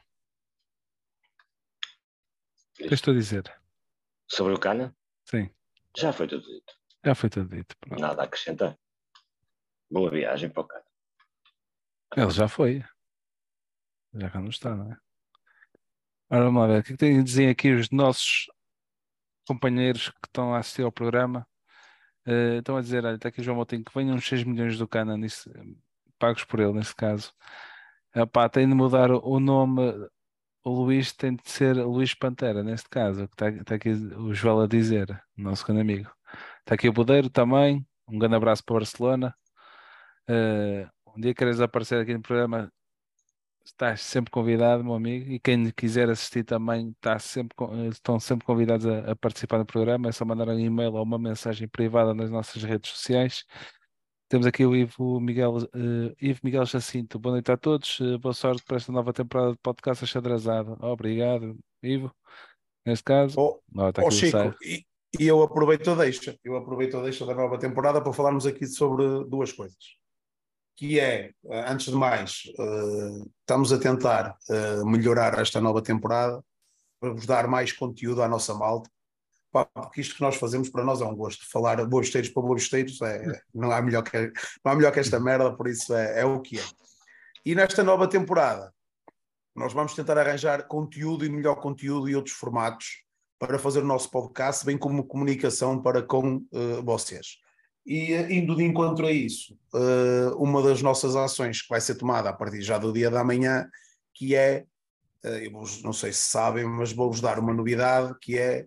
[2.77, 3.43] que é estou a dizer?
[4.25, 4.95] Sobre o Cana?
[5.25, 5.53] Sim.
[5.97, 6.73] Já foi tudo dito.
[7.05, 7.75] Já foi tudo dito.
[7.77, 7.99] Pronto.
[7.99, 8.79] Nada a acrescentar.
[9.91, 10.85] Boa viagem para o Cana.
[12.15, 12.85] Ele já foi.
[14.13, 14.97] Já cá não está, não é?
[16.29, 16.79] Ora, vamos lá ver.
[16.79, 18.49] O que, é que têm a dizer aqui os nossos
[19.45, 21.45] companheiros que estão a assistir ao programa?
[22.25, 24.77] Uh, estão a dizer, olha, está aqui o João Moutinho, que venham uns 6 milhões
[24.77, 25.51] do Cana, nisso,
[26.17, 27.33] pagos por ele, nesse caso.
[28.15, 29.81] Epá, tem de mudar o nome.
[30.63, 34.61] O Luís tem de ser Luís Pantera, neste caso, que está, está aqui o Joel
[34.61, 36.11] a dizer, nosso grande amigo.
[36.59, 37.85] Está aqui o Budeiro também.
[38.07, 39.35] Um grande abraço para Barcelona.
[40.29, 42.71] Uh, um dia queres aparecer aqui no programa,
[43.65, 45.31] estás sempre convidado, meu amigo.
[45.31, 47.55] E quem quiser assistir também está sempre,
[47.91, 50.09] estão sempre convidados a, a participar do programa.
[50.09, 53.43] É só mandar um e-mail ou uma mensagem privada nas nossas redes sociais.
[54.33, 57.19] Temos aqui o Ivo Miguel, uh, Ivo Miguel Jacinto.
[57.19, 57.99] Boa noite a todos.
[57.99, 60.75] Uh, boa sorte para esta nova temporada de podcast Achadrazado.
[60.81, 62.11] Obrigado, Ivo.
[62.83, 64.83] Neste caso, oh, oh, tá Chico, e,
[65.19, 68.65] e, eu aproveito a deixa, eu aproveito a deixa da nova temporada para falarmos aqui
[68.65, 69.99] sobre duas coisas.
[70.77, 74.35] Que é, eh, antes de mais, uh, estamos a tentar
[74.83, 76.43] melhorar esta nova temporada
[76.99, 78.89] para vos dar mais conteúdo à nossa malta
[79.53, 81.47] Pá, porque isto que nós fazemos para nós é um gosto.
[81.47, 84.17] Falar boesteiros para boesteiros é, não, há melhor que,
[84.65, 86.63] não há melhor que esta merda, por isso é, é o que é.
[87.45, 88.73] E nesta nova temporada,
[89.55, 93.03] nós vamos tentar arranjar conteúdo e melhor conteúdo e outros formatos
[93.37, 97.37] para fazer o nosso podcast, bem como comunicação para com uh, vocês.
[97.85, 101.93] E uh, indo de encontro a isso, uh, uma das nossas ações que vai ser
[101.93, 103.69] tomada a partir já do dia da manhã,
[104.15, 104.65] que é,
[105.23, 105.51] eu
[105.83, 108.65] não sei se sabem, mas vou-vos dar uma novidade, que é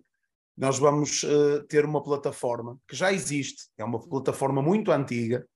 [0.57, 5.47] nós vamos uh, ter uma plataforma que já existe, é uma plataforma muito antiga,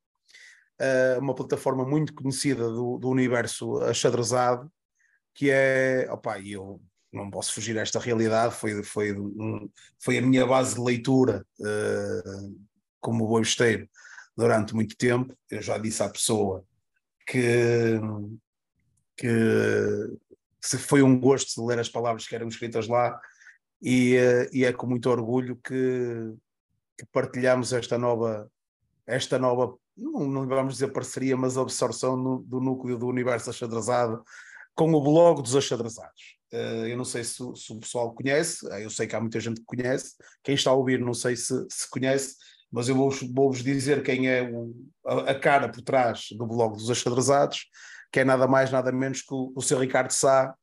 [0.79, 4.71] uh, uma plataforma muito conhecida do, do universo achadrezado,
[5.33, 6.79] que é, opá, eu
[7.11, 9.67] não posso fugir a esta realidade, foi, foi, um,
[9.99, 12.65] foi a minha base de leitura uh,
[12.99, 13.89] como boisteiro
[14.37, 16.63] durante muito tempo, eu já disse à pessoa
[17.27, 17.99] que,
[19.17, 19.27] que
[20.61, 23.19] se foi um gosto de ler as palavras que eram escritas lá,
[23.81, 26.33] e, eh, e é com muito orgulho que,
[26.97, 28.49] que partilhamos esta nova,
[29.07, 34.23] esta nova, não, não vamos dizer parceria, mas absorção no, do núcleo do universo achadrezado
[34.75, 36.37] com o blog dos achadrezados.
[36.53, 39.39] Uh, eu não sei se, se, o pessoal conhece, eh, eu sei que há muita
[39.39, 42.35] gente que conhece, quem está a ouvir não sei se, se conhece,
[42.69, 44.73] mas eu vou-vos vou dizer quem é o,
[45.05, 47.67] a, a, cara por trás do blog dos achadrezados,
[48.11, 50.53] que é nada mais, nada menos que o, o seu Ricardo Sá,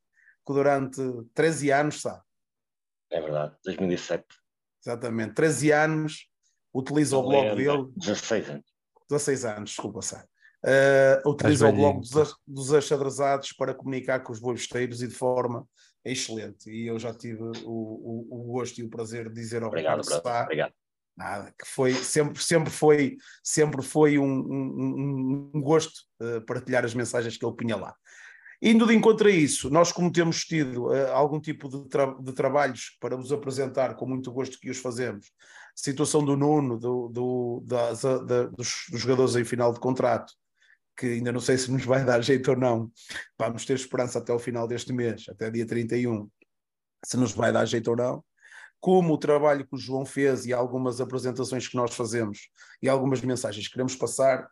[0.46, 1.00] que durante
[1.34, 2.22] 13 anos, Sá.
[3.10, 4.24] É verdade, 2007.
[4.84, 6.28] Exatamente, 13 anos,
[6.72, 7.88] utiliza o blog dele.
[7.96, 8.64] 16 anos.
[9.10, 10.24] 16 anos, desculpa, Sá.
[10.64, 15.66] Uh, utiliza o blog dos, dos achadrezados para comunicar com os boivesteiros e de forma
[16.04, 16.70] excelente.
[16.70, 20.02] E eu já tive o, o, o gosto e o prazer de dizer ao obrigado,
[20.02, 20.72] Ricardo Sá, obrigado.
[21.16, 26.94] Nada, que foi sempre, sempre foi, sempre foi um, um, um gosto uh, partilhar as
[26.94, 27.94] mensagens que ele punha lá.
[28.60, 32.32] Indo de encontro a isso, nós como temos tido uh, algum tipo de, tra de,
[32.32, 35.30] trabalhos para vos apresentar, com muito gosto que os fazemos,
[35.76, 40.32] situação do Nuno, do, do, da, da, dos, dos, jogadores em final de contrato,
[40.96, 42.90] que ainda não sei se nos vai dar jeito ou não,
[43.38, 46.28] vamos ter esperança até o final deste mês, até dia 31,
[47.04, 48.24] se nos vai dar jeito ou não,
[48.80, 52.48] como o trabalho que o João fez e algumas apresentações que nós fazemos
[52.82, 54.48] e algumas mensagens que queremos passar,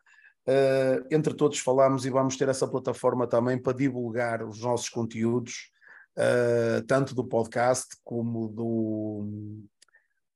[0.47, 5.71] uh, entre todos falamos e vamos ter essa plataforma também para divulgar os nossos conteúdos,
[6.17, 9.65] uh, tanto do podcast como do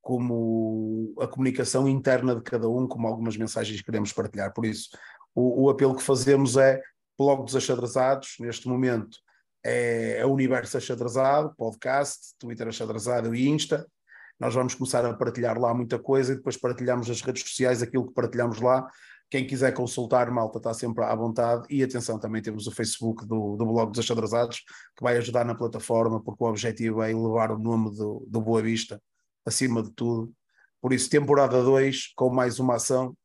[0.03, 4.53] como a comunicação interna de cada um, como algumas mensagens que queremos partilhar.
[4.53, 4.89] Por isso,
[5.35, 6.81] o, o apelo que fazemos é
[7.19, 9.19] blog dos achadrezados, neste momento
[9.63, 13.87] é, é o Universo Achadrezado, podcast, Twitter Achadrezado e Insta.
[14.39, 18.07] Nós vamos começar a partilhar lá muita coisa e depois partilhamos nas redes sociais aquilo
[18.07, 18.89] que partilhamos lá.
[19.31, 21.65] Quem quiser consultar, malta, está sempre à vontade.
[21.71, 24.59] E atenção, também temos o Facebook do, do blog dos Achadrezados,
[24.97, 28.61] que vai ajudar na plataforma, porque o objetivo é elevar o nome do, do Boa
[28.61, 29.01] Vista
[29.47, 30.33] acima de tudo.
[30.81, 33.17] Por isso, temporada 2, com mais uma ação.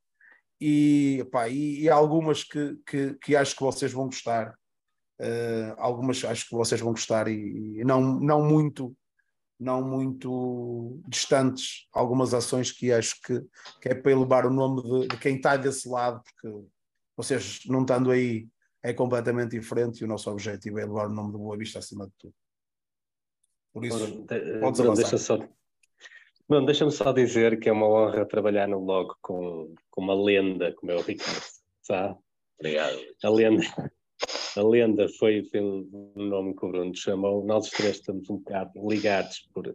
[0.61, 4.55] E, pá, e, e algumas que, que, que acho que vocês vão gostar
[5.17, 8.93] Uh, algumas acho que vocês vão gostar e, e, não, não muito
[9.59, 13.41] não muito distantes algumas ações que acho que,
[13.81, 16.67] que é para elevar o nome de, de, quem está desse lado porque
[17.15, 18.47] vocês não estando aí
[18.83, 22.05] é completamente diferente e o nosso objetivo é elevar o nome do Boa Vista acima
[22.05, 22.33] de tudo
[23.73, 25.37] por isso Ora, podes não, deixa só
[26.47, 30.71] Bom, deixa-me só dizer que é uma honra trabalhar no blog com, com uma lenda
[30.73, 31.41] como é o Ricardo,
[31.81, 32.15] sabe?
[32.59, 32.99] Obrigado.
[33.23, 33.63] A lenda,
[34.57, 37.45] a lenda foi pelo nome que o Bruno chamou.
[37.45, 39.73] Nós três estamos um bocado ligados por,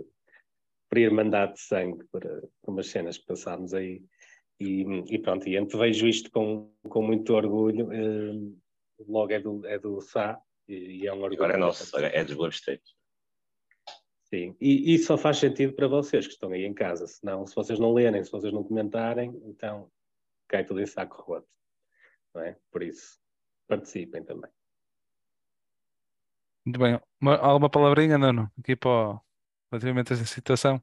[0.89, 4.03] por ir mandar de sangue para, para umas cenas que passámos aí.
[4.59, 7.89] E, e pronto, e vejo isto com, com muito orgulho.
[7.89, 8.57] Uh,
[9.09, 11.35] logo é do, é do Sá e, e é um orgulho.
[11.35, 12.95] Agora é nosso, é dos Webstates.
[14.33, 17.07] Sim, e isso só faz sentido para vocês que estão aí em casa.
[17.07, 19.91] Senão, se vocês não lerem, se vocês não comentarem, então
[20.47, 21.49] cai tudo em saco roto.
[22.33, 22.57] Não é?
[22.71, 23.19] Por isso,
[23.67, 24.51] participem também.
[26.65, 27.01] Muito bem.
[27.21, 28.51] Uma, alguma palavrinha, Nuno?
[28.59, 29.21] Aqui para
[29.71, 30.83] relativamente a esta situação?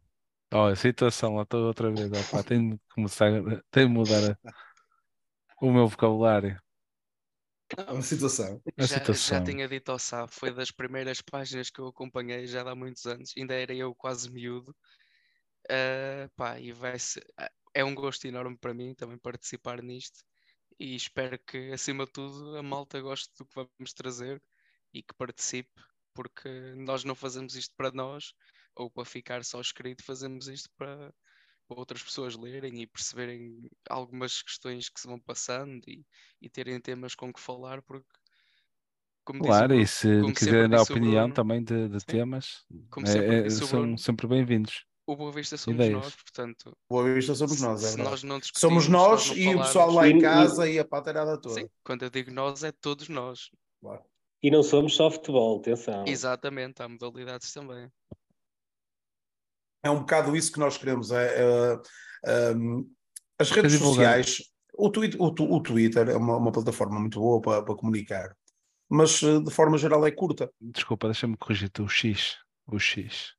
[0.54, 2.12] Oh, a situação, lá estou outra vez.
[2.12, 3.32] Opa, tenho de começar,
[3.72, 4.40] tenho de mudar
[5.62, 6.60] o meu vocabulário.
[7.78, 8.62] É uma situação.
[8.78, 9.38] A Já, situação.
[9.38, 13.06] já tinha dito ao Sá, foi das primeiras páginas que eu acompanhei já há muitos
[13.06, 14.74] anos, ainda era eu quase miúdo.
[15.70, 17.26] Uh, pá, e vai ser,
[17.74, 20.24] é um gosto enorme para mim também participar nisto
[20.80, 24.42] e espero que acima de tudo a malta goste do que vamos trazer
[24.98, 25.70] e que participe,
[26.14, 28.34] porque nós não fazemos isto para nós
[28.76, 31.14] ou para ficar só escrito, fazemos isto para
[31.70, 36.06] outras pessoas lerem e perceberem algumas questões que se vão passando e,
[36.42, 38.08] e terem temas com que falar, porque
[39.24, 42.66] como claro, Bruno, e se quiserem dar opinião Bruno, também de, de temas,
[43.06, 44.86] é, é, são Bruno, sempre bem-vindos.
[45.06, 46.02] O Boa Vista somos Ideias.
[46.02, 46.78] nós, portanto.
[46.90, 50.08] Boa Vista somos nós, é se nós não Somos nós, nós e o pessoal lá
[50.08, 51.56] em casa e a paterada toda.
[51.56, 53.50] Sim, quando eu digo nós, é todos nós.
[53.82, 54.04] Claro.
[54.42, 56.06] E não somos só futebol, atenção.
[56.08, 57.92] Exatamente, há modalidades também.
[59.84, 61.12] É um bocado isso que nós queremos.
[61.12, 61.80] É, é,
[62.26, 62.54] é
[63.40, 64.42] as redes sociais,
[64.74, 68.36] o, Twitter, o, o Twitter é uma, uma, plataforma muito boa para, para, comunicar,
[68.90, 70.52] mas eh, de forma geral é curta.
[70.60, 71.82] Desculpa, deixa-me corrigir-te.
[71.82, 72.38] O X.
[72.66, 73.36] O X.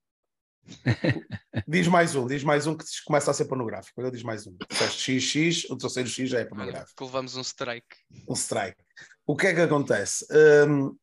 [1.66, 4.00] diz mais um, diz mais um que começa a ser pornográfico.
[4.00, 4.56] Olha, diz mais um.
[4.70, 6.94] Disseste XX, o terceiro X já é pornográfico.
[6.96, 7.96] Que levamos um strike.
[8.28, 8.82] Um strike.
[9.28, 10.26] O que é que acontece?
[10.66, 10.96] Um,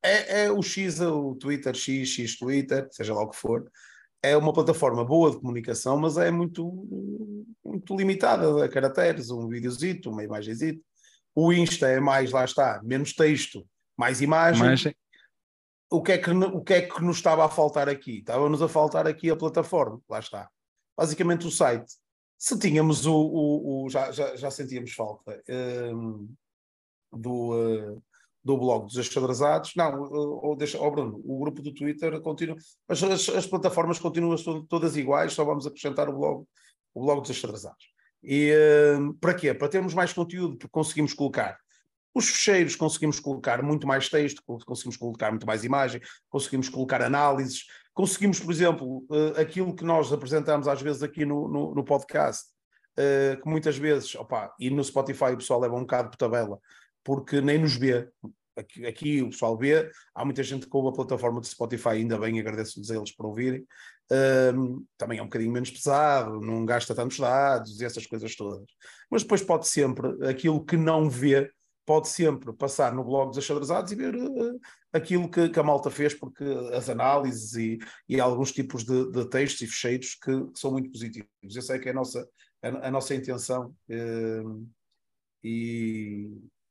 [0.00, 3.68] é, é, o X, o Twitter, X, X Twitter, seja lá o que for,
[4.22, 10.10] é uma plataforma boa de comunicação, mas é muito, muito limitada a caracteres, um videozito,
[10.10, 10.80] uma imagenzito.
[11.34, 14.94] O Insta é mais, lá está, menos texto, mais imagem.
[15.90, 18.18] O, que é que, o que é que nos estava a faltar aqui?
[18.18, 20.48] Estava-nos a faltar aqui a plataforma, lá está.
[20.96, 21.92] Basicamente o site.
[22.38, 25.42] Se tínhamos o, o, o já, já, já sentíamos falta.
[25.48, 26.32] Um,
[27.16, 28.02] do, uh,
[28.44, 32.56] do blog dos achadrezados, não, ou deixa, oh Bruno, o grupo do Twitter continua,
[32.88, 34.36] as, as, as plataformas continuam
[34.68, 36.44] todas iguais, só vamos acrescentar o blog,
[36.94, 37.86] o blog dos achadrezados.
[38.22, 38.52] E
[38.98, 39.52] uh, para quê?
[39.54, 41.58] Para termos mais conteúdo, porque conseguimos colocar
[42.14, 46.00] Os fecheiros conseguimos colocar muito mais texto, conseguimos colocar muito mais imagem,
[46.30, 49.04] conseguimos colocar análises, conseguimos, por exemplo,
[49.36, 52.46] aquilo que nós apresentamos às vezes aqui no, no, no podcast,
[53.42, 56.58] que muitas vezes, opa, e no Spotify o pessoal leva um bocado por tabela,
[57.06, 58.10] porque nem nos vê.
[58.56, 62.18] Aqui, aqui, o pessoal vê, há muita gente que ouve a plataforma do Spotify, ainda
[62.18, 63.64] bem, agradeço-lhes a eles por ouvirem.
[64.98, 68.68] também é um bocadinho menos pesado, não gasta tantos dados e essas coisas todas.
[69.08, 71.48] Mas depois pode sempre, aquilo que não vê,
[71.84, 74.60] pode sempre passar no blog dos achadrezados e ver uh,
[74.92, 76.42] aquilo que, que, a malta fez, porque
[76.72, 77.78] as análises e,
[78.08, 81.28] e alguns tipos de, de, textos e fecheiros que, que, são muito positivos.
[81.54, 82.28] Eu sei que é a nossa,
[82.62, 83.72] a, a nossa intenção.
[83.88, 84.66] Uh,
[85.44, 86.28] e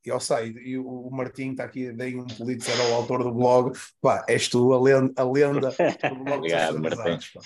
[0.10, 4.26] eu sei, e o Martim está aqui, dei um político ao autor do blog, pá,
[4.28, 5.70] és tu a lenda, a lenda
[6.10, 7.40] do blog Obrigado, Martim.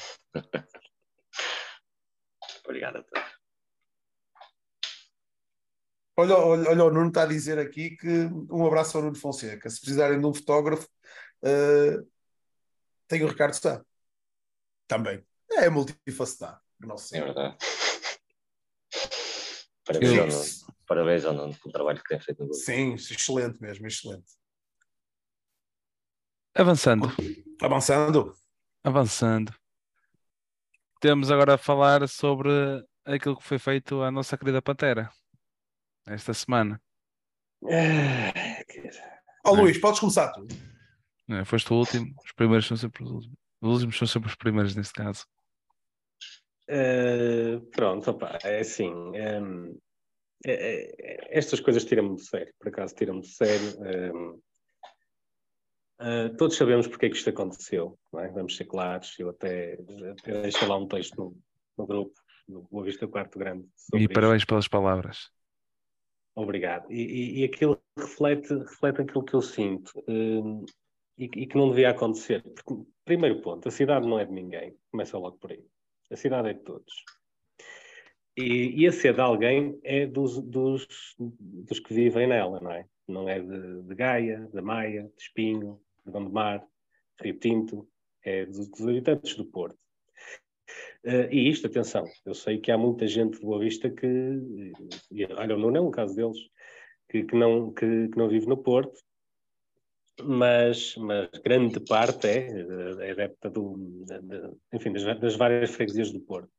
[2.66, 3.40] Obrigado a todos.
[6.20, 9.70] Olha, olha, olha, o Nuno está a dizer aqui que um abraço ao Nuno Fonseca.
[9.70, 10.86] Se precisarem de um fotógrafo,
[11.44, 12.06] uh,
[13.08, 13.82] tem o Ricardo Sá.
[14.86, 15.26] Também.
[15.50, 16.60] É multifacetado.
[16.82, 17.18] Nossa.
[17.18, 17.58] É verdade.
[19.86, 20.66] Parabéns.
[20.90, 24.26] Parabéns ao Nuno pelo trabalho que tem feito no Sim, excelente mesmo, excelente.
[26.56, 27.08] Avançando.
[27.62, 28.34] Avançando.
[28.84, 29.54] Avançando.
[31.00, 32.50] Temos agora a falar sobre
[33.06, 35.12] aquilo que foi feito à nossa querida Pantera
[36.08, 36.82] esta semana.
[39.46, 40.48] Ó oh, Luís, podes começar tu.
[41.30, 43.38] É, foste o último, os primeiros são sempre os últimos.
[43.62, 45.24] Os últimos são sempre os primeiros neste caso.
[46.68, 48.90] Uh, pronto, opa, é assim.
[48.90, 49.40] Um, é,
[50.46, 54.42] estas coisas tiram-me de sério, por acaso tiram-me de sério.
[56.00, 58.30] Uh, todos sabemos porque é que isto aconteceu, é?
[58.30, 59.20] vamos ser claros.
[59.20, 59.78] Eu até,
[60.12, 61.38] até deixei lá um texto no,
[61.78, 62.14] no grupo,
[62.48, 63.68] no Boa Vista Quarto Grande.
[63.94, 65.30] E parabéns pelas palavras.
[66.34, 66.90] Obrigado.
[66.90, 70.64] E, e, e, aquilo reflete, reflete aquilo que eu sinto um,
[71.18, 72.44] e, e, que não devia acontecer.
[72.44, 74.78] Porque, primeiro ponto, a cidade não é de ninguém.
[74.90, 75.66] Começa logo por aí.
[76.10, 77.04] A cidade é de todos.
[78.40, 80.88] E, e a ser de alguém é dos, dos,
[81.20, 82.86] dos que vivem nela, não é?
[83.06, 86.66] Não é de, de Gaia, da Maia, de Espinho, de Gondomar,
[87.20, 87.90] de Rio Tinto,
[88.24, 89.78] é dos, dos habitantes do Porto.
[91.04, 94.08] Uh, e isto, atenção, eu sei que há muita gente de Boa Vista que,
[95.12, 96.38] e, olha, não é um caso deles,
[97.10, 99.02] que, que não, que, que, não vive no Porto,
[100.24, 102.48] mas, mas grande parte é,
[103.02, 103.76] é adepta do,
[104.06, 106.50] de, de, enfim, das, das, várias freguesias do Porto.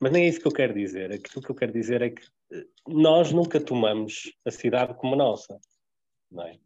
[0.00, 1.12] Mas nem é isso que eu quero dizer.
[1.12, 2.22] Aquilo que eu quero dizer é que
[2.52, 5.58] eh, nós nunca tomamos a cidade como nossa.
[6.30, 6.58] Não é?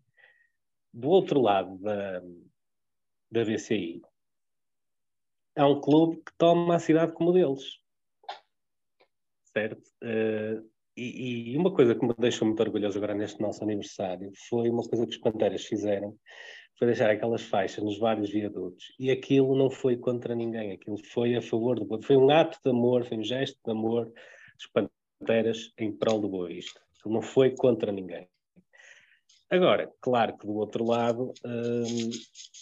[0.92, 2.20] Do outro lado da,
[3.30, 4.02] da BCI,
[5.54, 7.80] é um clube que toma a cidade como deles.
[9.52, 9.82] Certo?
[10.02, 14.68] Uh, e, e, uma coisa que me deixou muito orgulhoso agora neste nosso aniversário foi
[14.68, 16.16] uma coisa que os Panteras fizeram,
[16.78, 18.94] foi deixar aquelas faixas nos vários viadutos.
[18.98, 22.70] E aquilo não foi contra ninguém, aquilo foi a favor do Foi um ato de
[22.70, 24.12] amor, foi um gesto de amor
[24.56, 24.88] dos
[25.20, 26.80] Panteras em prol do Boa Vista.
[26.98, 28.28] Aquilo não foi contra ninguém.
[29.50, 32.10] Agora, claro que do outro lado, hum,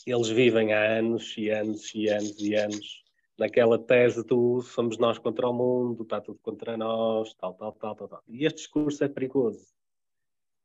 [0.07, 3.05] eles vivem há anos e anos e anos e anos
[3.39, 7.95] naquela tese do somos nós contra o mundo, está tudo contra nós, tal, tal, tal,
[7.97, 8.09] tal.
[8.09, 8.23] tal.
[8.29, 9.76] E este discurso é perigoso.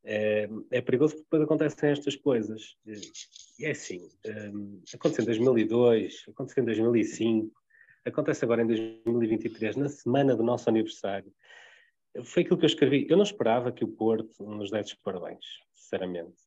[0.04, 2.76] É, é perigoso porque depois acontecem estas coisas.
[3.60, 4.10] E é assim,
[4.54, 7.52] um, aconteceu em 2002, aconteceu em 2005,
[8.06, 11.32] acontece agora em 2023, na semana do nosso aniversário.
[12.24, 13.08] Foi aquilo que eu escrevi.
[13.10, 15.46] Eu não esperava que o Porto nos desse parabéns
[15.92, 16.38] sinceramente.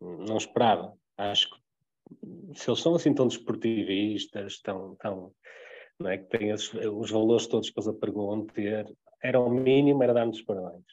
[0.00, 0.96] Não esperava.
[1.16, 5.32] Acho que se eles são assim tão desportivistas, tão, tão
[5.98, 10.02] não é, que têm esses, os valores todos que eles apregam ter, era o mínimo,
[10.02, 10.84] era dar-nos parabéns.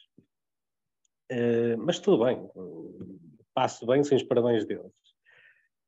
[1.30, 2.38] Uh, mas tudo bem,
[3.54, 4.92] passo bem sem os parabéns deles.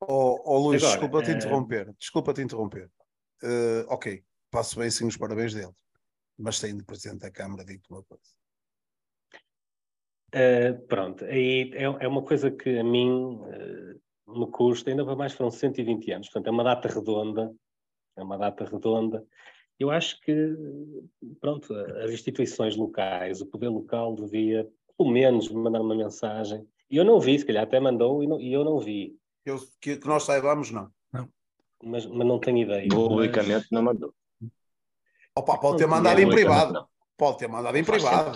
[0.00, 1.34] Oh, oh Luís, desculpa-te uh...
[1.34, 2.90] interromper, desculpa-te interromper.
[3.42, 5.74] Uh, ok, passo bem sem os parabéns deles,
[6.38, 8.24] mas saindo Presidente da Câmara, digo-te uma coisa.
[10.34, 13.40] Uh, pronto, aí é, é, uma coisa que a mim
[14.26, 17.54] me custa, ainda para mais foram 120 anos, portanto é uma data redonda,
[18.16, 19.24] é uma data redonda.
[19.78, 20.32] Eu acho que,
[21.40, 24.66] pronto, as instituições locais, o poder local devia,
[24.96, 26.66] pelo menos, mandar uma mensagem.
[26.90, 29.16] E eu não vi, se calhar até mandou e, não, e eu não vi.
[29.44, 30.90] Eu, que, que, nós saibamos, não.
[31.12, 31.28] não.
[31.82, 32.88] Mas, mas não tenho ideia.
[32.88, 34.14] Publicamente não mandou.
[35.36, 36.88] Opa, pode ter mandado em privado.
[37.16, 38.32] Pode ter mandado em privado.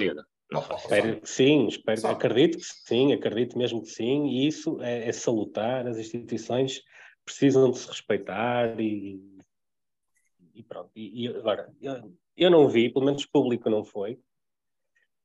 [0.50, 5.08] Não espero que sim, espero, acredito que sim, acredito mesmo que sim, e isso é,
[5.08, 6.82] é salutar, as instituições
[7.24, 9.20] precisam de se respeitar e,
[10.52, 10.90] e pronto.
[10.96, 14.18] E, e agora, eu, eu, não vi, pelo menos público não foi,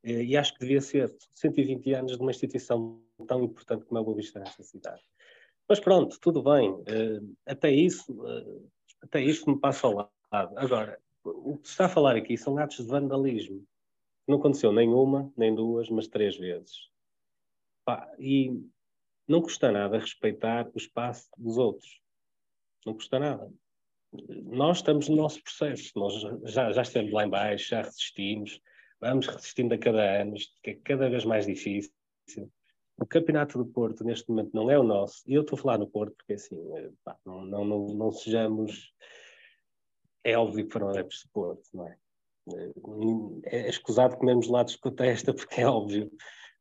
[0.06, 4.16] E acho que devia ser 120 anos de uma instituição tão importante como a Boa
[4.16, 5.02] Vista nesta cidade.
[5.68, 6.72] Mas pronto, tudo bem.
[7.44, 8.16] Até isso,
[9.02, 10.12] até isso me passa ao lado.
[10.58, 13.66] Agora, o que se está a falar aqui são atos de vandalismo.
[14.28, 16.88] Não aconteceu nem uma, nem duas, mas três vezes.
[18.20, 18.52] E
[19.28, 22.00] não custa nada respeitar o espaço dos outros.
[22.86, 23.52] Não custa nada.
[24.44, 28.62] Nós estamos no nosso processo, nós já, já estamos lá embaixo, já resistimos,
[29.10, 31.92] vamos resistindo a cada ano, isto é cada vez mais difícil.
[32.98, 35.78] O campeonato do Porto neste momento não é o nosso, e eu estou a falar
[35.78, 38.94] no Porto porque assim, eh, pá, não, não, não, não sejamos.
[40.24, 41.98] É óbvio que foram adeptos de Porto, não é?
[43.46, 46.12] É, é escusado comermos lados com testa porque é óbvio.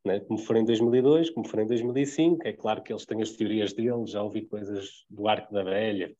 [0.03, 0.19] Né?
[0.19, 3.73] Como foi em 2002, como foi em 2005, é claro que eles têm as teorias
[3.73, 6.15] deles, já ouvi coisas do Arco da Velha.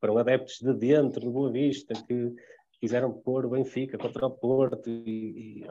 [0.00, 2.34] Foram adeptos de dentro, de Boa Vista, que
[2.82, 5.66] quiseram pôr o Benfica contra o Porto, e, e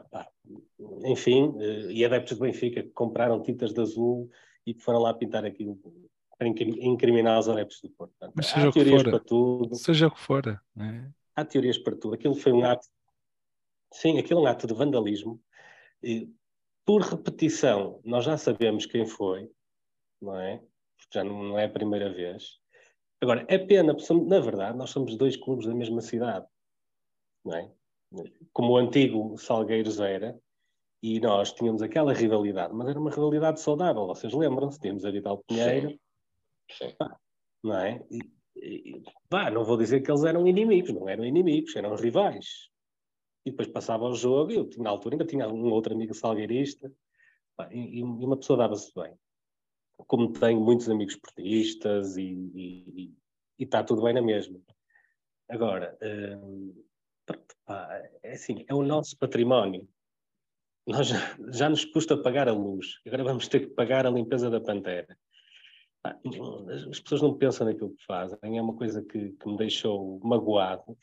[1.04, 4.30] enfim, eh, e adeptos de Benfica que compraram tintas de azul
[4.66, 5.78] e que foram lá pintar aquilo
[6.38, 8.12] para incriminar os adeptos do Porto.
[8.12, 9.74] Portanto, Mas seja há teorias para tudo.
[9.74, 10.42] Seja o que for.
[10.48, 11.10] É?
[11.36, 12.14] Há teorias para tudo.
[12.14, 12.88] Aquilo foi um ato.
[13.92, 15.38] Sim, aquilo é um ato de vandalismo.
[16.02, 16.30] E,
[16.86, 19.50] por repetição, nós já sabemos quem foi,
[20.18, 20.62] não é?
[21.12, 22.58] Já não, não é a primeira vez.
[23.20, 26.46] Agora, é pena, porque na verdade nós somos dois clubes da mesma cidade,
[27.44, 27.70] não é?
[28.52, 30.38] Como o antigo Salgueiros era,
[31.02, 34.78] e nós tínhamos aquela rivalidade, mas era uma rivalidade saudável, vocês lembram-se?
[34.78, 35.90] Tínhamos a Vidal Pinheiro,
[36.70, 36.88] Sim.
[36.88, 36.94] Sim.
[37.62, 38.04] não é?
[38.10, 38.20] E,
[38.56, 42.70] e, pá, não vou dizer que eles eram inimigos, não eram inimigos, eram rivais
[43.44, 46.92] e depois passava o jogo, e eu na altura ainda tinha um outro amigo salgueirista,
[47.70, 49.14] e, e uma pessoa dava-se bem.
[50.06, 53.12] Como tenho muitos amigos portistas e,
[53.58, 54.60] está tudo bem na mesma.
[55.48, 56.74] Agora, hum,
[58.22, 59.88] é assim, é o nosso património.
[60.86, 61.08] Nós
[61.52, 65.16] já, nos custa pagar a luz, agora vamos ter que pagar a limpeza da pantera.
[66.04, 70.96] As pessoas não pensam naquilo que fazem, é uma coisa que, que me deixou magoado,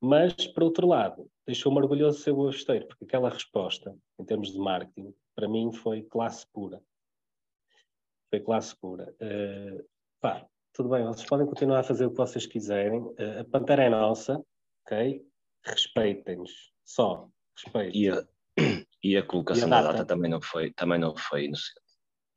[0.00, 2.50] mas, por outro lado, deixou-me orgulhoso de ser o
[2.86, 6.82] porque aquela resposta, em termos de marketing, para mim foi classe pura.
[8.30, 9.14] Foi classe pura.
[9.20, 9.84] Uh,
[10.18, 13.00] pá, tudo bem, vocês podem continuar a fazer o que vocês quiserem.
[13.00, 14.42] Uh, a Pantera é nossa,
[14.86, 15.22] ok?
[15.64, 16.72] Respeitem-nos.
[16.84, 17.28] Só.
[17.56, 18.00] Respeitem.
[18.00, 18.24] E a,
[19.02, 19.86] e a colocação e a data?
[19.86, 21.80] da data também não foi, também não foi inocente.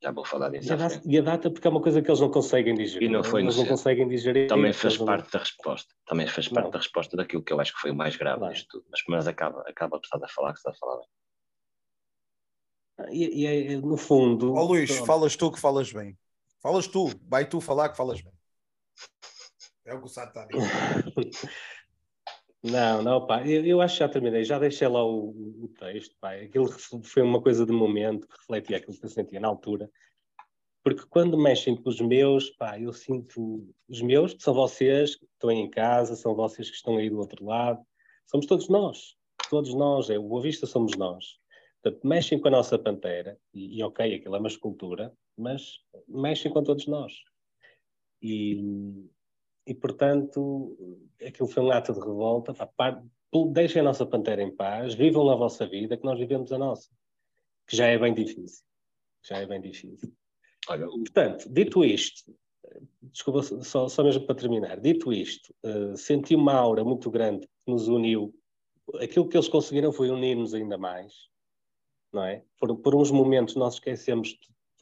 [0.02, 0.68] Já vou falar disso.
[0.68, 3.08] E a, data, e a, data, porque é uma coisa que eles não conseguem digerir.
[3.08, 4.48] E não foi eles não conseguem digerir.
[4.48, 5.94] Também fez parte da resposta.
[6.06, 6.70] Também fez parte não.
[6.70, 8.52] da resposta daquilo que eu acho que foi o mais grave claro.
[8.52, 8.84] disto tudo.
[8.90, 11.08] Mas, mas acaba, acaba por estar a falar que está a falar bem.
[13.10, 14.52] E, e, é, no fundo.
[14.54, 15.06] Ó oh, Luís, pronto.
[15.06, 16.18] falas tu que falas bem.
[16.60, 18.32] Falas tu, vai tu falar que falas bem.
[19.86, 20.70] É o que o Sato está a dizer.
[22.64, 26.16] Não, não, pá, eu, eu, acho que já terminei, já deixei lá o, o, texto,
[26.18, 26.66] pá, aquilo
[27.02, 29.90] foi uma coisa de momento que refletia aquilo que eu sentia na altura,
[30.82, 35.26] porque quando mexem com os meus, pá, eu sinto, os meus, que são vocês que
[35.26, 37.84] estão em casa, são vocês que estão aí do outro lado,
[38.24, 39.14] somos todos nós,
[39.50, 41.38] todos nós, é, o Boa Vista somos nós.
[41.82, 46.50] Portanto, mexem com a nossa pantera, e, e ok, aquilo é uma escultura, mas mexem
[46.50, 47.12] com todos nós.
[48.22, 49.06] E,
[49.66, 50.76] e portanto,
[51.24, 52.54] aquilo foi um ato de revolta.
[52.76, 53.02] Pá,
[53.52, 56.90] deixem a nossa pantera em paz, vivam a vossa vida, que nós vivemos a nossa,
[57.66, 58.64] que já é bem difícil.
[59.22, 60.12] Já é bem difícil.
[60.68, 62.34] Olha, portanto, dito isto,
[63.02, 67.72] desculpa, só, só mesmo para terminar, dito isto, uh, senti uma aura muito grande que
[67.72, 68.34] nos uniu.
[69.00, 71.12] Aquilo que eles conseguiram foi unir-nos ainda mais,
[72.12, 72.44] não é?
[72.58, 74.38] Por, por uns momentos nós esquecemos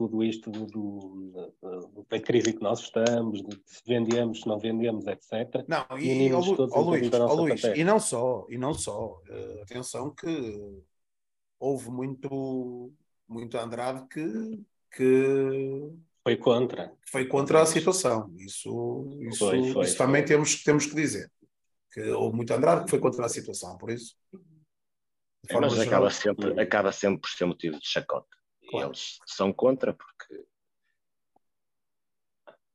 [0.09, 4.59] tudo isto do, do, do, da crise que nós estamos, de se vendemos, se não
[4.59, 5.65] vendemos, etc.
[5.69, 9.63] Não, e, e ó, ó, Luís, ó, Luís e não só, e não só, uh,
[9.63, 10.83] atenção que
[11.59, 12.93] houve muito,
[13.29, 14.61] muito Andrade que,
[14.91, 15.93] que
[16.23, 16.93] foi contra.
[17.07, 18.33] Foi contra a situação.
[18.37, 20.07] Isso, isso, foi, foi, isso foi.
[20.07, 21.31] também temos, temos que dizer.
[21.93, 24.17] Que houve muito Andrade que foi contra a situação, por isso.
[25.49, 28.42] É, mas acaba sempre, acaba sempre por ser motivo de chacota.
[28.73, 28.89] Claro.
[28.89, 30.45] eles são contra porque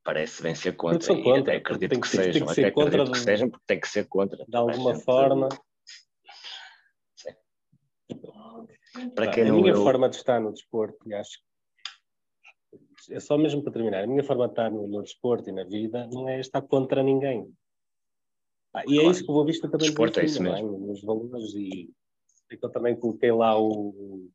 [0.03, 1.41] parece bem ser contra, e contra.
[1.41, 3.11] até acredito que, que, sejam, que até acredito de...
[3.11, 4.45] que sejam porque tem que ser contra.
[4.47, 5.49] De alguma forma.
[7.15, 7.33] Sim.
[9.13, 9.83] Para quem a não minha eu...
[9.83, 11.39] forma de estar no desporto, e acho
[13.09, 15.63] é só mesmo para terminar, a minha forma de estar no, no desporto e na
[15.63, 17.49] vida não é estar contra ninguém.
[18.73, 19.07] Ah, e é claro.
[19.07, 20.43] é isso que o Boa Vista também desporto é isso é?
[20.43, 20.77] mesmo.
[20.77, 21.89] nos valores e
[22.49, 24.29] eu também coloquei lá o,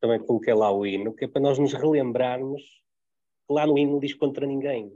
[0.00, 2.62] também coloquei lá o hino, que é para nós nos relembrarmos
[3.46, 4.92] que lá no hino diz contra ninguém,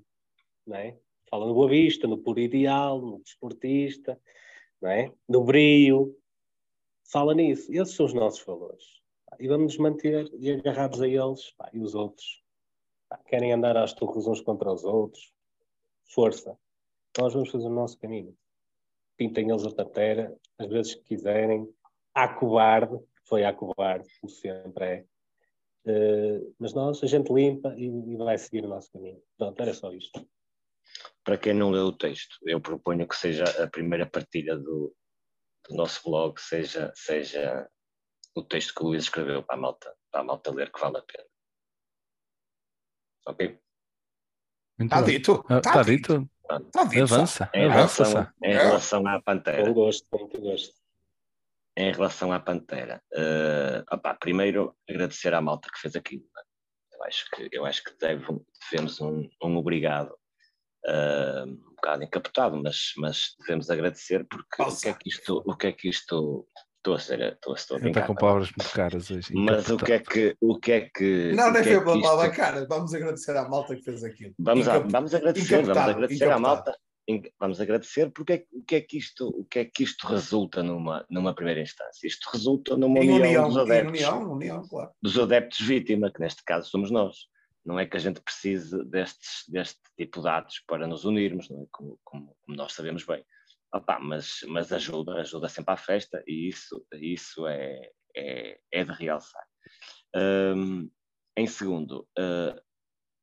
[0.67, 0.99] não é?
[1.31, 4.21] Fala no Boa Vista, no puro ideal, no desportista,
[4.81, 5.13] não é?
[5.29, 6.17] no brio,
[7.11, 7.73] fala nisso.
[7.73, 9.01] Esses são os nossos valores.
[9.39, 11.53] E vamos nos manter e agarrados a eles.
[11.53, 12.43] Pá, e os outros
[13.09, 15.33] pá, querem andar às torres uns contra os outros.
[16.13, 16.59] Força.
[17.19, 18.37] Nós vamos fazer o nosso caminho.
[19.17, 21.69] Pintem eles a patera, às vezes que quiserem.
[22.13, 22.99] À cobarde,
[23.31, 25.07] foi à cobarde, como sempre é.
[25.87, 29.23] Uh, mas nós, a gente limpa e, e, vai seguir o nosso caminho.
[29.39, 30.29] Pronto, era só isto.
[31.25, 34.95] Para quem não leu o texto, eu proponho que seja a primeira partilha do,
[35.69, 37.67] do nosso blog, seja, seja
[38.35, 40.99] o texto que o Luís escreveu para a malta, para a malta ler, que vale
[40.99, 41.29] a pena.
[43.29, 43.59] Ok?
[44.81, 45.45] Está dito.
[45.49, 46.31] Está tá dito.
[46.73, 47.15] Tá dito.
[47.15, 47.51] Avança.
[47.55, 49.65] Em, avança, relação, em relação à Pantera.
[49.65, 50.80] Com gosto, com gosto.
[51.77, 56.25] Em relação à Pantera, uh, opá, primeiro agradecer à malta que fez aquilo.
[56.35, 56.43] Né?
[56.93, 58.27] Eu acho que, eu acho que deve,
[58.71, 60.13] devemos um, um obrigado
[60.87, 65.57] uh, um bocado encapotado, mas, mas devemos agradecer porque o que, é que isto, o
[65.57, 66.47] que é que isto
[66.81, 68.01] Estou a ser, estou, estou a brincar.
[68.01, 69.29] Está com palavras muito caras hoje.
[69.35, 71.31] Mas o que é que, o que é que.
[71.35, 72.67] Não, nem foi é pela palavra cara.
[72.67, 74.33] Vamos agradecer à malta que fez aquilo.
[74.39, 76.75] Vamos, a, vamos agradecer, vamos agradecer à malta.
[77.39, 80.63] Vamos agradecer porque é, o que é que isto, o que é que isto resulta
[80.63, 82.07] numa, numa primeira instância?
[82.07, 84.93] Isto resulta numa união, união dos adeptos, união, união, claro.
[85.03, 87.17] dos adeptos vítima, que neste caso somos nós.
[87.65, 91.55] Não é que a gente precise destes, deste tipo de atos para nos unirmos, é?
[91.71, 93.25] como, como, como nós sabemos bem.
[93.73, 98.93] Opa, mas, mas ajuda, ajuda sempre à festa e isso, isso é, é, é de
[98.93, 99.45] realçar.
[100.17, 100.91] Um,
[101.37, 102.61] em segundo, uh,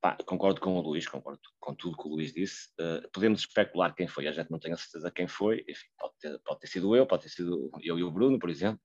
[0.08, 2.70] pá, concordo com o Luís, concordo com tudo que o Luís disse.
[2.80, 5.66] Uh, podemos especular quem foi, a gente não tem a certeza quem foi.
[5.68, 8.50] Enfim, pode ter, pode ter sido eu, pode ter sido eu e o Bruno, por
[8.50, 8.80] exemplo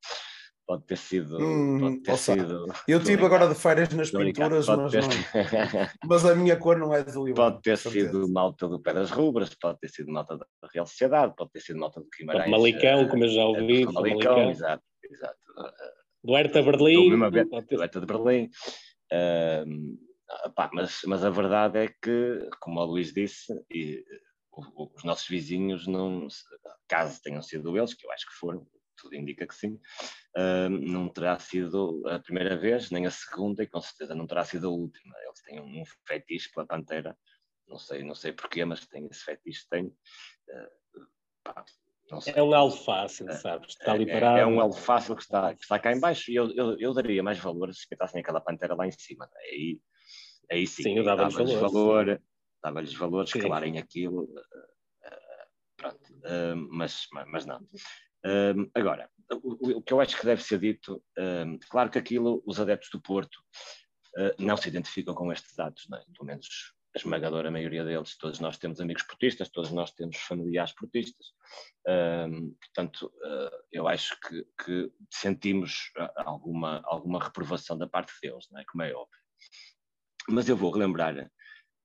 [0.65, 1.39] pode ter sido.
[1.39, 5.03] Hum, pode ter sido eu estive agora de férias nas pinturas, mas, ter...
[5.03, 7.35] não, mas a minha cor não é de Lisboa.
[7.35, 11.35] Pode ter sido malta do Pé das Rubras, pode ter sido malta da Real Sociedade,
[11.37, 12.49] pode ter sido malta do Guimarães.
[12.49, 13.85] Malicão, uh, como eu já ouvi.
[13.85, 14.85] Uh, Malicão, Malicão, exato.
[15.11, 15.37] exato.
[16.23, 17.11] do Hertha Berlim.
[17.11, 18.49] Do Hertha de Berlim.
[19.13, 20.12] Uh,
[20.55, 24.05] pá, mas, mas a verdade é que, como o Luís disse, e,
[24.53, 26.29] os nossos vizinhos, não,
[26.87, 28.67] caso tenham sido eles, que eu acho que foram,
[28.97, 29.81] tudo indica que sim,
[30.37, 34.45] uh, não terá sido a primeira vez, nem a segunda, e com certeza não terá
[34.45, 35.15] sido a última.
[35.25, 37.17] Eles têm um fetiche pela Pantera,
[37.67, 39.87] não sei, não sei porquê, mas têm esse fetiche, têm.
[39.87, 41.07] Uh,
[41.43, 41.65] pá,
[42.35, 43.71] é um alvo fácil, é, sabes?
[43.71, 44.39] Está ali parado.
[44.39, 46.93] É, é um fácil que está, que está cá em baixo e eu, eu, eu
[46.93, 49.25] daria mais valor se pintassem aquela pantera lá em cima.
[49.25, 49.41] Né?
[49.51, 49.81] Aí,
[50.53, 52.23] aí sim, sim dava-lhes dava valor,
[52.63, 54.25] dava-lhes valor, escalarem aquilo.
[54.25, 54.39] Uh,
[55.77, 57.67] pronto, uh, mas, mas não.
[58.75, 61.03] Agora, o, o, que eu acho que deve ser dito,
[61.69, 63.37] claro que aquilo, os adeptos do Porto
[64.39, 66.05] não se identificam com estes dados, é?
[66.15, 66.47] pelo menos
[66.95, 71.29] a esmagadora maioria deles, todos nós temos amigos portistas, todos nós temos familiares portistas,
[71.89, 78.61] um, portanto, uh, eu acho que, que, sentimos alguma, alguma reprovação da parte deles, não
[78.61, 78.65] é?
[78.67, 79.21] como é óbvio.
[80.29, 81.31] Mas eu vou relembrar,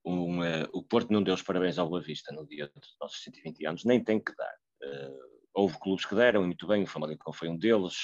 [0.04, 3.22] um, uh, o Porto não deu os parabéns ao Boa Vista no dia dos nossos
[3.22, 4.54] 120 anos, nem tem que dar.
[4.82, 7.94] Uh, houve clubes que deram, e muito bem, o Famalicão foi um deles,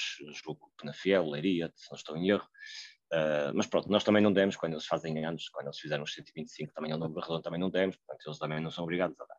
[0.43, 2.45] jogo Penafiel, Leiria, se não estou em erro,
[3.13, 6.13] uh, mas pronto, nós também não demos, quando eles fazem anos, quando eles fizeram os
[6.13, 9.19] 125, também é um número redondo, também não demos, portanto eles também não são obrigados
[9.19, 9.37] a dar.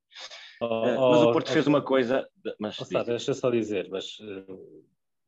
[0.62, 2.28] Oh, uh, mas o Porto oh, fez oh, uma coisa...
[2.58, 4.16] Mas, oh, deixa só dizer, mas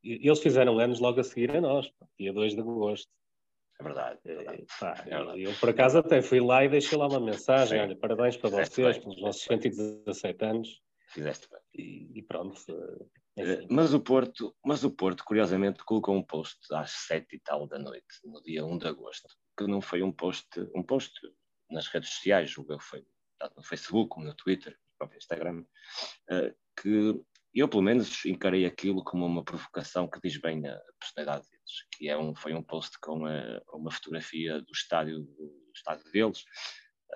[0.02, 3.10] eles fizeram anos logo a seguir a nós, dia 2 de agosto.
[3.80, 4.18] É verdade.
[4.24, 4.66] É verdade.
[4.80, 5.42] Pá, é verdade.
[5.42, 7.84] Eu, por acaso, até fui lá e deixei lá uma mensagem: Sim.
[7.84, 10.82] olha, parabéns para vocês pelos nossos 117 anos.
[11.08, 11.60] Fizeste bem.
[11.74, 12.60] E, e pronto.
[13.36, 17.66] Eh, mas o, Porto, mas o Porto, curiosamente, colocou um post às sete e tal
[17.66, 21.12] da noite, no dia 1 de agosto, que não foi um post, um post
[21.70, 23.06] nas redes sociais, o foi
[23.56, 25.64] no Facebook, como no Twitter, no próprio Instagram,
[26.30, 27.14] eh, que
[27.54, 31.46] eu pelo menos encarei aquilo como uma provocação que diz bem a personalidade
[31.92, 36.44] que é um, foi um post com uma, uma fotografia do estádio, do estádio deles,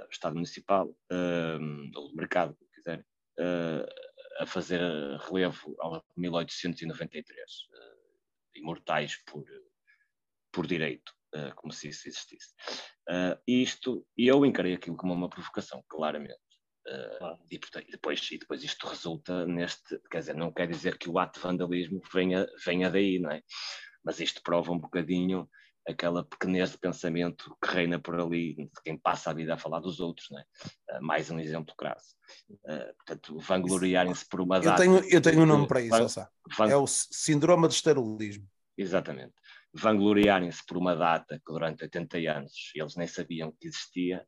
[0.06, 0.88] o estádio municipal,
[1.94, 3.00] ou do mercado, se quiser,
[3.38, 3.86] uh,
[4.38, 4.80] a fazer
[5.18, 8.02] relevo ao 1893, uh,
[8.54, 9.44] imortais por,
[10.52, 12.54] por direito, uh, como se isso existisse.
[13.08, 16.38] Uh, isto, e eu encarei aquilo como uma provocação, claramente.
[16.86, 20.98] Uh, e, portanto, e, depois, e depois isto resulta neste, quer dizer, não quer dizer
[20.98, 23.42] que o ato de vandalismo venha, venha daí, não é?
[24.04, 25.48] Mas isto prova um bocadinho
[25.86, 29.80] aquela pequenez de pensamento que reina por ali, de quem passa a vida a falar
[29.80, 30.44] dos outros, né?
[30.90, 32.14] Uh, mais um exemplo crasso.
[32.50, 34.84] Uh, portanto, vangloriarem-se por uma data.
[34.84, 36.20] Eu tenho, eu tenho um nome para isso,
[36.56, 38.46] van, é o síndrome de esterolismo.
[38.76, 39.34] Exatamente.
[39.74, 44.24] Vangloriarem-se por uma data que durante 80 anos eles nem sabiam que existia,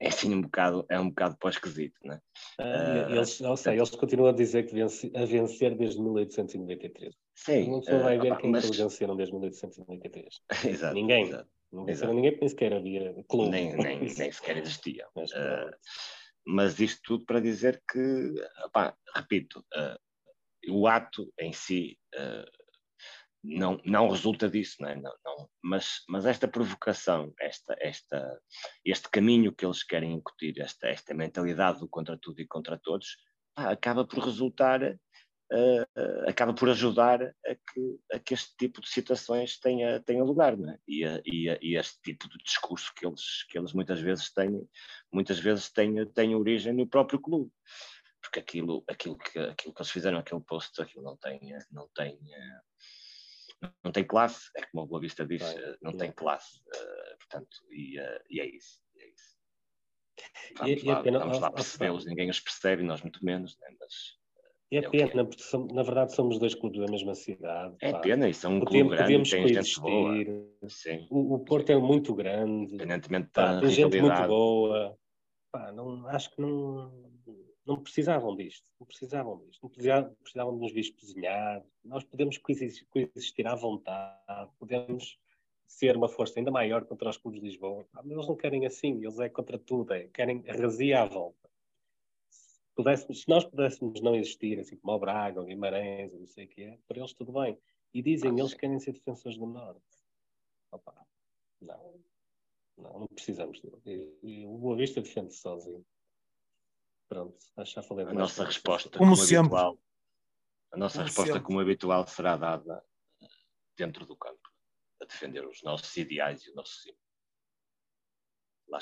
[0.00, 2.20] é assim um bocado, é um bocado pós-esquisito, né?
[2.58, 7.14] Ah, eles, ou seja, eles continuam a dizer que vence, a vencer desde 1893.
[7.34, 7.68] Sim.
[7.68, 10.40] Uma pessoa vai ver opa, quem é mas- que venceram desde 1893.
[10.64, 11.24] Exato, Ninguém.
[11.28, 11.48] exato.
[11.72, 11.84] Não
[12.14, 13.50] ninguém nem sequer havia clube.
[13.50, 15.08] Nem, nem, nem sequer existia.
[15.16, 15.76] Mas, Ah,
[16.46, 18.34] mas isto tudo para dizer que,
[18.64, 19.98] opá, repito, ah,
[20.70, 22.44] o ato em si ah,
[23.42, 24.94] não, não resulta disso, não é?
[24.94, 25.50] Não, não.
[25.62, 28.40] Mas, mas esta provocação, esta, esta,
[28.84, 33.16] este caminho que eles querem incutir, esta, esta mentalidade do contra tudo e contra todos,
[33.54, 34.96] pá, acaba por resultar,
[35.52, 35.86] ah,
[36.28, 40.78] acaba por ajudar a que, a que este tipo de situações tenha, tenha lugar, é?
[40.88, 44.32] E, a- e, a- e este tipo de discurso que eles, que eles muitas vezes
[44.32, 44.68] têm,
[45.12, 47.50] muitas vezes têm, têm origem no próprio clube.
[48.20, 51.86] Porque aquilo, aquilo, que, aquilo que eles fizeram, aquele post, aquilo não tem, eh, não
[51.94, 52.60] tem, eh,
[53.84, 55.98] não tem classe, é como o Boa Vista diz, eh, não não.
[55.98, 58.80] tem classe, eh, portanto, e, eh, e é isso.
[58.96, 59.34] e é isso.
[60.50, 63.68] E- Vamos e lá, pena- vamos lá percebê-los, ninguém os percebe, nós muito menos, né?
[63.78, 64.23] mas E
[64.76, 65.42] é É pena, porque
[65.74, 67.74] na verdade somos dois clubes da mesma cidade.
[67.80, 68.00] é pá.
[68.00, 70.10] pena, isso é um clube grande, podíamos tem gente boa.
[70.10, 70.44] coexistir.
[70.68, 72.74] Sim, O, o Porto é muito grande.
[72.74, 74.98] independentemente Pá, da tem gente muito boa.
[75.52, 76.92] Pá, não, acho que não,
[77.66, 78.70] não precisavam disto.
[78.78, 79.62] Não precisavam disto.
[79.62, 81.62] Não precisavam, precisavam de nos vir cozinhar.
[81.84, 84.50] Nós podemos coexistir, à vontade.
[84.58, 85.18] Podemos
[85.66, 87.86] ser uma força ainda maior contra os clubes de Lisboa.
[87.92, 88.96] Mas eles não querem assim.
[89.02, 89.92] Eles é contra tudo.
[89.94, 91.48] É, querem razia à volta.
[92.74, 96.26] Se, pudéssemos, se nós pudéssemos não existir, assim como o Braga, o Guimarães, ou não
[96.26, 97.56] sei o que é, para eles tudo bem.
[97.92, 99.80] E dizem, Ah, eles querem ser defensores do Norte.
[100.72, 101.06] Opa,
[101.60, 102.02] não.
[102.76, 104.18] Não, não precisamos dele.
[104.24, 105.86] E, o Boa Vista defende sozinho.
[107.08, 108.44] Pronto, acho que já falei A nossa isto.
[108.48, 109.36] resposta, Como como, sempre.
[109.38, 109.78] habitual,
[110.72, 111.46] a nossa Como resposta, sempre.
[111.46, 112.84] como habitual, será dada
[113.22, 113.28] eh,
[113.76, 114.50] dentro do campo,
[115.00, 116.98] a defender os nossos ideais e o nosso símbolo.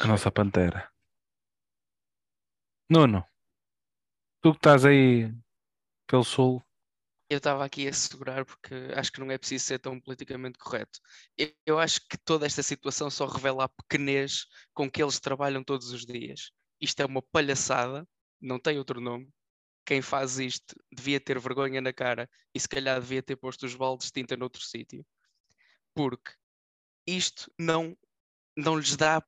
[0.01, 0.91] A nossa pantera.
[2.89, 3.27] Nuno,
[4.43, 5.33] tu que estás aí
[6.07, 6.63] pelo sul,
[7.29, 11.01] Eu estava aqui a segurar porque acho que não é preciso ser tão politicamente correto.
[11.37, 15.65] Eu, eu acho que toda esta situação só revela a pequenez com que eles trabalham
[15.65, 16.51] todos os dias.
[16.81, 18.07] Isto é uma palhaçada,
[18.41, 19.31] não tem outro nome.
[19.87, 23.75] Quem faz isto devia ter vergonha na cara e se calhar devia ter posto os
[23.75, 25.05] baldes de tinta noutro sítio.
[25.95, 26.33] Porque
[27.07, 27.97] isto não,
[28.57, 29.23] não lhes dá,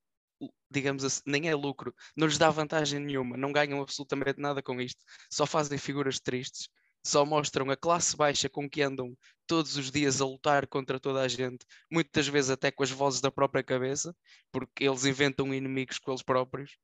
[0.71, 4.81] digamos assim, nem é lucro, não lhes dá vantagem nenhuma, não ganham absolutamente nada com
[4.81, 6.69] isto, só fazem figuras tristes
[7.07, 9.17] só mostram a classe baixa com que andam
[9.47, 13.21] todos os dias a lutar contra toda a gente, muitas vezes até com as vozes
[13.21, 14.17] da própria cabeça,
[14.51, 16.79] porque eles inventam inimigos com eles próprios.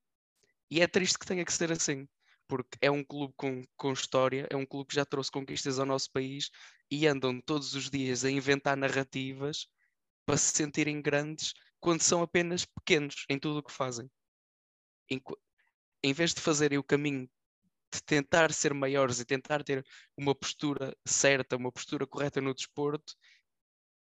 [0.70, 2.07] E é triste que tenha que ser assim,
[2.47, 5.87] porque é um clube com, com história, é um clube que já trouxe conquistas ao
[5.87, 6.51] nosso país
[6.91, 9.66] e andam todos os dias a inventar narrativas
[10.27, 14.11] para se sentirem grandes quando são apenas pequenos em tudo o que fazem.
[15.11, 15.39] Enqu-
[16.05, 17.31] Em vez de fazerem o caminho
[17.94, 19.85] de tentar ser maiores e tentar ter
[20.16, 23.15] uma postura certa, uma postura correta no desporto,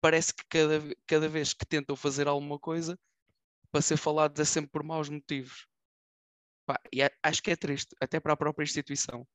[0.01, 2.99] parece que cada, cada vez que tentam fazer alguma coisa,
[3.73, 5.66] para ser falados é sempre por maus motivos.
[6.66, 9.27] Pá, e acho que é triste, até para a própria instituição.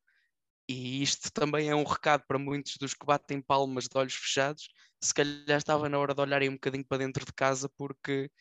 [0.68, 4.68] E isto também é um recado para muitos dos que batem palmas de olhos fechados.
[5.02, 8.32] Se calhar estava na hora de olharem um bocadinho para dentro de casa, porque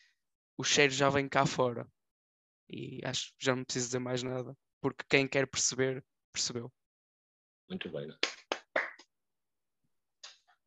[0.57, 1.87] o cheiro já vem cá fora.
[2.67, 6.03] E acho que já não preciso dizer mais nada, porque quem quer perceber,
[6.33, 6.73] percebeu.
[7.69, 8.07] Muito bem.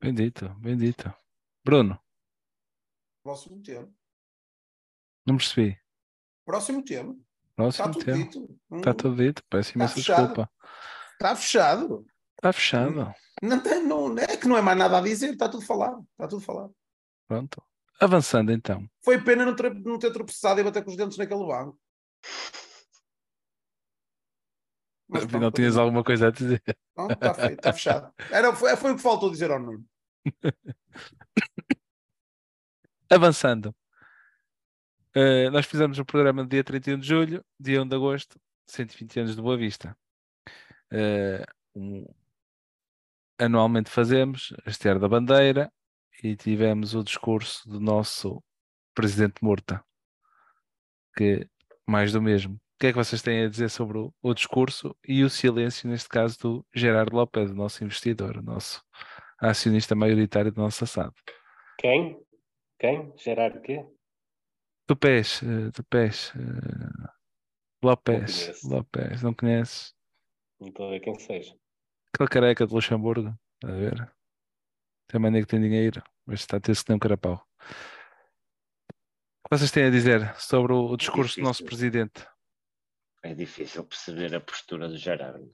[0.01, 1.13] bendito, bendito.
[1.65, 2.01] Bruno,
[3.23, 3.93] Próximo tema.
[5.27, 5.79] não percebi.
[6.45, 7.19] Próximo tema.
[7.57, 8.17] Próximo Está tudo tema.
[8.25, 8.61] dito.
[8.77, 10.49] Está tudo dito, peço imensa fechado.
[11.19, 12.07] Está fechado.
[12.37, 13.13] Está fechado.
[13.43, 16.07] Não tem, não, é que não é mais nada a dizer, está tudo falado.
[16.13, 16.73] Está tudo falado.
[17.27, 17.61] Pronto.
[18.01, 18.89] Avançando então.
[19.03, 21.77] Foi pena não ter, não ter tropeçado e bater com os dentes naquele banco.
[25.09, 26.63] Mas Afinal, pronto, tinhas alguma coisa a dizer.
[26.97, 28.15] Não, está feito, está fechado.
[28.31, 29.85] Era, foi, foi o que faltou dizer ao Nuno.
[33.11, 33.75] Avançando.
[35.15, 39.21] Eh, nós fizemos o programa no dia 31 de julho, dia 1 de agosto, 120
[39.21, 39.97] anos de Boa Vista.
[40.91, 41.45] Eh,
[41.75, 42.07] um-
[43.39, 45.73] anualmente fazemos a Esteira da Bandeira
[46.23, 48.43] e tivemos o discurso do nosso
[48.95, 49.85] presidente Murta,
[51.17, 51.49] que
[51.87, 52.55] mais do mesmo.
[52.55, 55.89] O que é que vocês têm a dizer sobre o, o discurso e o silêncio,
[55.89, 58.83] neste caso, do Gerardo Lopes, o nosso investidor, o nosso
[59.39, 61.15] acionista maioritário do nosso assado?
[61.79, 62.21] Quem?
[62.79, 63.13] Quem?
[63.17, 63.85] Gerardo quê?
[64.87, 65.85] Do eh, do
[67.83, 68.69] Lopes, conheço.
[68.69, 69.95] Lopes, não conheces?
[70.61, 71.57] Não estou a ver quem seja.
[72.15, 73.29] Aquele careca de Luxemburgo,
[73.65, 74.13] a ver?
[75.07, 77.47] Tem maneira que tem dinheiro, mas está a ter-se que nem um carapau.
[79.45, 82.27] O que vocês têm a dizer sobre o, o discurso do nosso presidente?
[83.25, 85.51] é difícil perceber a postura do Gerardo.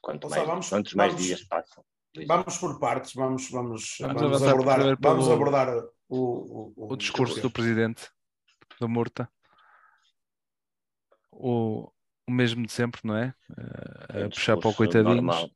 [0.00, 1.84] Quanto mais, vamos- quantos mais vamos- dias passam?
[2.26, 5.68] Vamos por partes, vamos, vamos, Vamos vamos, abordar, vamos pelo- abordar
[6.08, 8.10] o, o, O discurso do presidente
[8.78, 9.30] da Murta.
[11.30, 11.90] O,
[12.32, 13.34] o mesmo de sempre, não é?
[14.10, 15.50] Eh, Um a puxar para o normal.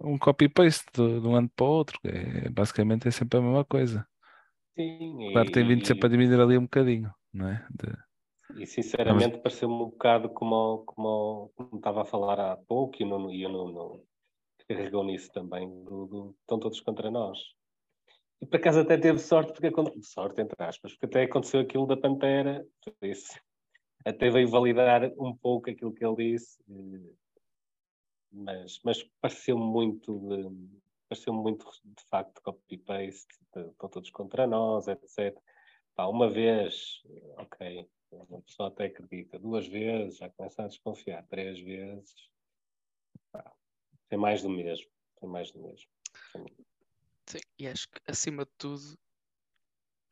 [0.00, 1.98] Um copy-paste de, de um ano para o outro.
[2.04, 4.06] É, basicamente é sempre a mesma coisa.
[4.76, 7.66] Sim, Claro que tem vindo e- sempre a diminuir ali um bocadinho, não é?
[7.70, 7.96] De-
[8.54, 13.08] E sinceramente pareceu-me um bocado como, como, como estava a falar há pouco e o
[13.08, 14.04] Nuno, e o Nuno
[14.68, 17.38] carregou nisso também, do, do- estão todos contra nós.
[18.40, 19.70] E por acaso até teve sorte, porque
[20.02, 22.66] sorte entre aspas, porque até aconteceu aquilo da Pantera,
[23.02, 23.38] isso
[24.04, 27.14] até veio validar um pouco aquilo que ele disse, eh,
[28.32, 30.18] mas, mas pareceu-me muito
[31.08, 35.36] pareceu muito de facto copy-paste, estão todos contra nós, etc.
[35.96, 37.02] Pá, uma vez,
[37.36, 42.14] ok, uma pessoa até acredita, duas vezes, já começa a desconfiar, três vezes,
[43.32, 43.52] pá,
[44.16, 44.88] mais do mesmo,
[45.20, 45.90] tem mais do mesmo.
[47.30, 48.98] Sim, e acho que acima de tudo,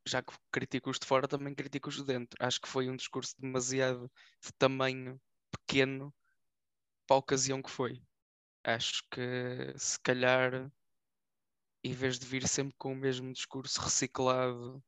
[0.06, 2.36] já que critico os de fora, também critico os de dentro.
[2.44, 4.10] Acho que foi um discurso demasiado
[4.44, 5.20] de tamanho
[5.50, 6.14] pequeno
[7.06, 8.02] para a ocasião que foi.
[8.64, 10.72] Acho que se calhar,
[11.82, 14.82] em vez de vir sempre com o mesmo discurso reciclado,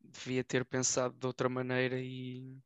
[0.00, 2.58] devia ter pensado de outra maneira e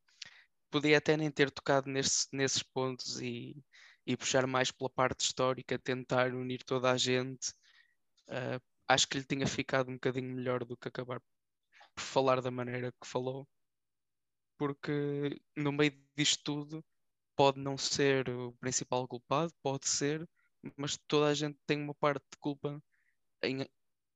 [0.71, 3.63] podia até nem ter tocado nesse- nesses pontos e,
[4.07, 7.53] e puxar mais pela parte histórica, tentar unir toda a gente.
[8.29, 11.21] Ah, acho que lhe tinha ficado um bocadinho melhor do que acabar
[11.95, 13.47] por falar da maneira que falou,
[14.57, 16.85] porque no meio disto tudo
[17.35, 20.27] pode não ser o principal culpado, pode ser,
[20.75, 22.83] mas toda a gente tem uma parte de culpa
[23.43, 23.65] em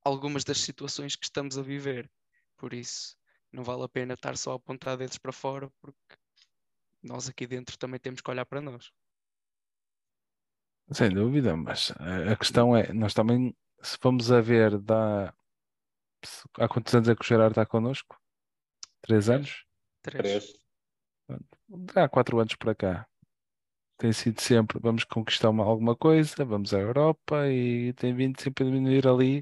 [0.04, 2.10] algumas das situações que estamos a viver.
[2.58, 3.16] Por isso,
[3.50, 6.16] não vale a pena estar só a apontar dedos para fora, porque
[7.02, 8.92] nós aqui dentro também temos que olhar para nós.
[10.92, 15.34] Sem dúvida, mas a, questão é, nós também, se vamos a ver, dá,
[16.58, 18.16] há quantos anos é que o Gerardo está connosco?
[19.02, 19.64] Três anos?
[20.02, 20.54] Três.
[21.94, 23.06] Há quatro anos para cá.
[23.98, 28.64] Tem sido sempre, vamos conquistar uma- alguma coisa, vamos à Europa e tem vindo sempre
[28.64, 29.38] a diminuir ali.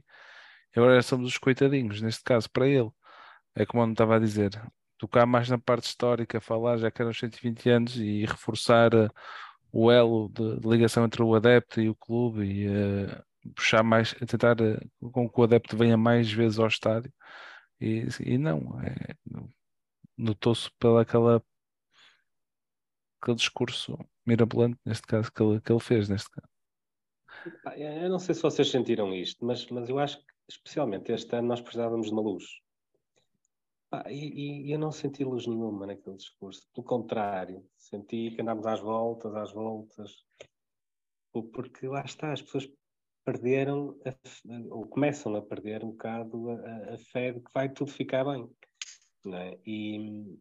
[0.77, 2.91] E agora somos os coitadinhos, neste caso, para ele.
[3.55, 4.51] É como eu estava a dizer,
[4.99, 9.09] tocar mais na parte histórica, falar já que eram os 120 anos e reforçar eh,
[9.73, 13.23] o elo de, de ligação entre o adepto e o clube e eh,
[13.55, 14.79] puxar mais, tentar eh,
[15.13, 17.13] com que o adepto venha mais vezes ao estádio.
[17.81, 19.17] E, e não, é,
[20.17, 20.71] notou-se
[21.01, 21.43] aquela
[23.21, 26.49] aquele discurso mirabolante, neste caso, que ele, que ele fez, neste caso.
[27.77, 31.49] Eu não sei se vocês sentiram isto, mas, mas eu acho que, especialmente este ano,
[31.49, 32.45] nós precisávamos de uma luz.
[33.91, 36.67] Pá, e, e eu não senti luz nenhuma naquele discurso.
[36.75, 40.25] Pelo contrário, senti que andámos às voltas, às voltas.
[41.33, 42.69] Por- Porque lá está, as pessoas
[43.25, 47.91] perderam, a ou começam a perder um bocado a, a- fé de que vai tudo
[47.93, 48.49] ficar bem.
[49.25, 49.59] não é?
[49.67, 50.39] E,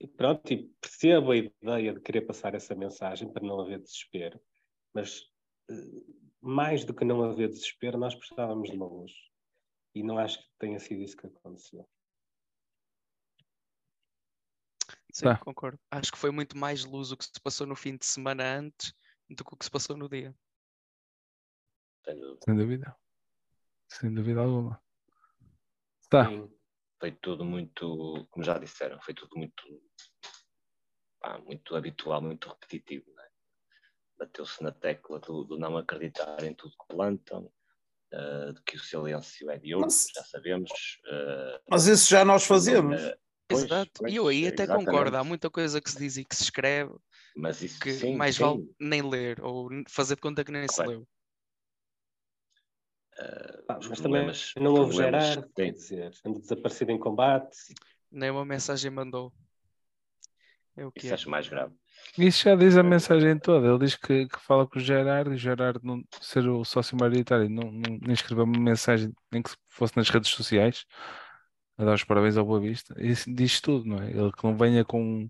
[0.00, 4.40] e pronto, e percebo a ideia de querer passar essa mensagem para não haver desespero,
[4.94, 5.22] mas
[5.70, 5.74] eh,
[6.40, 9.12] mais do que não haver desespero, nós precisávamos de uma luz.
[9.94, 11.88] E não acho que tenha sido isso que aconteceu.
[15.12, 15.36] Sim, Tá.
[15.38, 15.78] concordo.
[15.90, 18.94] Acho que foi muito mais luz o que se passou no fim de semana antes
[19.28, 20.34] do que o que se passou no dia.
[22.04, 22.40] Sem dúvida.
[22.44, 22.96] Sem dúvida.
[23.88, 24.82] Sem dúvida alguma.
[26.08, 26.28] Tá.
[26.28, 26.50] Sim.
[26.98, 29.62] Foi tudo muito, como já disseram, foi tudo muito,
[31.18, 33.10] pá, muito habitual, muito repetitivo.
[33.14, 33.24] Né?
[34.18, 37.50] Bateu-se na tecla do, do não acreditar em tudo que plantam,
[38.12, 40.70] eh, de que o silêncio é de ouro, Mas- já sabemos.
[41.06, 43.00] eh, Mas isso já nós fazemos.
[43.00, 43.18] eh,
[43.48, 44.06] pois, Exato.
[44.06, 44.86] E eu aí até exatamente.
[44.86, 45.16] concordo.
[45.16, 46.94] Há muita coisa que se diz e que se escreve
[47.34, 50.68] Mas isso que sim, mais sim, vale nem ler ou fazer de conta que nem
[50.68, 50.90] se Correto.
[50.90, 51.08] leu.
[53.66, 57.56] Pá, mas também não houve gerar, quer dizer, ando desaparecido em combate.
[58.10, 59.32] Nem uma mensagem mandou.
[60.76, 61.14] É o que Isso é.
[61.14, 61.74] acho mais grave.
[62.16, 63.66] Isso já diz a mensagem toda.
[63.68, 66.96] Ele diz que, que fala com o Gerardo e o Gerardo não, ser o sócio
[66.98, 70.86] maioritário não, não, nem escreveu uma mensagem, nem que fosse nas redes sociais,
[71.76, 72.94] a dar os parabéns ao Boa Vista.
[72.98, 74.10] Isso diz tudo, não é?
[74.10, 75.28] Ele que não venha com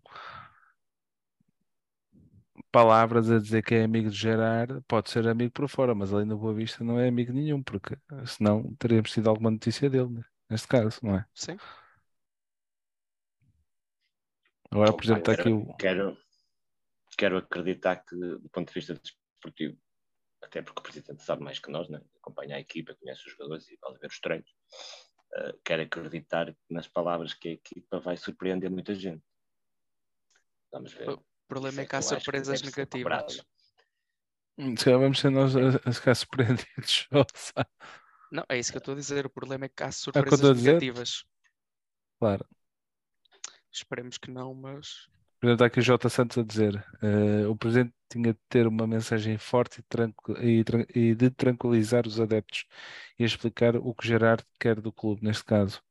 [2.70, 6.24] palavras a dizer que é amigo de Gerardo, pode ser amigo por fora, mas ali
[6.24, 10.24] no Boa Vista não é amigo nenhum, porque senão teríamos tido alguma notícia dele, né?
[10.48, 11.26] neste caso, não é?
[11.34, 11.56] Sim.
[14.70, 15.76] Agora, por exemplo, está aqui quero, o.
[15.76, 16.18] quero,
[17.18, 19.76] quero acreditar que, do ponto de vista desportivo,
[20.42, 22.00] até porque o presidente sabe mais que nós, né?
[22.16, 24.50] acompanha a equipa, conhece os jogadores e pode ver os treinos.
[25.34, 29.24] uh, quero acreditar nas palavras que a equipa vai surpreender muita gente.
[30.72, 31.18] Vamos ver.
[31.50, 33.44] O problema é que há surpresas negativas.
[34.56, 37.08] Hum, se calhar vamos ser nós a, a ficar surpreendidos.
[38.30, 39.26] Não, é isso que eu estou a dizer.
[39.26, 41.24] O problema é que há é surpresas negativas.
[42.20, 42.46] Claro.
[43.72, 45.08] Esperemos que não, mas.
[45.40, 46.08] Por exemplo, está aqui o J.
[46.08, 49.82] Santos a dizer: uh, o presidente tinha de ter uma mensagem forte
[50.40, 50.64] e,
[50.94, 52.66] e, e, de tranquilizar os adeptos
[53.18, 55.82] e explicar o que Gerard quer do clube, neste caso.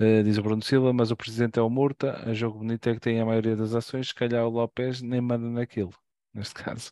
[0.00, 2.94] Uh, diz o Bruno Silva, mas o presidente é o Murta, a jogo bonito é
[2.94, 5.94] que tem a maioria das ações, se calhar o Lopes nem manda naquilo,
[6.34, 6.90] neste caso.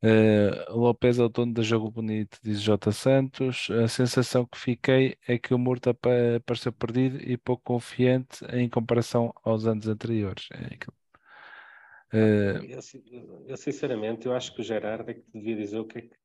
[0.00, 2.92] Uh, Lopes é o dono da Jogo Bonito, diz J.
[2.92, 3.68] Santos.
[3.70, 9.34] A sensação que fiquei é que o Murta pareceu perdido e pouco confiante em comparação
[9.42, 10.48] aos anos anteriores.
[10.52, 15.84] É uh, eu, eu, sinceramente, eu acho que o Gerardo é que devia dizer o
[15.84, 16.16] que é que,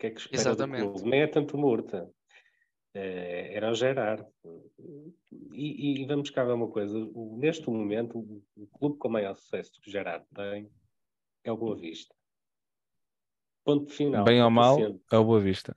[0.00, 0.82] que, é que espera exatamente.
[0.82, 1.10] do clube.
[1.10, 2.10] Nem é tanto o Murta.
[2.94, 4.26] É, era o Gerardo.
[5.52, 6.96] E, e, vamos cá ver uma coisa.
[6.96, 10.70] O, neste momento, o, o clube com maior sucesso que o Gerardo tem
[11.42, 12.14] é o Boa Vista
[13.64, 14.24] Ponto final.
[14.24, 14.78] Bem ou mal,
[15.10, 15.74] é o Boa Vista.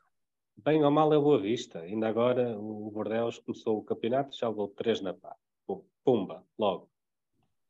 [0.57, 1.80] Bem ou mal é o Boa Vista.
[1.80, 5.35] Ainda agora o Bordeaux começou o campeonato, já levou 3 na pá.
[6.03, 6.89] Pumba, logo.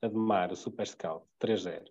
[0.02, 1.88] Ademar, o Super Scout, 3-0.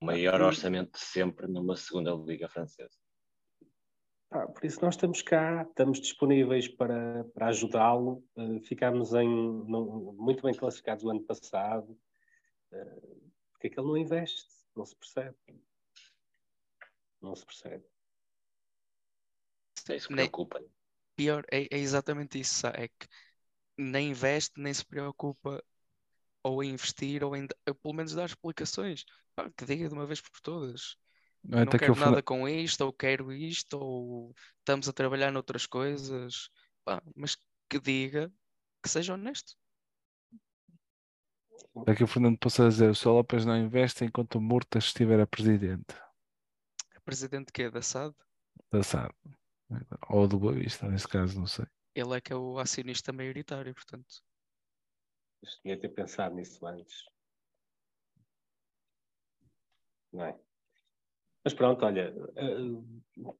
[0.00, 2.96] O maior orçamento de sempre numa segunda liga francesa.
[4.30, 8.24] Ah, por isso nós estamos cá, estamos disponíveis para, para ajudá-lo.
[8.36, 11.98] Uh, ficámos em, no, muito bem classificados o ano passado.
[12.72, 14.48] Uh, porque é que ele não investe?
[14.74, 15.36] Não se percebe.
[17.22, 17.84] Não se percebe.
[19.94, 20.60] Isso nem, preocupa.
[21.14, 22.66] Pior, é, é exatamente isso.
[22.66, 23.06] É que
[23.78, 25.62] nem investe, nem se preocupa
[26.42, 27.46] ou em investir ou em
[27.82, 29.04] pelo menos dar explicações.
[29.34, 30.96] Pá, que diga de uma vez por todas.
[31.48, 35.66] Não, não quero que nada com isto, ou quero isto, ou estamos a trabalhar noutras
[35.66, 36.50] coisas.
[36.84, 37.36] Pá, mas
[37.68, 38.32] que diga
[38.82, 39.56] que seja honesto.
[41.84, 43.10] Daqui o Fernando possa dizer: o Sr.
[43.10, 45.94] Lopes não investe enquanto o Murta estiver a presidente.
[47.04, 48.14] Presidente que é da SAD?
[48.72, 49.14] Da SAD.
[50.08, 51.66] Ou do Boa Vista, nesse caso, não sei.
[51.94, 54.22] Ele é que é o acionista maioritário, portanto.
[55.42, 57.04] Eu tinha ter pensado nisso antes.
[60.12, 60.38] Não é?
[61.46, 62.58] Mas pronto, olha, eh,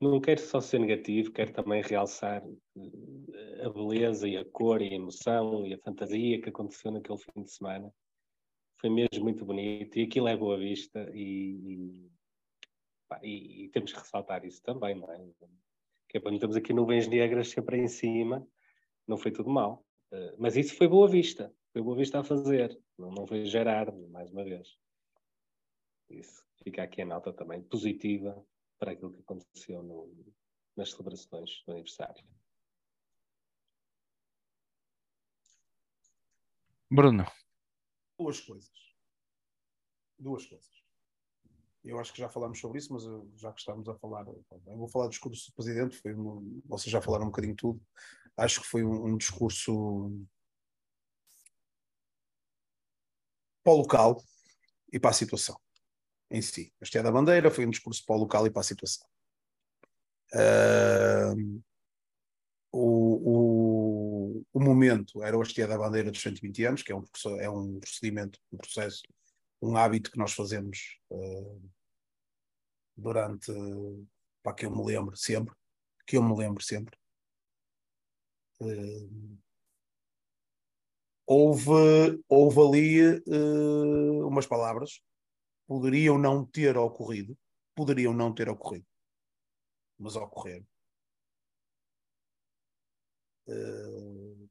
[0.01, 2.41] não quero só ser negativo, quero também realçar
[2.77, 7.19] eh, a beleza e a cor e a emoção e a fantasia que aconteceu naquele
[7.19, 7.93] fim de semana.
[8.81, 12.07] Foi mesmo muito bonito e aquilo é boa vista e,
[13.25, 15.29] e, e, temos que ressaltar isso também, não é?
[16.09, 18.47] Que é quando estamos aqui nuvens negras sempre em cima,
[19.05, 19.85] não foi tudo mal.
[20.13, 24.09] Uh, mas isso foi boa vista, foi boa vista a fazer, não, não foi Gerardo,
[24.11, 24.79] mais uma vez.
[26.09, 28.45] Isso fica aqui a nota também positiva
[28.79, 30.13] para aquilo que aconteceu no,
[30.77, 32.25] nas celebrações do aniversário.
[36.91, 37.25] Bruno.
[38.19, 38.95] Duas coisas.
[40.19, 40.85] Duas coisas.
[41.85, 43.05] Eu acho que já falámos sobre isso, mas
[43.41, 46.91] já que estamos a falar, eu vou falar do discurso do presidente, foi um, vocês
[46.91, 47.81] já falaram um bocadinho tudo.
[48.37, 50.11] Acho que foi um, um discurso
[53.63, 54.21] para o local
[54.93, 55.61] e para a situação
[56.31, 56.73] em si.
[56.81, 59.07] Este é da bandeira, foi um discurso para o local e para a situação.
[60.35, 61.63] Uh,
[62.73, 67.05] o, o, o, momento era o Hastia da Bandeira dos 120 anos, que é um,
[67.39, 69.03] é um procedimento, um processo,
[69.63, 71.71] um hábito que nós fazemos uh,
[72.97, 73.53] durante,
[74.43, 75.55] para que eu me lembro sempre,
[76.07, 76.99] que eu me lembro sempre.
[78.61, 79.39] Uh,
[81.25, 85.01] houve, houve ali uh, umas palavras
[85.67, 87.37] poderiam não ter ocorrido,
[87.75, 88.87] poderiam não ter ocorrido,
[89.99, 90.67] mas ocorreram.
[93.49, 94.49] Uh,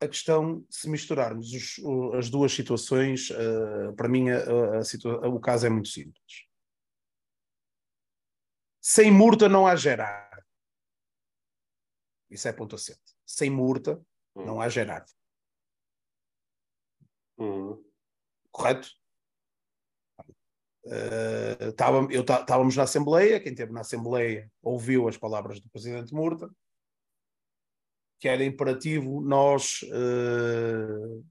[0.00, 1.80] a questão, se misturarmos os,
[2.14, 6.46] as duas situações, uh, para mim a, a situa o caso é muito simples.
[8.80, 10.42] Sem Murta não há Gerard.
[12.30, 13.16] Isso é ponto assente.
[13.26, 14.00] Sem Murta
[14.34, 14.44] hum.
[14.44, 15.10] não há Gerard.
[17.38, 17.82] Hum.
[18.50, 18.88] Correto?
[20.88, 26.50] Uh, eu estávamos na Assembleia, quem esteve na Assembleia ouviu as palavras do Presidente Murta,
[28.18, 31.24] que era imperativo nós uh,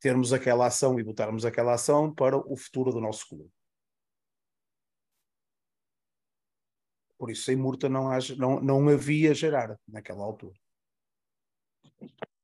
[0.00, 3.50] termos aquela ação e botarmos aquela ação para o futuro do nosso clube.
[7.16, 10.58] Por isso, sem Murta não, não, não havia Gerard naquela altura.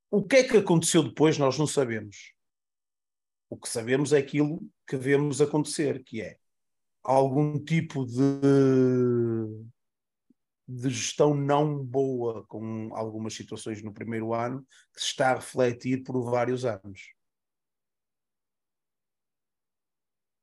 [0.09, 2.33] O que é que aconteceu depois, nós não sabemos.
[3.51, 6.39] O que sabemos é aquilo que vemos acontecer, que é
[7.03, 9.67] algum tipo de,
[10.69, 14.65] de gestão não boa com algumas situações no primeiro ano
[14.95, 17.13] que se está a refletir por vários anos.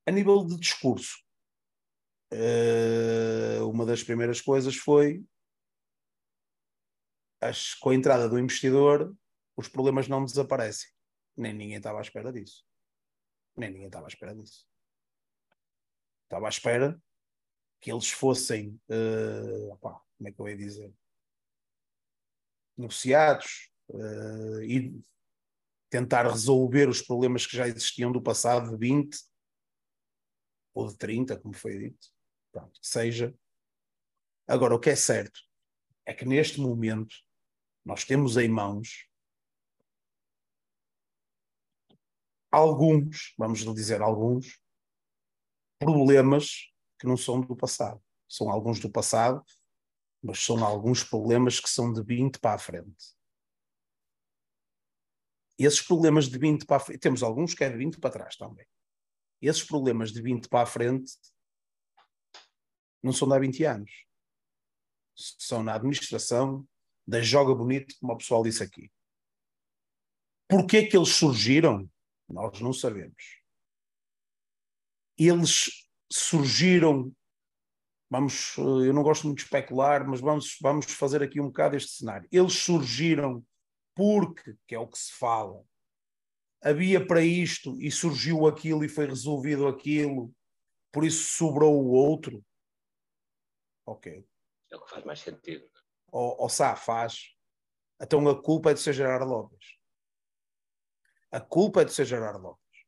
[0.06, 1.18] A nível de discurso,
[2.34, 5.24] uh, uma das primeiras coisas foi
[7.40, 9.16] as, com a entrada do investidor,
[9.56, 10.90] os problemas não desaparecem.
[11.38, 12.67] Nem ninguém estava à espera disso.
[13.58, 14.68] Nem ninguém estava à espera disso.
[16.24, 17.02] Estava à espera
[17.82, 20.94] que eles fossem, uh, como é que eu ia dizer,
[22.78, 25.02] negociados uh, e
[25.90, 29.18] tentar resolver os problemas que já existiam do passado de 20
[30.74, 32.08] ou de 30, como foi dito.
[32.52, 33.34] Pronto, seja.
[34.48, 35.40] Agora, o que é certo
[36.06, 37.16] é que neste momento
[37.84, 39.07] nós temos em mãos
[42.52, 44.60] alguns, vamos dizer alguns,
[45.80, 48.02] problemas que não são do passado.
[48.28, 49.44] São alguns do passado,
[50.22, 53.16] mas são alguns problemas que são de 20 para a frente.
[55.58, 58.36] Esses problemas de 20 para a frente, temos alguns que é de 20 para trás
[58.36, 58.66] também.
[59.42, 61.14] Esses problemas de 20 para a frente
[63.02, 63.92] não são de há 20 anos.
[65.16, 66.68] São na administração,
[67.08, 68.92] da joga bonito, como o pessoal disse aqui.
[70.48, 71.90] Porquê que eles surgiram?
[72.28, 73.42] Nós não sabemos.
[75.18, 77.12] Eles surgiram,
[78.10, 81.92] vamos, eu não gosto muito de especular, mas vamos, vamos fazer aqui um bocado este
[81.92, 82.28] cenário.
[82.32, 83.44] Eles surgiram
[83.96, 85.64] porque, que é o que se fala,
[86.62, 90.34] havia para isto e surgiu aquilo e foi resolvido aquilo,
[90.92, 92.44] por isso sobrou o outro.
[93.86, 94.26] Ok.
[94.70, 95.68] É o que faz mais sentido.
[96.12, 97.36] Ou, ou Sá faz.
[98.02, 99.77] Então a culpa é de ser Gerardo Lopes.
[101.38, 102.88] A culpa é de ser Gerardo Lopes.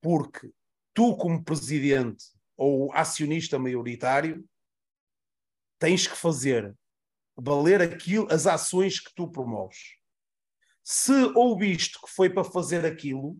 [0.00, 0.54] Porque
[0.94, 2.26] tu, como presidente
[2.56, 4.48] ou acionista maioritário,
[5.76, 6.78] tens que fazer
[7.36, 9.98] valer aquilo, as ações que tu promoves.
[10.84, 13.36] Se ouviste que foi para fazer aquilo,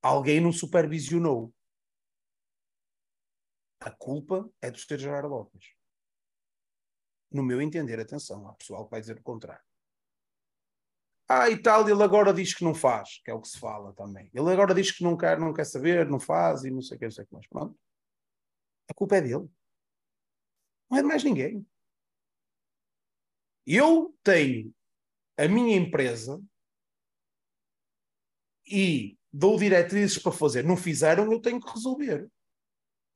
[0.00, 1.52] alguém não supervisionou.
[3.80, 4.98] A culpa é do Sr.
[4.98, 5.74] Gerardo Lopes.
[7.28, 9.68] No meu entender, atenção, há pessoal que vai dizer o contrário.
[11.32, 13.92] Ah, e tal, ele agora diz que não faz, que é o que se fala
[13.92, 14.28] também.
[14.34, 16.98] Ele agora diz que não quer, não quer saber, não faz e não sei o
[16.98, 17.46] que, não sei o que mais.
[17.46, 17.78] Pronto.
[18.88, 19.48] A culpa é dele.
[20.90, 21.64] Não é de mais ninguém.
[23.64, 24.74] Eu tenho
[25.38, 26.42] a minha empresa
[28.66, 30.64] e dou diretrizes para fazer.
[30.64, 32.28] Não fizeram, eu tenho que resolver.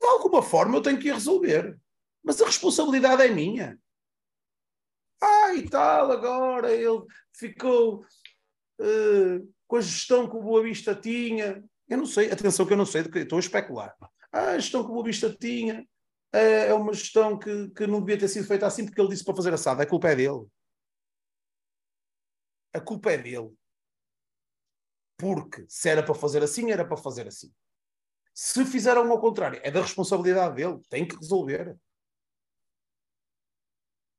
[0.01, 1.77] De alguma forma eu tenho que ir resolver.
[2.23, 3.77] Mas a responsabilidade é minha.
[5.55, 7.03] E tal, agora ele
[7.33, 8.05] ficou
[8.81, 11.63] uh, com a gestão que o Boa Vista tinha.
[11.89, 13.95] Eu não sei, atenção que eu não sei, estou a especular.
[14.33, 15.87] Ah, a gestão que o Boa Vista tinha
[16.33, 19.25] é, é uma gestão que, que não devia ter sido feita assim porque ele disse
[19.25, 19.81] para fazer assado.
[19.81, 20.47] A culpa é dele.
[22.73, 23.55] A culpa é dele.
[25.17, 27.53] Porque se era para fazer assim, era para fazer assim.
[28.35, 30.81] Se fizeram ao contrário, é da responsabilidade dele.
[30.91, 31.77] Tem que resolver.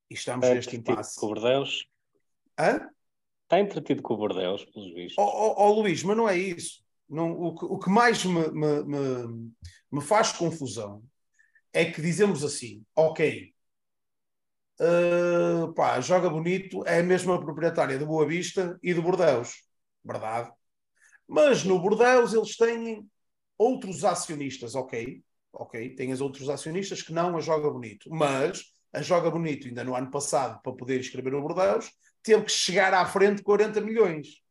[0.10, 1.19] E estamos neste impasse.
[1.19, 1.88] Com o Bordeus?
[2.57, 2.90] Hã?
[3.44, 5.18] Está entretido com o Bordeus, pelos vistos.
[5.18, 6.84] Ó oh, oh, oh, Luís, mas não é isso.
[7.07, 9.52] Não, o, que, o que mais me, me, me,
[9.91, 11.03] me, faz confusão
[11.72, 13.53] é que dizemos assim, ok,
[14.80, 19.64] uh, pá, joga bonito, é a mesma proprietária do Boa Vista e do Bordeus.
[20.03, 20.52] Verdade.
[21.27, 23.07] Mas no Bordeus eles têm
[23.57, 25.23] outros acionistas, ok,
[25.53, 29.84] ok, têm os outros acionistas que não a joga bonito, mas a Joga Bonito, ainda
[29.84, 31.91] no ano passado, para poder escrever o Bordeus,
[32.23, 34.41] teve que chegar à frente 40 milhões.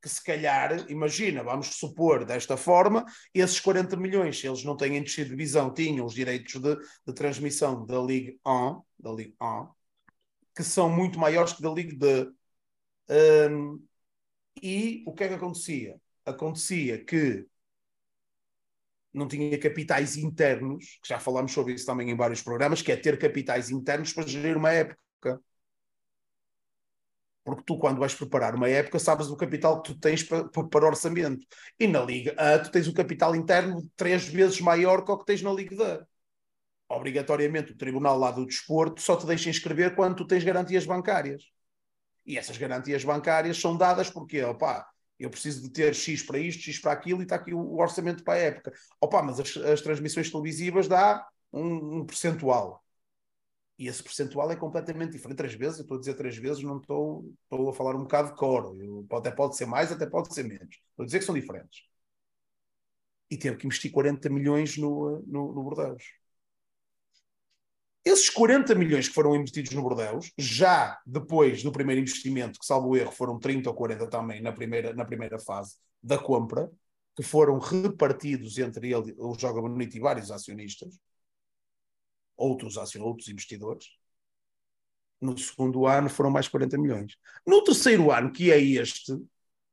[0.00, 5.02] Que se calhar, imagina, vamos supor desta forma, esses 40 milhões, se eles não têm
[5.02, 9.68] descido de divisão, tinham os direitos de, de transmissão da Ligue 1, da Ligue 1,
[10.54, 12.28] que são muito maiores que da Ligue 2.
[13.50, 13.84] Um,
[14.62, 16.00] e o que é que acontecia?
[16.24, 17.46] Acontecia que
[19.14, 22.96] não tinha capitais internos, que já falámos sobre isso também em vários programas, que é
[22.96, 25.40] ter capitais internos para gerir uma época.
[27.44, 30.86] Porque tu, quando vais preparar uma época, sabes o capital que tu tens para, para
[30.86, 31.46] orçamento.
[31.78, 35.26] E na Liga A, tu tens o capital interno três vezes maior que o que
[35.26, 36.04] tens na Liga D.
[36.88, 41.42] Obrigatoriamente, o Tribunal lá do Desporto só te deixa inscrever quando tu tens garantias bancárias.
[42.26, 44.86] E essas garantias bancárias são dadas porque, opá,
[45.24, 48.22] eu preciso de ter X para isto, X para aquilo e está aqui o, orçamento
[48.24, 48.72] para a época.
[49.00, 52.84] Opa, mas as, as transmissões televisivas dá um, um, percentual.
[53.78, 55.38] E esse percentual é completamente diferente.
[55.38, 58.28] Três vezes, eu estou a dizer três vezes, não estou, estou a falar um bocado
[58.30, 58.76] de coro.
[58.80, 60.76] Eu, até pode ser mais, até pode ser menos.
[60.90, 61.82] Estou a dizer que são diferentes.
[63.30, 66.02] e teve que investir 40 milhões no, no, no Bordeaux.
[68.04, 72.94] Esses 40 milhões que foram investidos no Bordeaux, já depois do primeiro investimento, que salvo
[72.96, 76.70] erro foram 30 ou 40 também na primeira, na primeira fase da compra,
[77.16, 80.98] que foram repartidos entre ele, o Joga Bonito e vários acionistas,
[82.36, 83.86] outros, outros investidores,
[85.20, 87.16] no segundo ano foram mais 40 milhões.
[87.46, 89.16] No terceiro ano, que é este,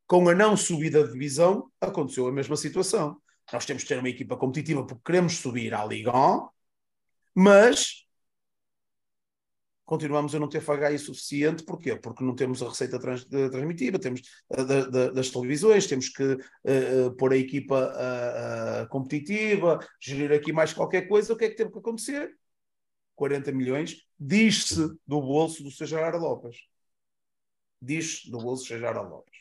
[0.08, 3.22] com a não subida de divisão, aconteceu a mesma situação.
[3.52, 6.48] Nós temos que ter uma equipa competitiva porque queremos subir à Liga 1,
[7.36, 8.06] mas
[9.92, 11.98] continuamos a não ter FHI suficiente, porquê?
[11.98, 17.34] Porque não temos a receita trans, transmitida, temos uh, das televisões, temos que uh, pôr
[17.34, 21.80] a equipa uh, competitiva, gerir aqui mais qualquer coisa, o que é que teve que
[21.80, 22.34] acontecer?
[23.16, 26.56] 40 milhões, diz-se do bolso do Sejar Lopes.
[27.82, 29.38] Diz-se do bolso do Sejar Lopes.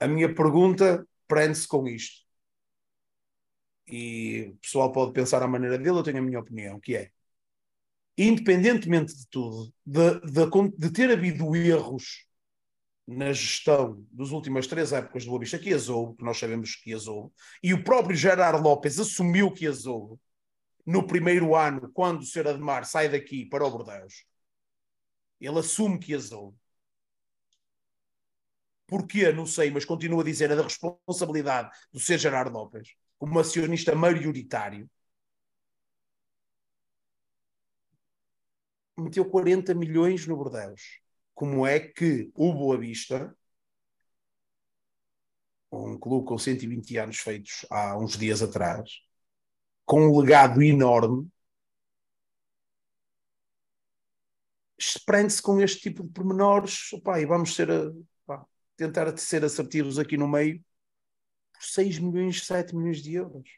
[0.00, 2.26] A minha pergunta prende-se com isto.
[3.86, 7.12] E o pessoal pode pensar à maneira dele, eu tenho a minha opinião, que é,
[8.18, 12.26] independentemente de tudo, de, de, de ter havido erros
[13.06, 16.92] na gestão das últimas três épocas do Boa Vista que azou, que nós sabemos que
[16.92, 17.32] azou,
[17.62, 20.20] e o próprio Gerard Lopes assumiu que azou,
[20.84, 22.48] no primeiro ano, quando o Sr.
[22.48, 24.26] Ademar sai daqui para o Bordeaux,
[25.40, 26.54] ele assume que azou.
[28.86, 29.30] Porquê?
[29.32, 32.18] Não sei, mas continuo a dizer, é da responsabilidade do Sr.
[32.18, 34.90] Gerardo Lopes, como acionista maioritário,
[39.00, 40.80] meteu 40 milhões no Bordeaux.
[41.34, 43.34] Como é que o Boa Vista,
[45.70, 49.00] um clube com 120 anos feitos há uns dias atrás,
[49.84, 51.30] com um legado enorme,
[55.04, 58.46] prende-se com este tipo de pormenores opa, e vamos ser opa,
[58.76, 60.62] tentar ser assertivos aqui no meio
[61.52, 63.48] por 6 milhões, 7 milhões de euros.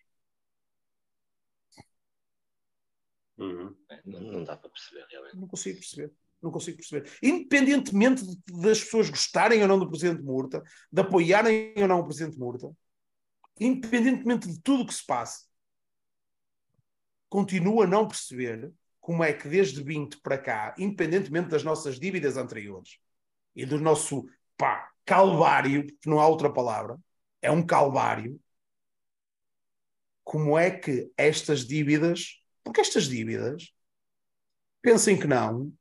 [3.40, 3.74] Uhum.
[4.04, 5.36] Não, não, dá para perceber realmente.
[5.36, 6.12] Não consigo perceber.
[6.42, 7.10] Não consigo perceber.
[7.22, 8.24] Independentemente
[8.62, 10.62] das pessoas gostarem ou não do Presidente Murta,
[10.92, 12.70] de apoiarem ou não o Presidente Murta,
[13.58, 15.46] independentemente de tudo o que se passe,
[17.28, 22.36] continuo a não perceber como é que desde 20 para cá, independentemente das nossas dívidas
[22.36, 22.98] anteriores
[23.56, 24.26] e do nosso
[24.56, 26.98] pá, calvário, que não há outra palavra,
[27.40, 28.38] é um calvário,
[30.22, 32.39] como é que estas dívidas,
[32.70, 33.74] porque estas dívidas,
[34.80, 35.72] pensem que não,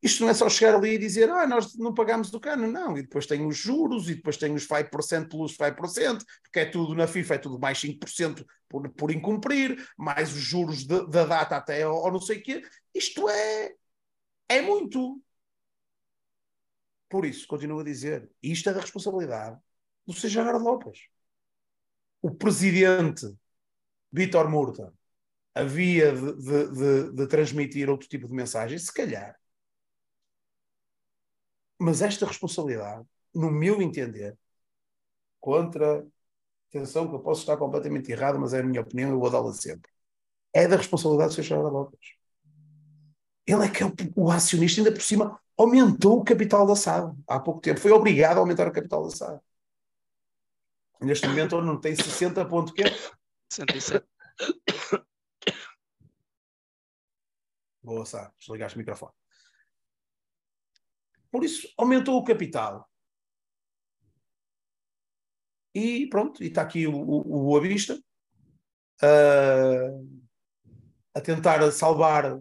[0.00, 2.96] isto não é só chegar ali e dizer, ah, nós não pagamos do cano, não.
[2.96, 6.94] E depois tem os juros, e depois tem os 5% plus 5%, porque é tudo
[6.94, 11.88] na FIFA, é tudo mais 5% por, por incumprir, mais os juros da data até
[11.88, 12.62] ou não sei o quê.
[12.94, 13.74] Isto é,
[14.48, 15.20] é muito.
[17.08, 19.58] Por isso, continuo a dizer, isto é da responsabilidade
[20.06, 20.56] do Sr.
[20.62, 21.08] Lopes.
[22.22, 23.26] O presidente
[24.12, 24.94] Vítor Murta
[25.56, 29.36] havia de, de, de, de transmitir outro tipo de mensagem, se calhar
[31.78, 34.36] mas esta responsabilidade, no meu entender,
[35.40, 36.06] contra.
[36.68, 39.52] Atenção, que eu posso estar completamente errado, mas é a minha opinião, eu vou dá-la
[39.52, 39.90] sempre.
[40.52, 41.42] É da responsabilidade do Sr.
[41.42, 42.16] Gerardo Lopes.
[43.46, 47.16] Ele é que é o, o, acionista, ainda por cima, aumentou o capital da SAD
[47.28, 47.80] há pouco tempo.
[47.80, 49.40] Foi obrigado a aumentar o capital da SAD.
[51.00, 52.84] Neste momento, não tem 60 ponto quê?
[53.50, 54.04] 67.
[57.86, 58.32] Boa, SAD.
[58.40, 59.12] Desligaste o microfone.
[61.30, 62.90] Por isso, aumentou o capital.
[65.72, 67.62] E pronto, e está aqui o, o, o uh,
[71.14, 72.40] a tentar salvar,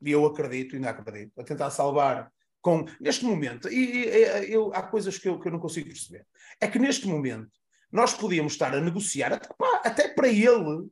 [0.00, 4.82] e eu acredito, ainda acredito, a tentar salvar com, neste momento, e, e eu, há
[4.82, 6.26] coisas que eu, que eu não consigo perceber.
[6.60, 7.52] É que neste momento
[7.92, 10.88] nós podíamos estar a negociar, até, pá, até para ele,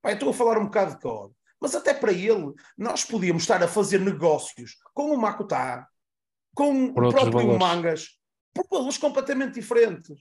[0.00, 3.62] pá, estou a falar um bocado de cor, mas até para ele, nós podíamos estar
[3.62, 5.88] a fazer negócios com o Makutá,
[6.54, 7.58] com por o próprio valores.
[7.58, 8.20] Mangas,
[8.54, 10.20] por valores completamente diferentes.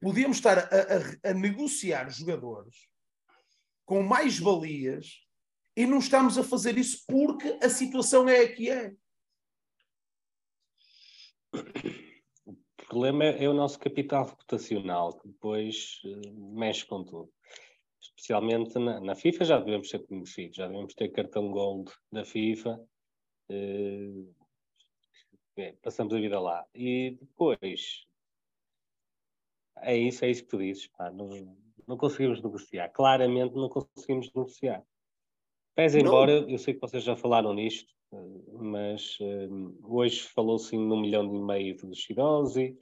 [0.00, 2.88] Podíamos estar a, a, a negociar jogadores
[3.84, 5.26] com mais valias
[5.76, 8.94] e não estamos a fazer isso porque a situação é a que é.
[12.88, 17.30] O problema é o nosso capital reputacional, que depois uh, mexe com tudo
[18.00, 22.80] especialmente na, na, FIFA, já devemos ser conhecidos, já devemos ter cartão gold da FIFA.
[23.50, 24.34] Uh,
[25.56, 26.66] é, passamos a vida lá.
[26.74, 28.06] E depois
[29.80, 30.86] é isso, é isso que tu dizes.
[30.88, 31.56] Pá, não,
[31.86, 32.88] não conseguimos negociar.
[32.88, 34.82] Claramente não conseguimos negociar.
[35.74, 37.94] Pese embora, eu sei que vocês já falaram nisto,
[38.52, 42.76] mas uh, hoje falou-se em um milhão e meio de Shidozi,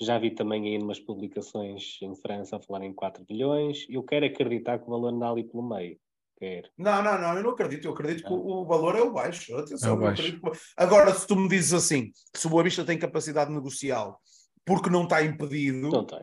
[0.00, 4.26] já vi também aí umas publicações em França a falar em 4 bilhões, eu quero
[4.26, 5.98] acreditar que o valor anda ali pelo meio.
[6.38, 6.68] Quero.
[6.76, 9.56] Não, não, não, eu não acredito, eu acredito que o, valor é o baixo.
[9.56, 10.40] Atenção, é o baixo.
[10.40, 10.50] Que...
[10.76, 14.20] Agora, se tu me dizes assim, se o Boa Vista tem capacidade negocial
[14.64, 15.88] porque não está impedido.
[15.88, 16.22] Não tem.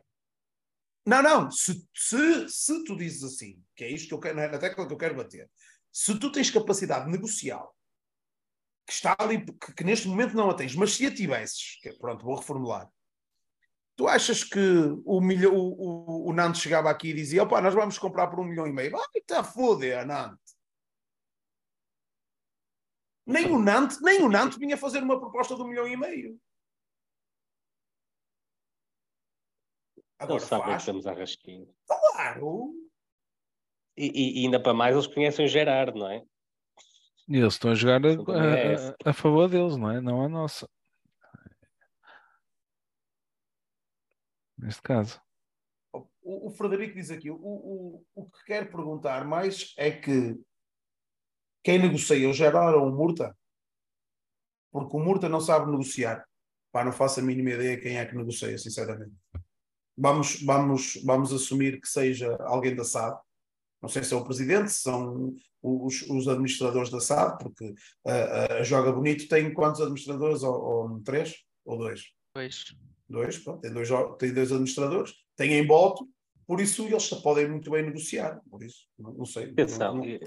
[1.05, 4.57] Não, não, se, se, se tu dizes assim, que é isto que eu quero, na
[4.57, 5.49] tecla que eu quero bater,
[5.91, 7.73] se tu tens capacidade negocial,
[8.89, 11.93] que está ali, que, que, neste momento não a tens, mas se a tivesses, que,
[11.93, 12.91] pronto, vou reformular,
[13.95, 14.59] tu achas que
[15.05, 18.39] o, milho, o, o, o Nantes chegava aqui e dizia, opá, nós vamos comprar por
[18.39, 18.89] um milhão e meio?
[18.89, 20.57] Vai, está foder, Nantes.
[23.27, 26.41] Nem o Nantes, nem o Nantes vinha fazer uma proposta de um milhão e meio.
[30.17, 31.71] Agora sabem que estamos rasquinho.
[31.85, 32.73] Claro!
[33.95, 36.23] E, e, ainda para mais eles conhecem o Gerard, não é?
[37.29, 40.01] E eles estão a jogar a, a, a, favor deles, não é?
[40.01, 40.67] Não a nossa.
[44.57, 45.21] Neste caso.
[45.93, 50.41] O, o Frederico diz aqui: o, o, o que quer perguntar mais é que
[51.63, 53.37] quem negocia o Gerard ou o Murta?
[54.71, 56.27] Porque o Murta não sabe negociar.
[56.71, 59.15] Pá, não faço a mínima ideia quem é que negocia, sinceramente.
[59.95, 63.19] Vamos, vamos, vamos assumir que seja alguém da SAD
[63.81, 67.73] não sei se é o presidente, se são os, os administradores da SAD, porque
[68.05, 70.43] a, a, Joga Bonito tem quantos administradores?
[70.43, 71.43] Ou, ou, três?
[71.65, 72.11] Ou dois?
[72.33, 72.75] Dois.
[73.07, 73.89] Dois, pronto, tem dois,
[74.19, 76.07] tem dois administradores, tem em voto,
[76.45, 79.49] por isso eles podem muito bem negociar, por isso, não, não sei.
[79.49, 79.95] Atenção.
[79.95, 80.19] Não, não...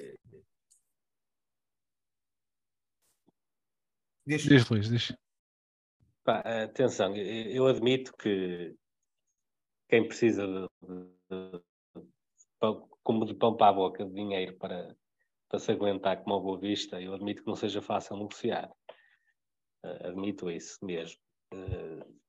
[4.26, 5.12] Diz, diz Luís, diz.
[6.24, 8.74] Pá, atenção, eu admito que
[9.88, 10.68] quem precisa de,
[11.30, 11.58] de,
[12.00, 14.96] de, como de pão para a boca de dinheiro para,
[15.48, 18.70] para se aguentar com uma boa vista, eu admito que não seja fácil negociar.
[19.84, 21.20] Uh, admito isso mesmo.
[21.52, 22.22] Uh,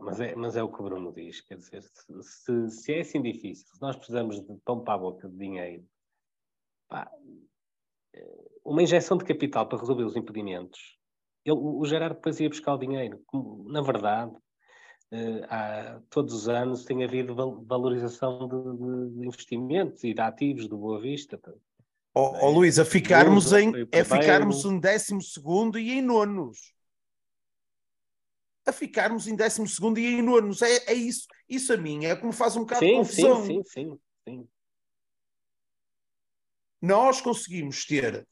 [0.00, 3.20] mas, é, mas é o que o Bruno diz, quer dizer, se, se, é assim
[3.20, 5.86] difícil, se nós precisamos de pão para a boca de dinheiro,
[6.88, 7.10] pá,
[8.14, 10.98] eh, uma injeção de capital para resolver os impedimentos,
[11.44, 13.22] ele, o Gerardo depois ia buscar o dinheiro.
[13.66, 14.34] Na verdade,
[15.48, 17.34] há, todos os anos tem havido
[17.64, 21.40] valorização de, de, investimentos e de ativos do Boa Vista.
[22.14, 26.72] Ó oh, oh, Luís, a ficarmos em, a ficarmos em décimo segundo e em nonos.
[28.66, 30.62] A ficarmos em décimo segundo e em nonos.
[30.62, 31.26] É, é isso.
[31.48, 33.44] Isso a mim é como faz um bocado sim, de confusão.
[33.44, 34.48] Sim, sim, sim, sim.
[36.80, 38.26] Nós conseguimos ter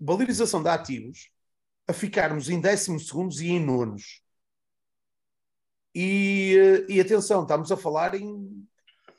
[0.00, 1.30] valorização de ativos
[1.86, 4.22] a ficarmos em décimo segundos e em nonos.
[6.00, 8.64] E, eh, e atenção, estamos a falar em.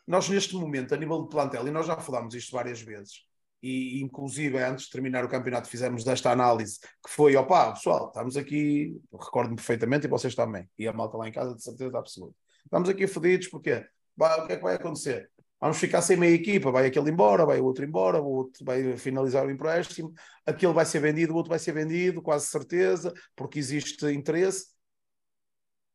[0.07, 3.25] Nós, neste momento, a nível de plantel, e nós já falámos isto várias vezes,
[3.61, 8.37] e inclusive antes de terminar o campeonato fizemos desta análise, que foi, opá, pessoal, estamos
[8.37, 12.33] aqui, recordo-me perfeitamente, e vocês também, e a malta lá em casa, de certeza absoluta.
[12.63, 13.85] Estamos aqui fodidos, porque
[14.17, 15.29] o que é que vai acontecer?
[15.59, 18.95] Vamos ficar sem meia equipa, vai aquele embora, vai o outro embora, o outro vai
[18.95, 20.13] finalizar o empréstimo,
[20.45, 24.78] aquele vai ser vendido, o outro vai ser vendido, quase certeza, porque existe interesse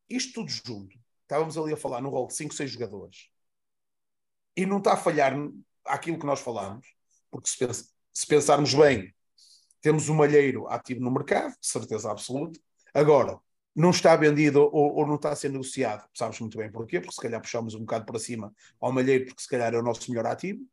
[0.09, 3.29] isto tudo junto, estávamos ali a falar no rol de 5, 6 jogadores,
[4.57, 5.35] e não está a falhar
[5.85, 6.87] aquilo que nós falamos,
[7.31, 7.59] porque se,
[8.13, 9.13] se pensarmos bem,
[9.81, 12.59] temos um malheiro ativo no mercado, certeza absoluta.
[12.95, 13.39] Agora,
[13.75, 17.15] não está vendido ou, ou, não está a ser negociado, sabes muito bem porquê, porque
[17.15, 20.09] se calhar puxamos um bocado para cima ao malheiro, porque se calhar é o nosso
[20.11, 20.65] melhor ativo.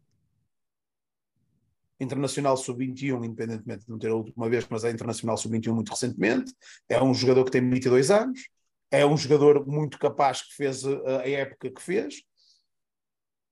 [1.99, 6.53] Internacional Sub-21, independentemente de não ter a última vez, mas é Internacional Sub-21 muito recentemente.
[6.87, 8.49] É um jogador que tem 22 anos
[8.91, 12.21] é um jogador muito capaz que fez a, a época que fez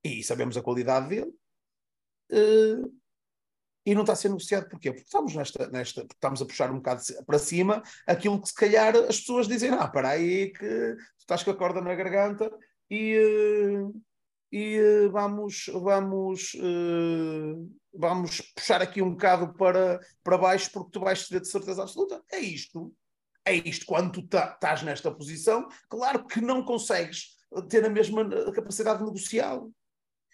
[0.03, 1.33] e sabemos a qualidade dele.
[2.31, 2.99] Uh,
[3.85, 4.91] e não está a ser negociado porquê?
[4.91, 8.95] Porque estamos nesta, nesta estamos a puxar um bocado para cima aquilo que se calhar
[8.95, 12.51] as pessoas dizem, ah, para aí que estás com a corda na garganta
[12.89, 14.01] e, uh,
[14.51, 16.51] e vamos, vamos,
[17.93, 22.21] vamos puxar aqui um bocado para, para baixo porque tu vais ceder de certeza absoluta.
[22.31, 22.93] É isto
[23.45, 27.37] é isto, quando tu estás nesta posição, claro que não consegues
[27.69, 29.69] ter a mesma capacidade negocial.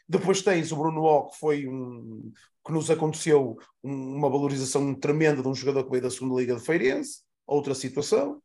[0.07, 2.32] Depois tens o Bruno O, que foi um
[2.65, 6.65] que nos aconteceu uma valorização tremenda de um jogador que veio da segunda Liga de
[6.65, 8.41] Feirense, outra situação.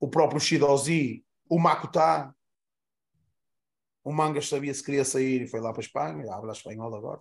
[0.00, 2.34] O próprio Shidozi, o Makutá,
[4.02, 7.20] o Mangas sabia se queria sair e foi lá para a Espanha, habla espanhol agora.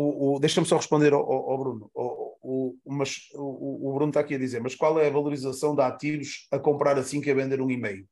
[0.00, 1.90] O, o deixa-me só responder ao, ao Bruno.
[1.94, 5.82] O, o, mas, o, Bruno está aqui a dizer, mas qual é a valorização de
[5.82, 8.08] ativos a comprar assim que a vender um e-mail?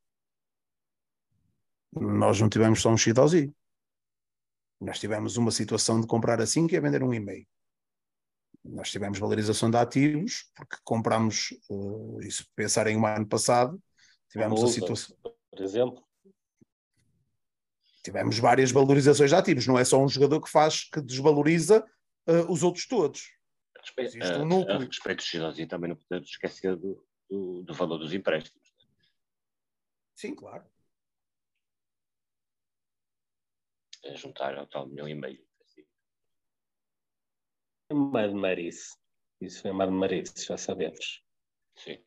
[1.93, 3.52] Nós não tivemos só um Shidozi.
[4.81, 7.47] Nós tivemos uma situação de comprar a 5 e a vender um e-mail.
[8.65, 13.81] Nós tivemos valorização de ativos, porque compramos, uh, isso pensar em um ano passado,
[14.31, 15.16] tivemos a situação.
[15.51, 16.07] Por exemplo.
[18.02, 21.84] Tivemos várias valorizações de ativos, não é só um jogador que faz, que desvaloriza
[22.28, 23.32] uh, os outros todos.
[23.78, 24.76] Respeito, Existe um núcleo.
[24.76, 28.68] A, a respeito do Shidozi, também não podemos esquecer do, do, do valor dos empréstimos.
[30.14, 30.64] Sim, claro.
[34.04, 35.46] A juntar ao tal milhão e meio.
[37.90, 38.96] É uma de Marice.
[39.40, 41.24] Isso foi uma de Marice, já sabemos.
[41.76, 42.04] Sim.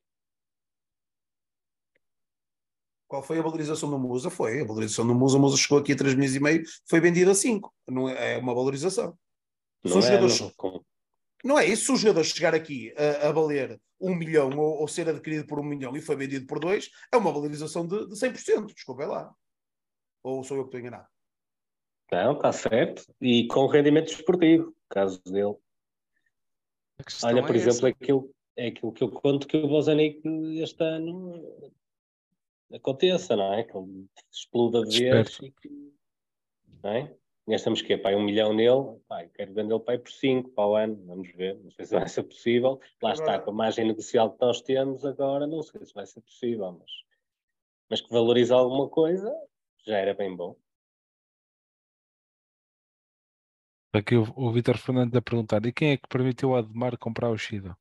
[3.11, 4.29] Qual foi a valorização do Musa?
[4.29, 5.37] Foi a valorização do Musa.
[5.37, 7.73] O Musa chegou aqui a 3 milhões e meio, foi vendido a 5.
[7.89, 9.19] Não é, é uma valorização.
[9.83, 10.85] Não, é, não,
[11.43, 11.87] não é isso.
[11.87, 15.59] Se o jogador chegar aqui a, a valer um milhão ou, ou, ser adquirido por
[15.59, 18.73] um milhão e foi vendido por dois, é uma valorização de, de 100%.
[18.73, 19.35] Desculpa, é lá.
[20.23, 21.07] Ou sou eu que estou enganado?
[22.13, 23.03] Não, está certo.
[23.19, 25.57] E com rendimento esportivo, caso dele.
[27.25, 30.21] Olha, por é exemplo, aquilo, é aquilo que eu conto que o Bozanic
[30.61, 31.73] este ano
[32.73, 33.63] aconteça, não é?
[33.63, 35.39] Que ele exploda de vez.
[35.41, 35.93] E que,
[36.83, 37.15] não é?
[37.47, 41.03] Gastamos que Pai, um milhão nele, pai, quero vendê-lo pai por cinco para o ano,
[41.05, 42.79] vamos ver, não sei se vai ser possível.
[43.01, 46.21] Lá está, com a margem negocial que nós temos agora, não sei se vai ser
[46.21, 46.91] possível, mas,
[47.89, 49.35] mas que valoriza alguma coisa,
[49.85, 50.55] já era bem bom.
[53.93, 57.29] Aqui o, o Vitor Fernandes a perguntar: e quem é que permitiu a Ademar comprar
[57.29, 57.75] o Shida?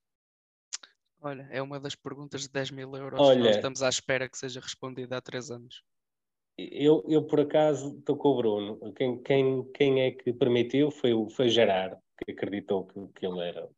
[1.22, 4.28] Olha, é uma das perguntas de 10 mil euros Olha, que nós estamos à espera
[4.28, 5.82] que seja respondida há 3 anos.
[6.56, 8.92] Eu, eu por acaso estou com o Bruno.
[8.94, 13.40] Quem, quem, quem é que permitiu foi o foi Gerardo, que acreditou que, que ele
[13.40, 13.68] era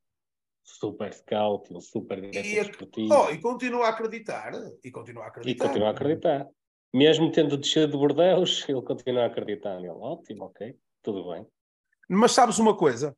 [0.65, 3.15] super scout, um super diretor desportivo.
[3.15, 4.53] Oh, e continua a acreditar.
[4.83, 5.65] E continua a acreditar.
[5.65, 6.49] E continua a acreditar.
[6.95, 9.89] Mesmo tendo descido de Bordeus, ele continua a acreditar nele.
[9.89, 11.47] Ótimo, ok, tudo bem.
[12.09, 13.17] Mas sabes uma coisa?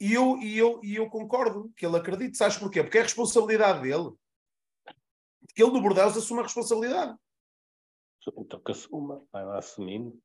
[0.00, 2.38] E eu, e eu, e eu concordo que ele acredite.
[2.38, 2.82] Sabes porquê?
[2.82, 4.12] Porque é a responsabilidade dele.
[5.54, 7.14] Que ele no Bordeaux assume a responsabilidade.
[8.36, 10.18] Então que assuma, vai lá assumindo.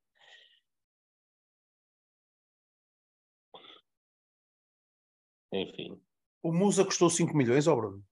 [5.52, 6.02] Enfim.
[6.44, 8.04] O Musa custou 5 milhões, ó Bruno?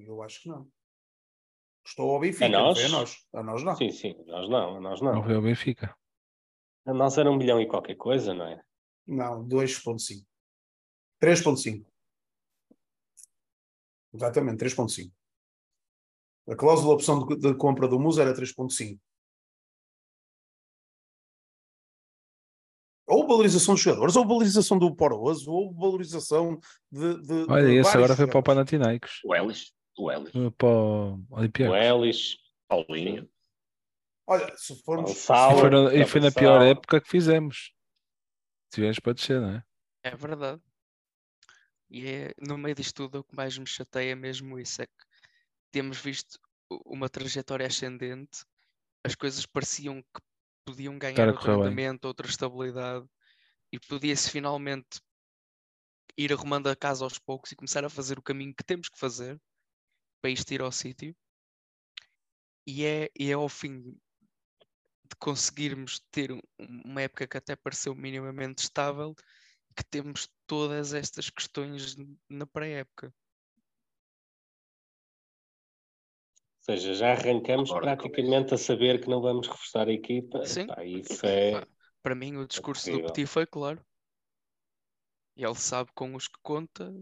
[0.00, 0.70] Eu acho que não.
[1.84, 2.84] Custou ao Benfica, a nós?
[2.84, 3.28] a nós.
[3.32, 3.76] A nós não.
[3.76, 5.14] Sim, sim, a nós não, a nós não.
[5.14, 5.96] Não foi ao Benfica.
[6.86, 8.62] A nós era um milhão e qualquer coisa, não é?
[9.06, 10.26] Não, 2.5.
[11.22, 11.84] 3.5.
[14.12, 15.12] Exatamente, 3.5.
[16.48, 18.98] A cláusula de opção de, de compra do Musa era 3.5.
[23.06, 27.22] Ou valorização dos jogadores, ou valorização do Poroso, ou valorização de.
[27.22, 29.20] de Olha, de esse agora foi para o Panathinaikos.
[29.24, 29.72] O Ellis.
[29.96, 30.32] O Ellis.
[30.56, 31.74] Para o Olympiacos.
[31.74, 32.36] O Ellis.
[32.68, 33.28] Paulinho.
[34.26, 35.12] Olha, se formos.
[35.12, 37.72] Sala, e foi, na, e foi na pior época que fizemos.
[38.70, 39.64] Tivemos para descer, não é?
[40.02, 40.60] É verdade.
[41.90, 44.86] E é, no meio disto tudo, o que mais me chateia é mesmo isso: é
[44.86, 45.04] que
[45.70, 46.38] temos visto
[46.84, 48.44] uma trajetória ascendente,
[49.04, 50.20] as coisas pareciam que
[50.66, 53.06] podiam ganhar outro rendimento, outra estabilidade,
[53.72, 55.00] e podia-se finalmente
[56.16, 58.98] ir arrumando a casa aos poucos e começar a fazer o caminho que temos que
[58.98, 59.40] fazer
[60.20, 61.16] para isto ir ao sítio.
[62.66, 63.80] E é, e é ao fim
[65.08, 69.14] de conseguirmos ter uma época que até pareceu minimamente estável,
[69.78, 71.96] que temos todas estas questões
[72.28, 73.14] na pré-época.
[76.58, 80.44] Ou seja, já arrancamos Agora, praticamente a saber que não vamos reforçar a equipa.
[80.44, 80.62] Sim.
[80.62, 81.64] Epá, isso é...
[82.02, 83.80] Para mim, o discurso do Petit foi claro.
[85.36, 86.92] E ele sabe com os que conta.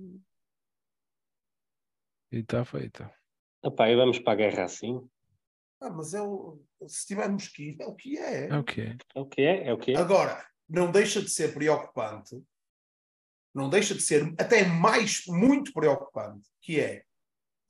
[2.30, 3.08] E está feito.
[3.64, 5.00] Epá, e vamos para a guerra assim?
[5.80, 8.48] Ah, mas é o, se tivermos que ir, é o que é.
[8.48, 8.96] É o que é.
[9.14, 9.96] É o que é, é o que é.
[9.96, 12.36] Agora, não deixa de ser preocupante,
[13.56, 17.02] não deixa de ser até mais, muito preocupante, que é,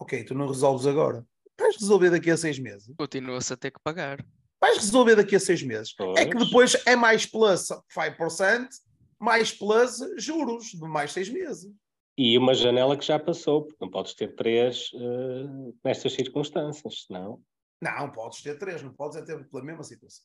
[0.00, 1.24] ok, tu não resolves agora.
[1.58, 2.92] Vais resolver daqui a seis meses.
[2.98, 4.26] Continua-se a ter que pagar.
[4.60, 5.94] Vais resolver daqui a seis meses.
[5.94, 6.18] Pois.
[6.18, 8.68] É que depois é mais plus 5%,
[9.18, 11.72] mais plus juros de mais seis meses.
[12.18, 17.40] E uma janela que já passou, porque não podes ter três uh, nestas circunstâncias, senão.
[17.80, 20.24] Não, podes ter três, não podes é ter pela mesma situação.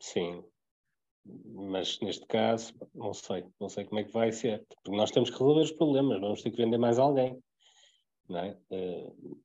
[0.00, 0.44] Sim,
[1.24, 5.30] mas neste caso, não sei, não sei como é que vai ser, porque nós temos
[5.30, 7.38] que resolver os problemas, vamos ter que vender mais alguém,
[8.28, 8.56] não é?
[8.70, 9.40] Uh,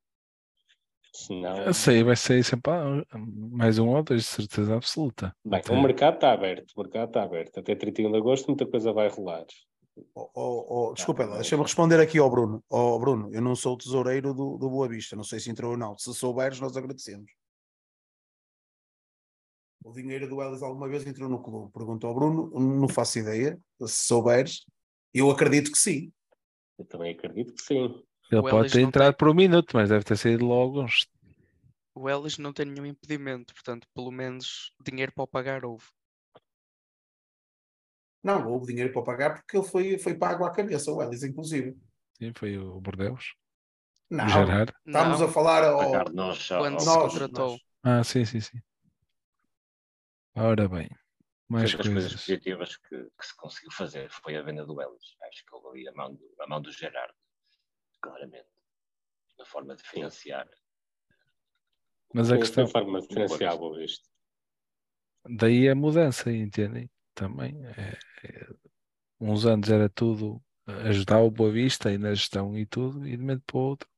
[1.13, 1.57] senão...
[1.57, 2.71] Eu sei, vai ser sempre
[3.13, 5.35] mais um ou dois, de certeza absoluta.
[5.45, 5.73] Bem, Até...
[5.73, 9.07] o mercado está aberto, o mercado está aberto, até 31 de agosto muita coisa vai
[9.07, 9.45] rolar.
[10.13, 12.63] Oh, oh, oh, desculpa lá, deixa-me responder aqui ao Bruno.
[12.69, 15.71] Oh, Bruno, eu não sou o tesoureiro do, do Boa Vista, não sei se entrou
[15.71, 15.97] ou não.
[15.97, 17.31] Se souberes, nós agradecemos.
[19.87, 21.71] O dinheiro do Ellis alguma vez entrou no clube?
[21.71, 24.65] Perguntou ao Bruno, não faço ideia, se souberes,
[25.13, 26.11] eu acredito que sim.
[26.77, 28.03] Eu também acredito que sim.
[28.31, 31.07] Ele O pode ter entrado tem- por um minuto, mas deve ter saído logo uns.
[31.95, 35.85] O Ellis não tem nenhum impedimento, portanto, pelo menos dinheiro para o pagar houve.
[38.23, 41.77] Não, houve dinheiro para pagar porque ele foi, foi pago à cabeça, o Ellis, inclusive.
[42.19, 43.35] Sim, foi o Bordeus.
[44.09, 44.73] Não, O Gerard.
[44.85, 47.51] estamos Não, a falar ao, Pagar nós quando ao- se nós, contratou.
[47.51, 47.61] nós.
[47.83, 48.59] Ah, sim, sim, sim.
[50.39, 50.87] Ora bem,
[51.49, 52.25] mais Foi das coisas coisas.
[52.25, 55.15] positivas que, que se conseguiu fazer foi a venda do Ellis.
[55.23, 57.13] Acho que houve ali a mão do, a mão do Gerard,
[57.99, 58.47] claramente,
[59.39, 60.47] na forma de financiar.
[62.13, 64.07] Mas a questão, forma de financiar isto.
[65.27, 66.89] daí a mudança, entendem?
[67.15, 67.65] Também.
[67.65, 68.47] é- é-
[69.19, 70.39] uns anos era tudo
[70.85, 73.89] ajudar o Boa Vista e na gestão e tudo, e de momento para o outro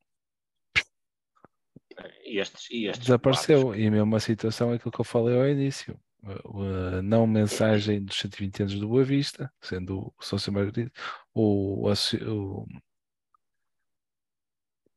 [2.24, 3.76] E estes, e estes desapareceu.
[3.76, 6.00] E a mesma situação é aquilo que eu falei ao início.
[6.24, 10.92] A, não mensagem dos 120 anos do Boa Vista, sendo o sócio Margarida,
[11.34, 12.66] o, o,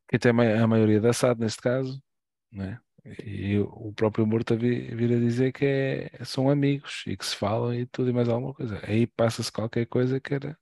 [0.09, 2.03] quem tem a maioria da SAD neste caso,
[2.51, 2.81] né?
[3.24, 7.35] E o próprio Murta vi- vir a dizer que é- são amigos e que se
[7.36, 8.81] falam e tudo e mais alguma coisa.
[8.86, 10.57] Aí passa-se qualquer coisa que era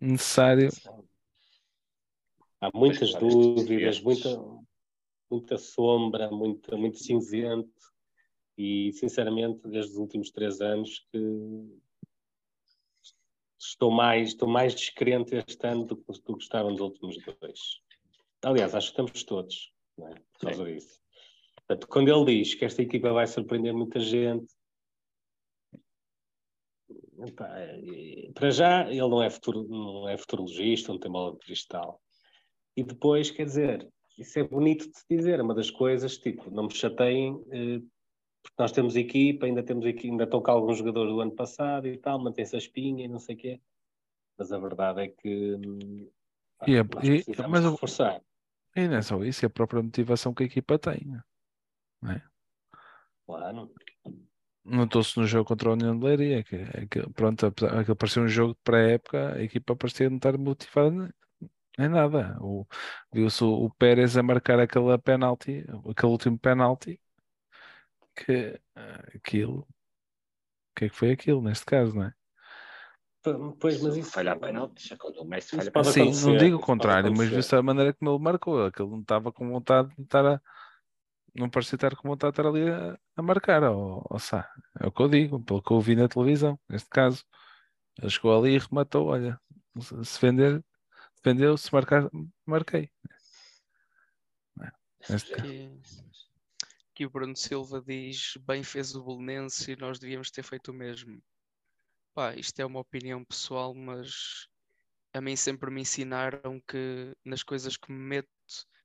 [0.00, 0.70] necessário.
[2.60, 4.28] Há muitas dúvidas, muita,
[5.30, 7.91] muita sombra, muita, muito cinzento.
[8.56, 11.18] E, sinceramente, desde os últimos três anos que
[13.58, 17.80] estou mais, estou mais descrente este ano do, que- do que estava nos últimos dois.
[18.44, 20.14] Aliás, acho que estamos todos, não é?
[20.14, 21.00] Por causa disso.
[21.56, 24.52] Portanto, quando ele diz que esta equipa vai surpreender muita gente,
[27.26, 27.48] epá,
[28.34, 32.02] para já ele não é, futuro, não é futurologista, não tem bola de cristal.
[32.76, 33.88] E depois, quer dizer,
[34.18, 37.80] isso é bonito de se dizer, é uma das coisas, tipo, não me chateiem, eh,
[38.42, 41.86] porque nós temos equipa, ainda temos aqui, ainda estão cá alguns jogadores do ano passado
[41.88, 43.60] e tal, mantém-se a espinha e não sei o quê.
[44.38, 45.56] Mas a verdade é que
[46.58, 48.22] pá, E é- nós e- mas o- reforçar.
[48.76, 51.06] E não é só isso, é a própria motivação que a equipa tem.
[52.02, 52.22] né?
[53.26, 53.70] Claro.
[54.64, 58.22] Notou-se no jogo contra a União de Leiria, que, é que pronto, apesar- aquele parecia
[58.22, 61.12] um jogo de pré-época, a equipa parecia não estar motivada
[61.78, 62.38] em nada.
[62.40, 62.66] O-
[63.12, 67.00] Viu-se o, o Pérez a marcar aquele penalti, aquele último penalti,
[68.14, 72.14] que ah, aquilo, o que é que foi aquilo neste caso, não é?
[73.60, 74.10] Pois, mas isso.
[74.10, 76.16] falhar penaltis, é quando o Messi falha penaltis.
[76.16, 79.00] Sim, não digo o contrário, mas viu-se a maneira como ele marcou, que ele não
[79.00, 80.40] estava com vontade de estar a.
[81.34, 84.86] Não parecia estar com vontade de estar ali a, a marcar, ou, ou sá, é
[84.86, 87.24] o que eu digo, pelo que eu vi na televisão, neste caso.
[87.98, 89.38] Ele chegou ali e rematou, olha,
[89.78, 90.64] se se defender,
[91.16, 92.10] defendeu, se marcar,
[92.44, 92.90] marquei.
[95.08, 96.11] Neste caso.
[97.02, 100.72] Que o Bruno Silva diz bem fez o Belenense e nós devíamos ter feito o
[100.72, 101.20] mesmo.
[102.14, 104.46] Pá, isto é uma opinião pessoal, mas
[105.12, 108.28] a mim sempre me ensinaram que nas coisas que me meto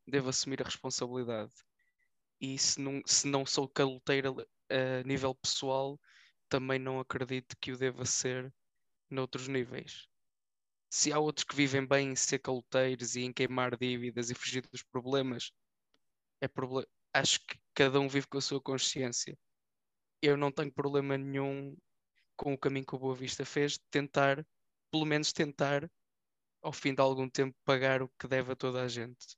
[0.08, 1.54] devo assumir a responsabilidade.
[2.42, 6.00] E se não, se não sou caloteiro a nível pessoal,
[6.50, 8.52] também não acredito que o deva ser
[9.12, 10.08] noutros níveis.
[10.90, 14.68] Se há outros que vivem bem em ser caloteiros e em queimar dívidas e fugir
[14.72, 15.52] dos problemas,
[16.42, 16.48] é
[17.14, 19.38] acho que cada um vive com a sua consciência.
[20.20, 21.78] Eu não tenho problema nenhum
[22.36, 24.44] com o caminho que o Boa Vista fez, de tentar,
[24.92, 25.88] pelo menos tentar,
[26.60, 29.38] ao fim de algum tempo, pagar o que deve a toda a gente.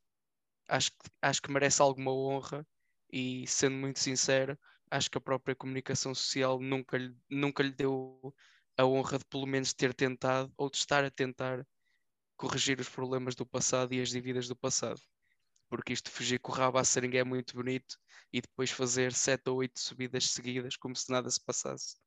[0.70, 2.66] Acho que, acho que merece alguma honra
[3.12, 4.58] e, sendo muito sincero,
[4.90, 8.34] acho que a própria comunicação social nunca lhe, nunca lhe deu
[8.78, 11.68] a honra de pelo menos ter tentado ou de estar a tentar
[12.38, 15.02] corrigir os problemas do passado e as dívidas do passado
[15.70, 17.98] porque isto fugir com o rabo à seringa é muito bonito
[18.34, 21.98] e depois fazer sete ou oito subidas seguidas como se nada se passasse.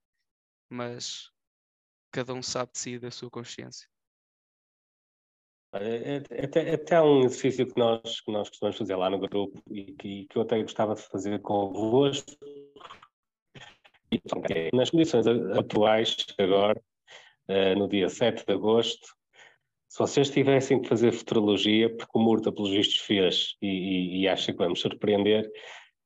[0.69, 1.31] Mas
[2.11, 3.89] cada um sabe de si da sua consciência.
[5.75, 9.19] É- é- Até, até há um exercício que nós, que nós costumamos fazer lá no
[9.19, 12.33] grupo e que, que eu até gostava de fazer convosco.
[14.51, 16.83] É, Nas condições atuais, agora,
[17.49, 19.17] eh, no dia 7 de agosto,
[19.93, 24.29] se vocês tivessem que fazer futurologia, porque o Murta, pelos vistos, fez e, e, e
[24.29, 25.47] acha que vamos surpreender,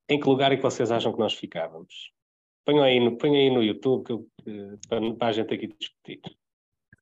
[0.08, 2.10] em que lugar é que vocês acham que nós ficávamos?
[2.64, 6.20] Ponham aí no, aí no YouTube que eu, eh, para, para a gente aqui discutir.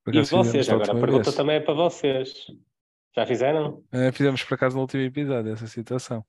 [0.04, 1.34] Por E vocês, agora a pergunta vez.
[1.34, 2.48] também é para vocês.
[3.16, 3.82] Já fizeram?
[3.90, 6.22] Eh, fizemos por acaso no último episódio essa situação.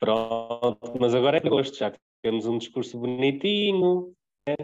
[0.00, 1.92] Pronto, mas agora é agosto, já
[2.22, 4.14] temos um discurso bonitinho.
[4.48, 4.54] Né?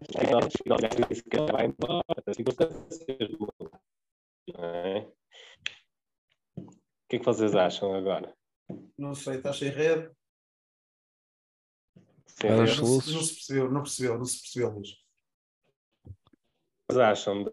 [4.57, 5.01] É?
[6.57, 6.71] O
[7.09, 8.37] que é que vocês acham agora?
[8.97, 10.11] Não sei, estás sem rede?
[12.43, 14.91] Eles Os Não se, não se percebeu, não percebeu, não se percebeu, Luís.
[17.03, 17.51] acham de...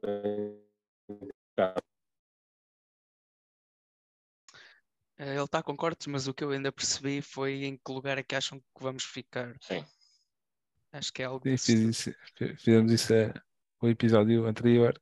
[5.17, 8.17] Eh, Ele está com cortes, mas o que eu ainda percebi foi em que lugar
[8.17, 9.55] é que acham que vamos ficar.
[9.61, 9.83] Sim.
[10.91, 11.89] Acho que é algo Sim, fiz tipo.
[11.89, 13.33] isso- fi- fizemos isso é,
[13.81, 15.01] no episódio anterior.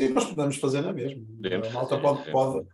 [0.00, 1.22] Sim, nós podemos fazer na mesma.
[1.28, 2.66] Devemos a malta pode, pode.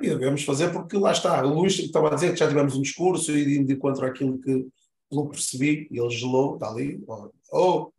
[0.00, 1.42] E devemos fazer porque lá está.
[1.44, 4.38] O Luís estava a dizer que já tivemos um discurso e de, de encontro àquilo
[4.40, 4.66] que,
[5.10, 7.02] pelo que percebi, ele gelou, está ali.
[7.06, 7.92] Oh, oh,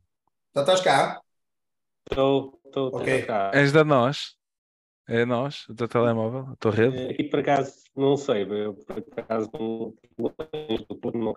[0.53, 1.21] já estás cá?
[2.11, 3.21] Estou, estou, estou Ok.
[3.23, 3.51] cá.
[3.53, 4.35] És da nós.
[5.07, 6.97] É nós, o teu telemóvel, a tua rede.
[6.97, 9.93] Eh, E por acaso, não sei, eu por acaso não.
[11.13, 11.35] não-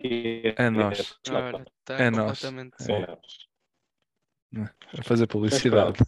[0.00, 0.98] É nós.
[1.00, 2.40] Está É nós.
[2.40, 2.76] completamente.
[2.82, 3.53] Sim, nós.
[4.98, 5.98] A fazer publicidade.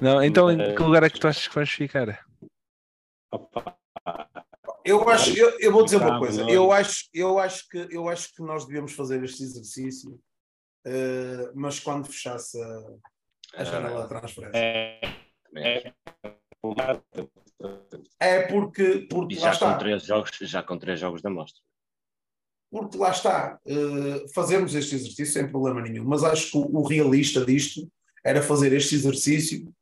[0.00, 2.26] Não, então em que lugar é que tu achas que vais ficar?
[4.84, 6.50] Eu acho, eu, eu vou dizer uma Sabe, coisa.
[6.50, 10.18] Eu acho, eu acho que eu acho que nós devemos fazer este exercício,
[10.86, 14.58] eh, mas quando fechasse a, a janela de transferência.
[14.58, 15.00] é,
[15.44, 15.94] Também é,
[18.18, 21.62] É porque, porque já com três jogos, já com três jogos da mostra.
[22.70, 27.44] Porque lá está, eh, fazemos este exercício sem problema nenhum, mas acho que o, realista
[27.44, 27.90] disto
[28.24, 29.72] era fazer este exercício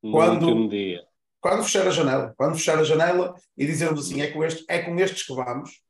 [0.00, 1.04] Quando- dia.
[1.40, 4.78] quando fechar a janela, quando fechar a janela e dizermos assim, é com, este, é
[4.82, 5.82] com estes que vamos,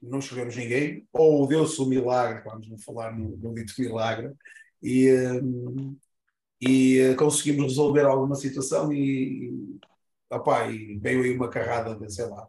[0.00, 4.32] não escolhemos ninguém, ou deu-se o milagre, vamos não falar no, no dito milagre,
[4.82, 5.10] e,
[5.42, 5.96] hum,
[6.60, 9.78] e eh, conseguimos resolver alguma situação e,
[10.30, 12.46] opá, e veio aí uma carrada de, sei lá,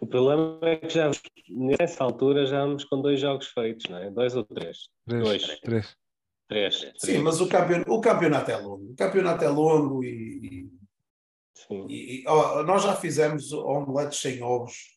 [0.00, 1.10] O problema é que já
[1.48, 4.10] nessa altura já vamos com dois jogos feitos, não é?
[4.10, 4.88] Dois ou três?
[5.06, 5.24] Três.
[5.24, 5.60] Dois.
[5.60, 5.96] Três.
[6.48, 6.74] Três.
[6.78, 7.22] Sim, três.
[7.22, 8.92] mas o, campeon, o campeonato é longo.
[8.92, 10.70] O campeonato é longo e,
[11.54, 11.86] Sim.
[11.88, 14.96] e- e, ó, nós já fizemos omeletes sem ovos.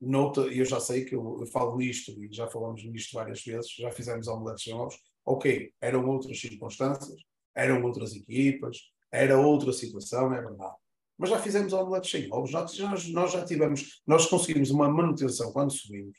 [0.00, 3.42] Noutra, e eu já sei que eu, eu falo nisto e já falamos nisto várias
[3.42, 3.70] vezes.
[3.74, 4.96] Já fizemos omeletes sem ovos.
[5.24, 7.18] Ok, eram outras circunstâncias,
[7.54, 8.76] eram outras equipas,
[9.10, 10.74] era outra situação, é verdade.
[11.16, 12.50] Mas já fizemos omeletes sem ovos.
[12.50, 16.16] Nós, nós, nós já tivemos, nós conseguimos uma manutenção quando subimos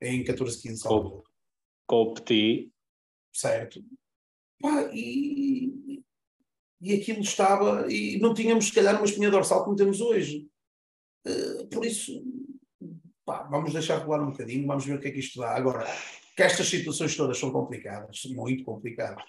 [0.00, 1.24] em 14, 15 salvo
[1.86, 2.72] Com o Petit,
[3.32, 3.82] certo?
[4.60, 6.02] Pá, e,
[6.80, 10.48] e aquilo estava, e não tínhamos, se calhar, uma espinha dorsal como temos hoje.
[11.24, 12.22] Eh, por isso,
[13.24, 15.54] pá, vamos deixar rolar um bocadinho, vamos ver o que é que isto dá.
[15.54, 15.86] Agora,
[16.36, 19.24] que estas situações todas são complicadas, são muito complicadas.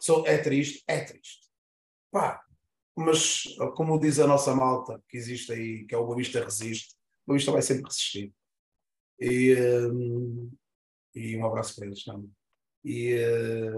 [0.00, 1.46] Só, é triste, é triste.
[2.10, 2.42] Pá,
[2.96, 3.44] mas,
[3.76, 6.94] como diz a nossa malta, que existe aí, que é o Boa Vista Resiste,
[7.24, 8.32] o Boa Vista vai sempre resistir.
[9.20, 9.54] E,
[9.90, 10.52] hum,
[11.14, 12.30] e um abraço para eles também
[12.86, 13.72] e eh,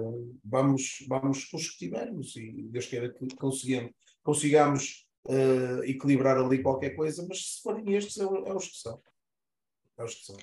[0.45, 3.93] vamos, vamos com os que tivermos e Deus queira que consigamos,
[4.23, 9.03] consigamos eh, equilibrar ali qualquer coisa, mas se forem estes é, é os que são.
[9.97, 10.37] É os que são.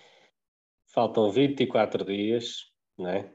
[0.88, 3.32] faltam 24 dias, não é?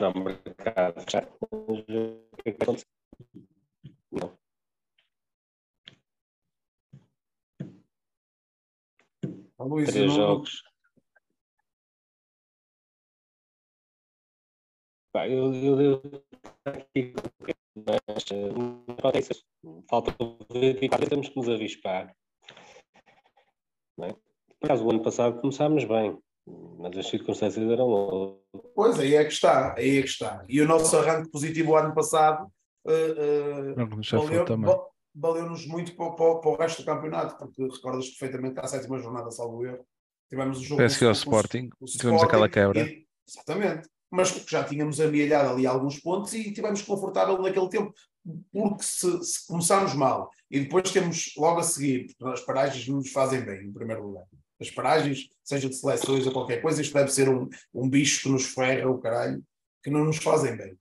[0.00, 1.28] Mercado fechar.
[9.58, 10.62] Ver Luís, Três não- jogos.
[15.12, 16.02] Pá, eu, eu, eu
[16.64, 17.14] aqui,
[17.74, 18.00] mas
[19.00, 19.22] falta.
[19.88, 22.14] Faltam 24 temos que nos avispar.
[23.96, 24.12] Não é?
[24.12, 26.18] Por acaso, o ano passado começámos bem,
[26.78, 28.72] mas as circunstâncias eram outras.
[28.74, 30.44] Pois, aí é que está, aí é que está.
[30.48, 32.50] E o nosso arranque positivo o ano passado
[34.68, 38.54] va- valeu-nos muito para, o- para o- para o resto do campeonato, porque recordas perfeitamente
[38.54, 39.84] que à sétima jornada, salvo erro,
[40.28, 42.80] tivemos o jogo Penso que é o Sporting, com tivemos aquela quebra.
[42.80, 43.88] e- exatamente.
[44.10, 47.92] Mas porque já tínhamos amealhado ali alguns pontos e tivemos confortável naquele tempo.
[48.52, 52.96] Porque se, se começarmos mal e depois temos logo a seguir, porque as paragens não
[52.96, 54.24] nos fazem bem, em primeiro lugar.
[54.60, 58.28] As paragens, seja de seleções ou qualquer coisa, isto deve ser um, um bicho que
[58.28, 59.42] nos ferra o caralho,
[59.82, 60.76] que não nos fazem bem.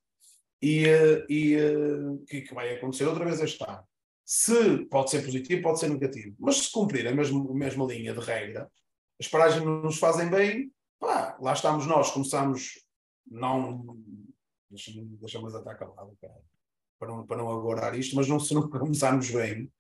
[0.66, 0.88] E
[1.30, 3.84] e, eh, que, que vai acontecer outra vez este ano?
[4.26, 6.36] Se pode ser positivo, pode ser negativo.
[6.40, 8.68] Mas se cumprir a mesma, a mesma linha de regra,
[9.20, 12.84] as paragens não nos fazem bem, pá, lá estamos nós, começamos,
[13.30, 13.96] não.
[14.72, 16.42] Deixa-me deixa estar calado, cara,
[16.98, 19.72] para não, para não agorar isto, mas não, se não começarmos bem,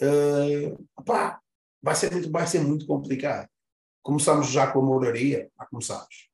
[0.00, 1.40] eh, pá,
[1.80, 3.48] vai ser, muito, vai ser muito complicado.
[4.02, 6.28] Começamos já com a moraria, ah, começamos.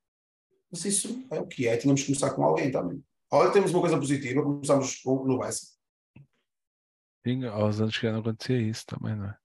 [0.71, 3.05] Mas isso é o que é, tínhamos que começar com alguém também.
[3.35, 5.73] Olha, temos uma coisa positiva, começamos com- no Bessa.
[7.27, 9.39] Sim, aos anos que não acontecia isso também, não é?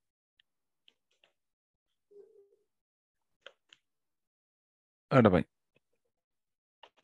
[5.10, 5.46] Ora bem,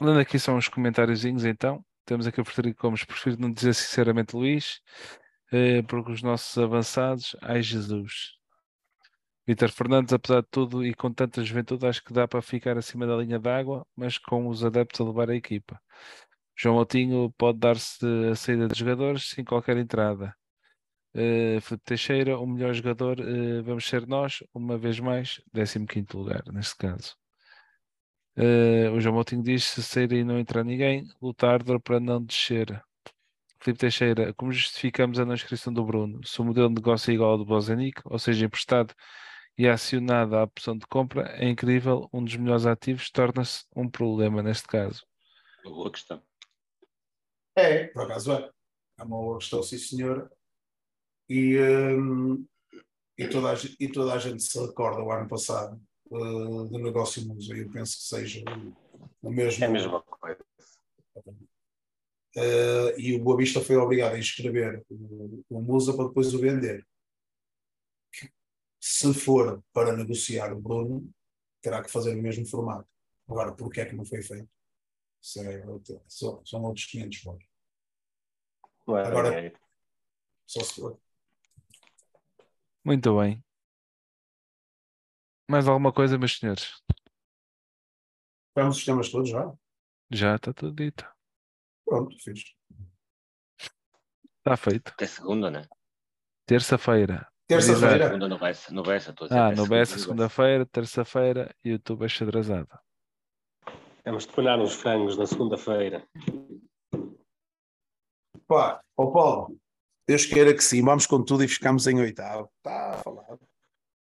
[0.01, 1.85] lendo aqui são uns comentáriozinhos então.
[2.05, 4.81] Temos aqui o Frederico Gomes, prefiro não dizer sinceramente Luís.
[5.53, 8.37] eh, porque os nossos avançados, ai Jesus.
[9.47, 13.05] Vítor Fernandes, apesar de tudo e com tanta juventude, acho que dá para ficar acima
[13.05, 15.79] da linha d'água, mas com os adeptos a levar a equipa.
[16.55, 20.35] João Moutinho pode dar-se a saída de jogadores sem qualquer entrada.
[21.15, 26.43] Uh, Felipe Teixeira, o melhor jogador, uh, vamos ser nós, uma vez mais, 15 lugar,
[26.51, 27.15] neste caso.
[28.35, 32.83] Uh, o João Moutinho diz: se sair e não entrar ninguém, lutar para não descer.
[33.59, 36.25] Felipe Teixeira, como justificamos a não inscrição do Bruno?
[36.25, 38.93] Se o modelo de negócio é igual ao do Bozanic, ou seja, emprestado
[39.57, 44.41] e acionada a opção de compra, é incrível, um dos melhores ativos torna-se um problema
[44.41, 45.05] neste caso.
[45.63, 46.21] Boa questão.
[47.55, 48.49] É, por acaso é.
[48.99, 50.31] É uma boa questão, sim senhora.
[51.27, 52.45] E, um,
[53.17, 55.81] e, toda a, e toda a gente se recorda o ano passado
[56.11, 58.43] uh, do negócio museu, eu penso que seja
[59.21, 59.63] o mesmo.
[59.63, 60.39] É a mesma coisa.
[62.35, 66.39] Uh, e o Boa Vista foi obrigado a inscrever o, o Musa para depois o
[66.39, 66.85] vender
[68.83, 71.09] se for para negociar o Bruno,
[71.61, 72.85] terá que fazer o mesmo formato.
[73.29, 74.49] Agora, porquê é que não foi feito?
[75.23, 75.63] É
[76.09, 77.39] são, são outros 500 fora.
[78.85, 79.53] Agora,
[80.45, 80.99] só se for.
[82.83, 83.41] Muito bem.
[85.49, 86.83] Mais alguma coisa, meus senhores?
[88.53, 89.53] Vamos os temas todos já?
[90.11, 91.09] Já está tudo dito.
[91.85, 92.43] Pronto, fiz.
[94.39, 94.89] Está feito.
[94.89, 95.65] Até segunda, né?
[96.45, 98.07] Terça-feira, Terça-feira.
[98.07, 102.03] Segunda no Bessa, no Bessa, estou a dizer, Ah, até no Bessa, segunda-feira, terça-feira, YouTube
[102.03, 102.79] é xadrezado.
[104.03, 106.05] Temos de uns frangos na segunda-feira.
[108.45, 109.57] Pá, ó Paulo,
[110.07, 112.51] Deus queira que sim, vamos com tudo e ficamos em oitavo.
[112.57, 113.39] Está falado.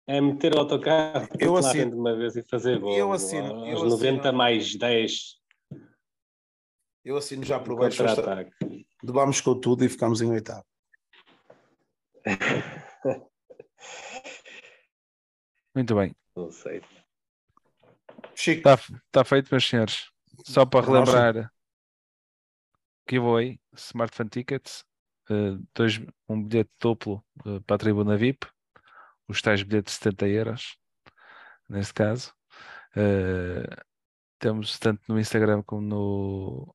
[0.06, 1.90] É meter o autocarro Eu assino.
[1.90, 2.96] de uma vez e fazer gol.
[2.96, 3.90] Eu assino, Aos eu assino.
[3.90, 5.36] 90 mais 10
[7.04, 8.02] Eu assino já por baixo.
[9.02, 10.64] Vamos com tudo e ficamos em oitavo.
[15.74, 16.14] Muito bem.
[16.34, 16.82] Não sei.
[18.38, 18.78] Chico, Está
[19.10, 20.10] tá feito, meus senhores.
[20.44, 21.52] Só para relembrar,
[23.10, 24.84] giveaway, Smartphone Tickets,
[25.28, 28.46] eh, dois, um bilhete duplo eh, para a tribuna VIP,
[29.26, 30.78] os tais bilhetes de 70 euros,
[31.68, 32.32] neste caso.
[32.94, 33.64] Eh,
[34.38, 36.74] temos tanto no Instagram como no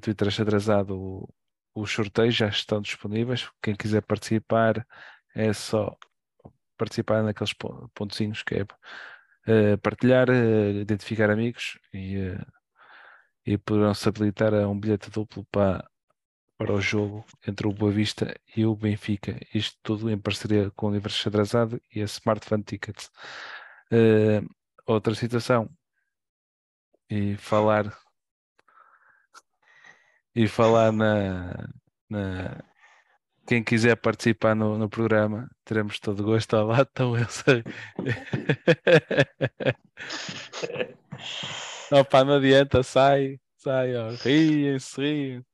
[0.00, 1.28] Twitter atrasado
[1.74, 3.50] os sorteios já estão disponíveis.
[3.60, 4.86] Quem quiser participar
[5.34, 5.96] é só
[6.76, 8.66] participar naqueles po- pontozinhos que é
[9.82, 12.44] partilhar, eh, identificar amigos e, eh,
[13.46, 15.88] e poderão-se habilitar a um bilhete duplo para,
[16.58, 19.38] para o jogo entre o Boa Vista e o Benfica.
[19.54, 23.10] Isto tudo em parceria com o Universo Atrasado e a Smartphone Tickets.
[23.92, 24.42] Eh,
[24.86, 25.70] outra situação
[27.08, 27.92] e falar
[30.34, 31.68] e falar na,
[32.08, 32.69] na
[33.46, 36.56] quem quiser participar no, no programa, teremos todo o gosto.
[36.56, 37.44] Olá, lá estão eles.
[41.90, 45.44] não, pá, não adianta, sai, sai, ó, riem-se, riem.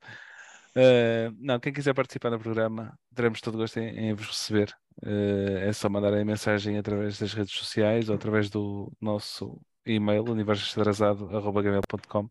[0.75, 4.75] Eh, não, quem quiser participar no programa, teremos todo o gosto em, em vos receber.
[5.05, 12.29] Eh, é só mandarem mensagem através das redes sociais ou através do nosso e-mail, universoatrasado.com.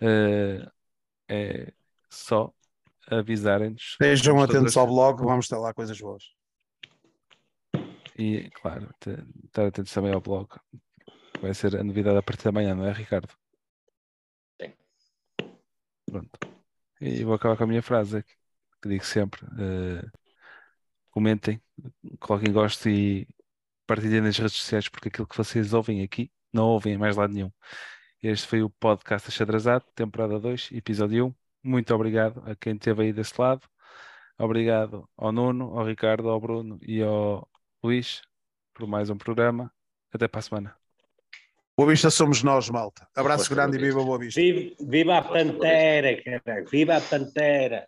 [0.00, 0.66] Eh,
[1.28, 1.72] é
[2.10, 2.52] só
[3.10, 3.96] avisarem-nos.
[4.00, 4.80] estejam atentos gosto.
[4.80, 6.24] ao blog, vamos ter lá coisas boas.
[8.18, 8.90] E, claro,
[9.44, 10.48] estar atentos também ao blog.
[11.40, 13.32] Vai ser a novidade a partir da manhã, não é, Ricardo?
[14.60, 14.74] Sim.
[16.10, 16.38] Pronto.
[17.00, 18.24] E vou acabar com a minha frase,
[18.82, 19.44] que digo sempre.
[19.58, 20.04] eh,
[21.10, 21.60] comentem,
[22.20, 23.26] coloquem gosto e
[23.86, 27.32] partilhem nas redes sociais, porque aquilo que vocês ouvem aqui, não ouvem em mais lado
[27.32, 27.52] nenhum.
[28.22, 31.47] Este foi o podcast Achadrazado, temporada 2, episódio 1.
[31.62, 33.62] Muito obrigado a quem esteve aí desse lado.
[34.38, 37.48] Obrigado ao Nuno, ao Ricardo, ao Bruno e ao
[37.82, 38.22] Luís
[38.72, 39.72] por mais um programa.
[40.12, 40.76] Até para a semana.
[41.76, 43.06] Boa Vista somos nós, malta.
[43.14, 44.40] Abraço Força, grande e viva Boa Vista.
[44.40, 46.66] Viva, viva a Pantera, caralho.
[46.68, 47.86] Viva a Pantera.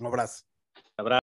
[0.00, 0.44] Um abraço.
[0.96, 1.29] Abraço.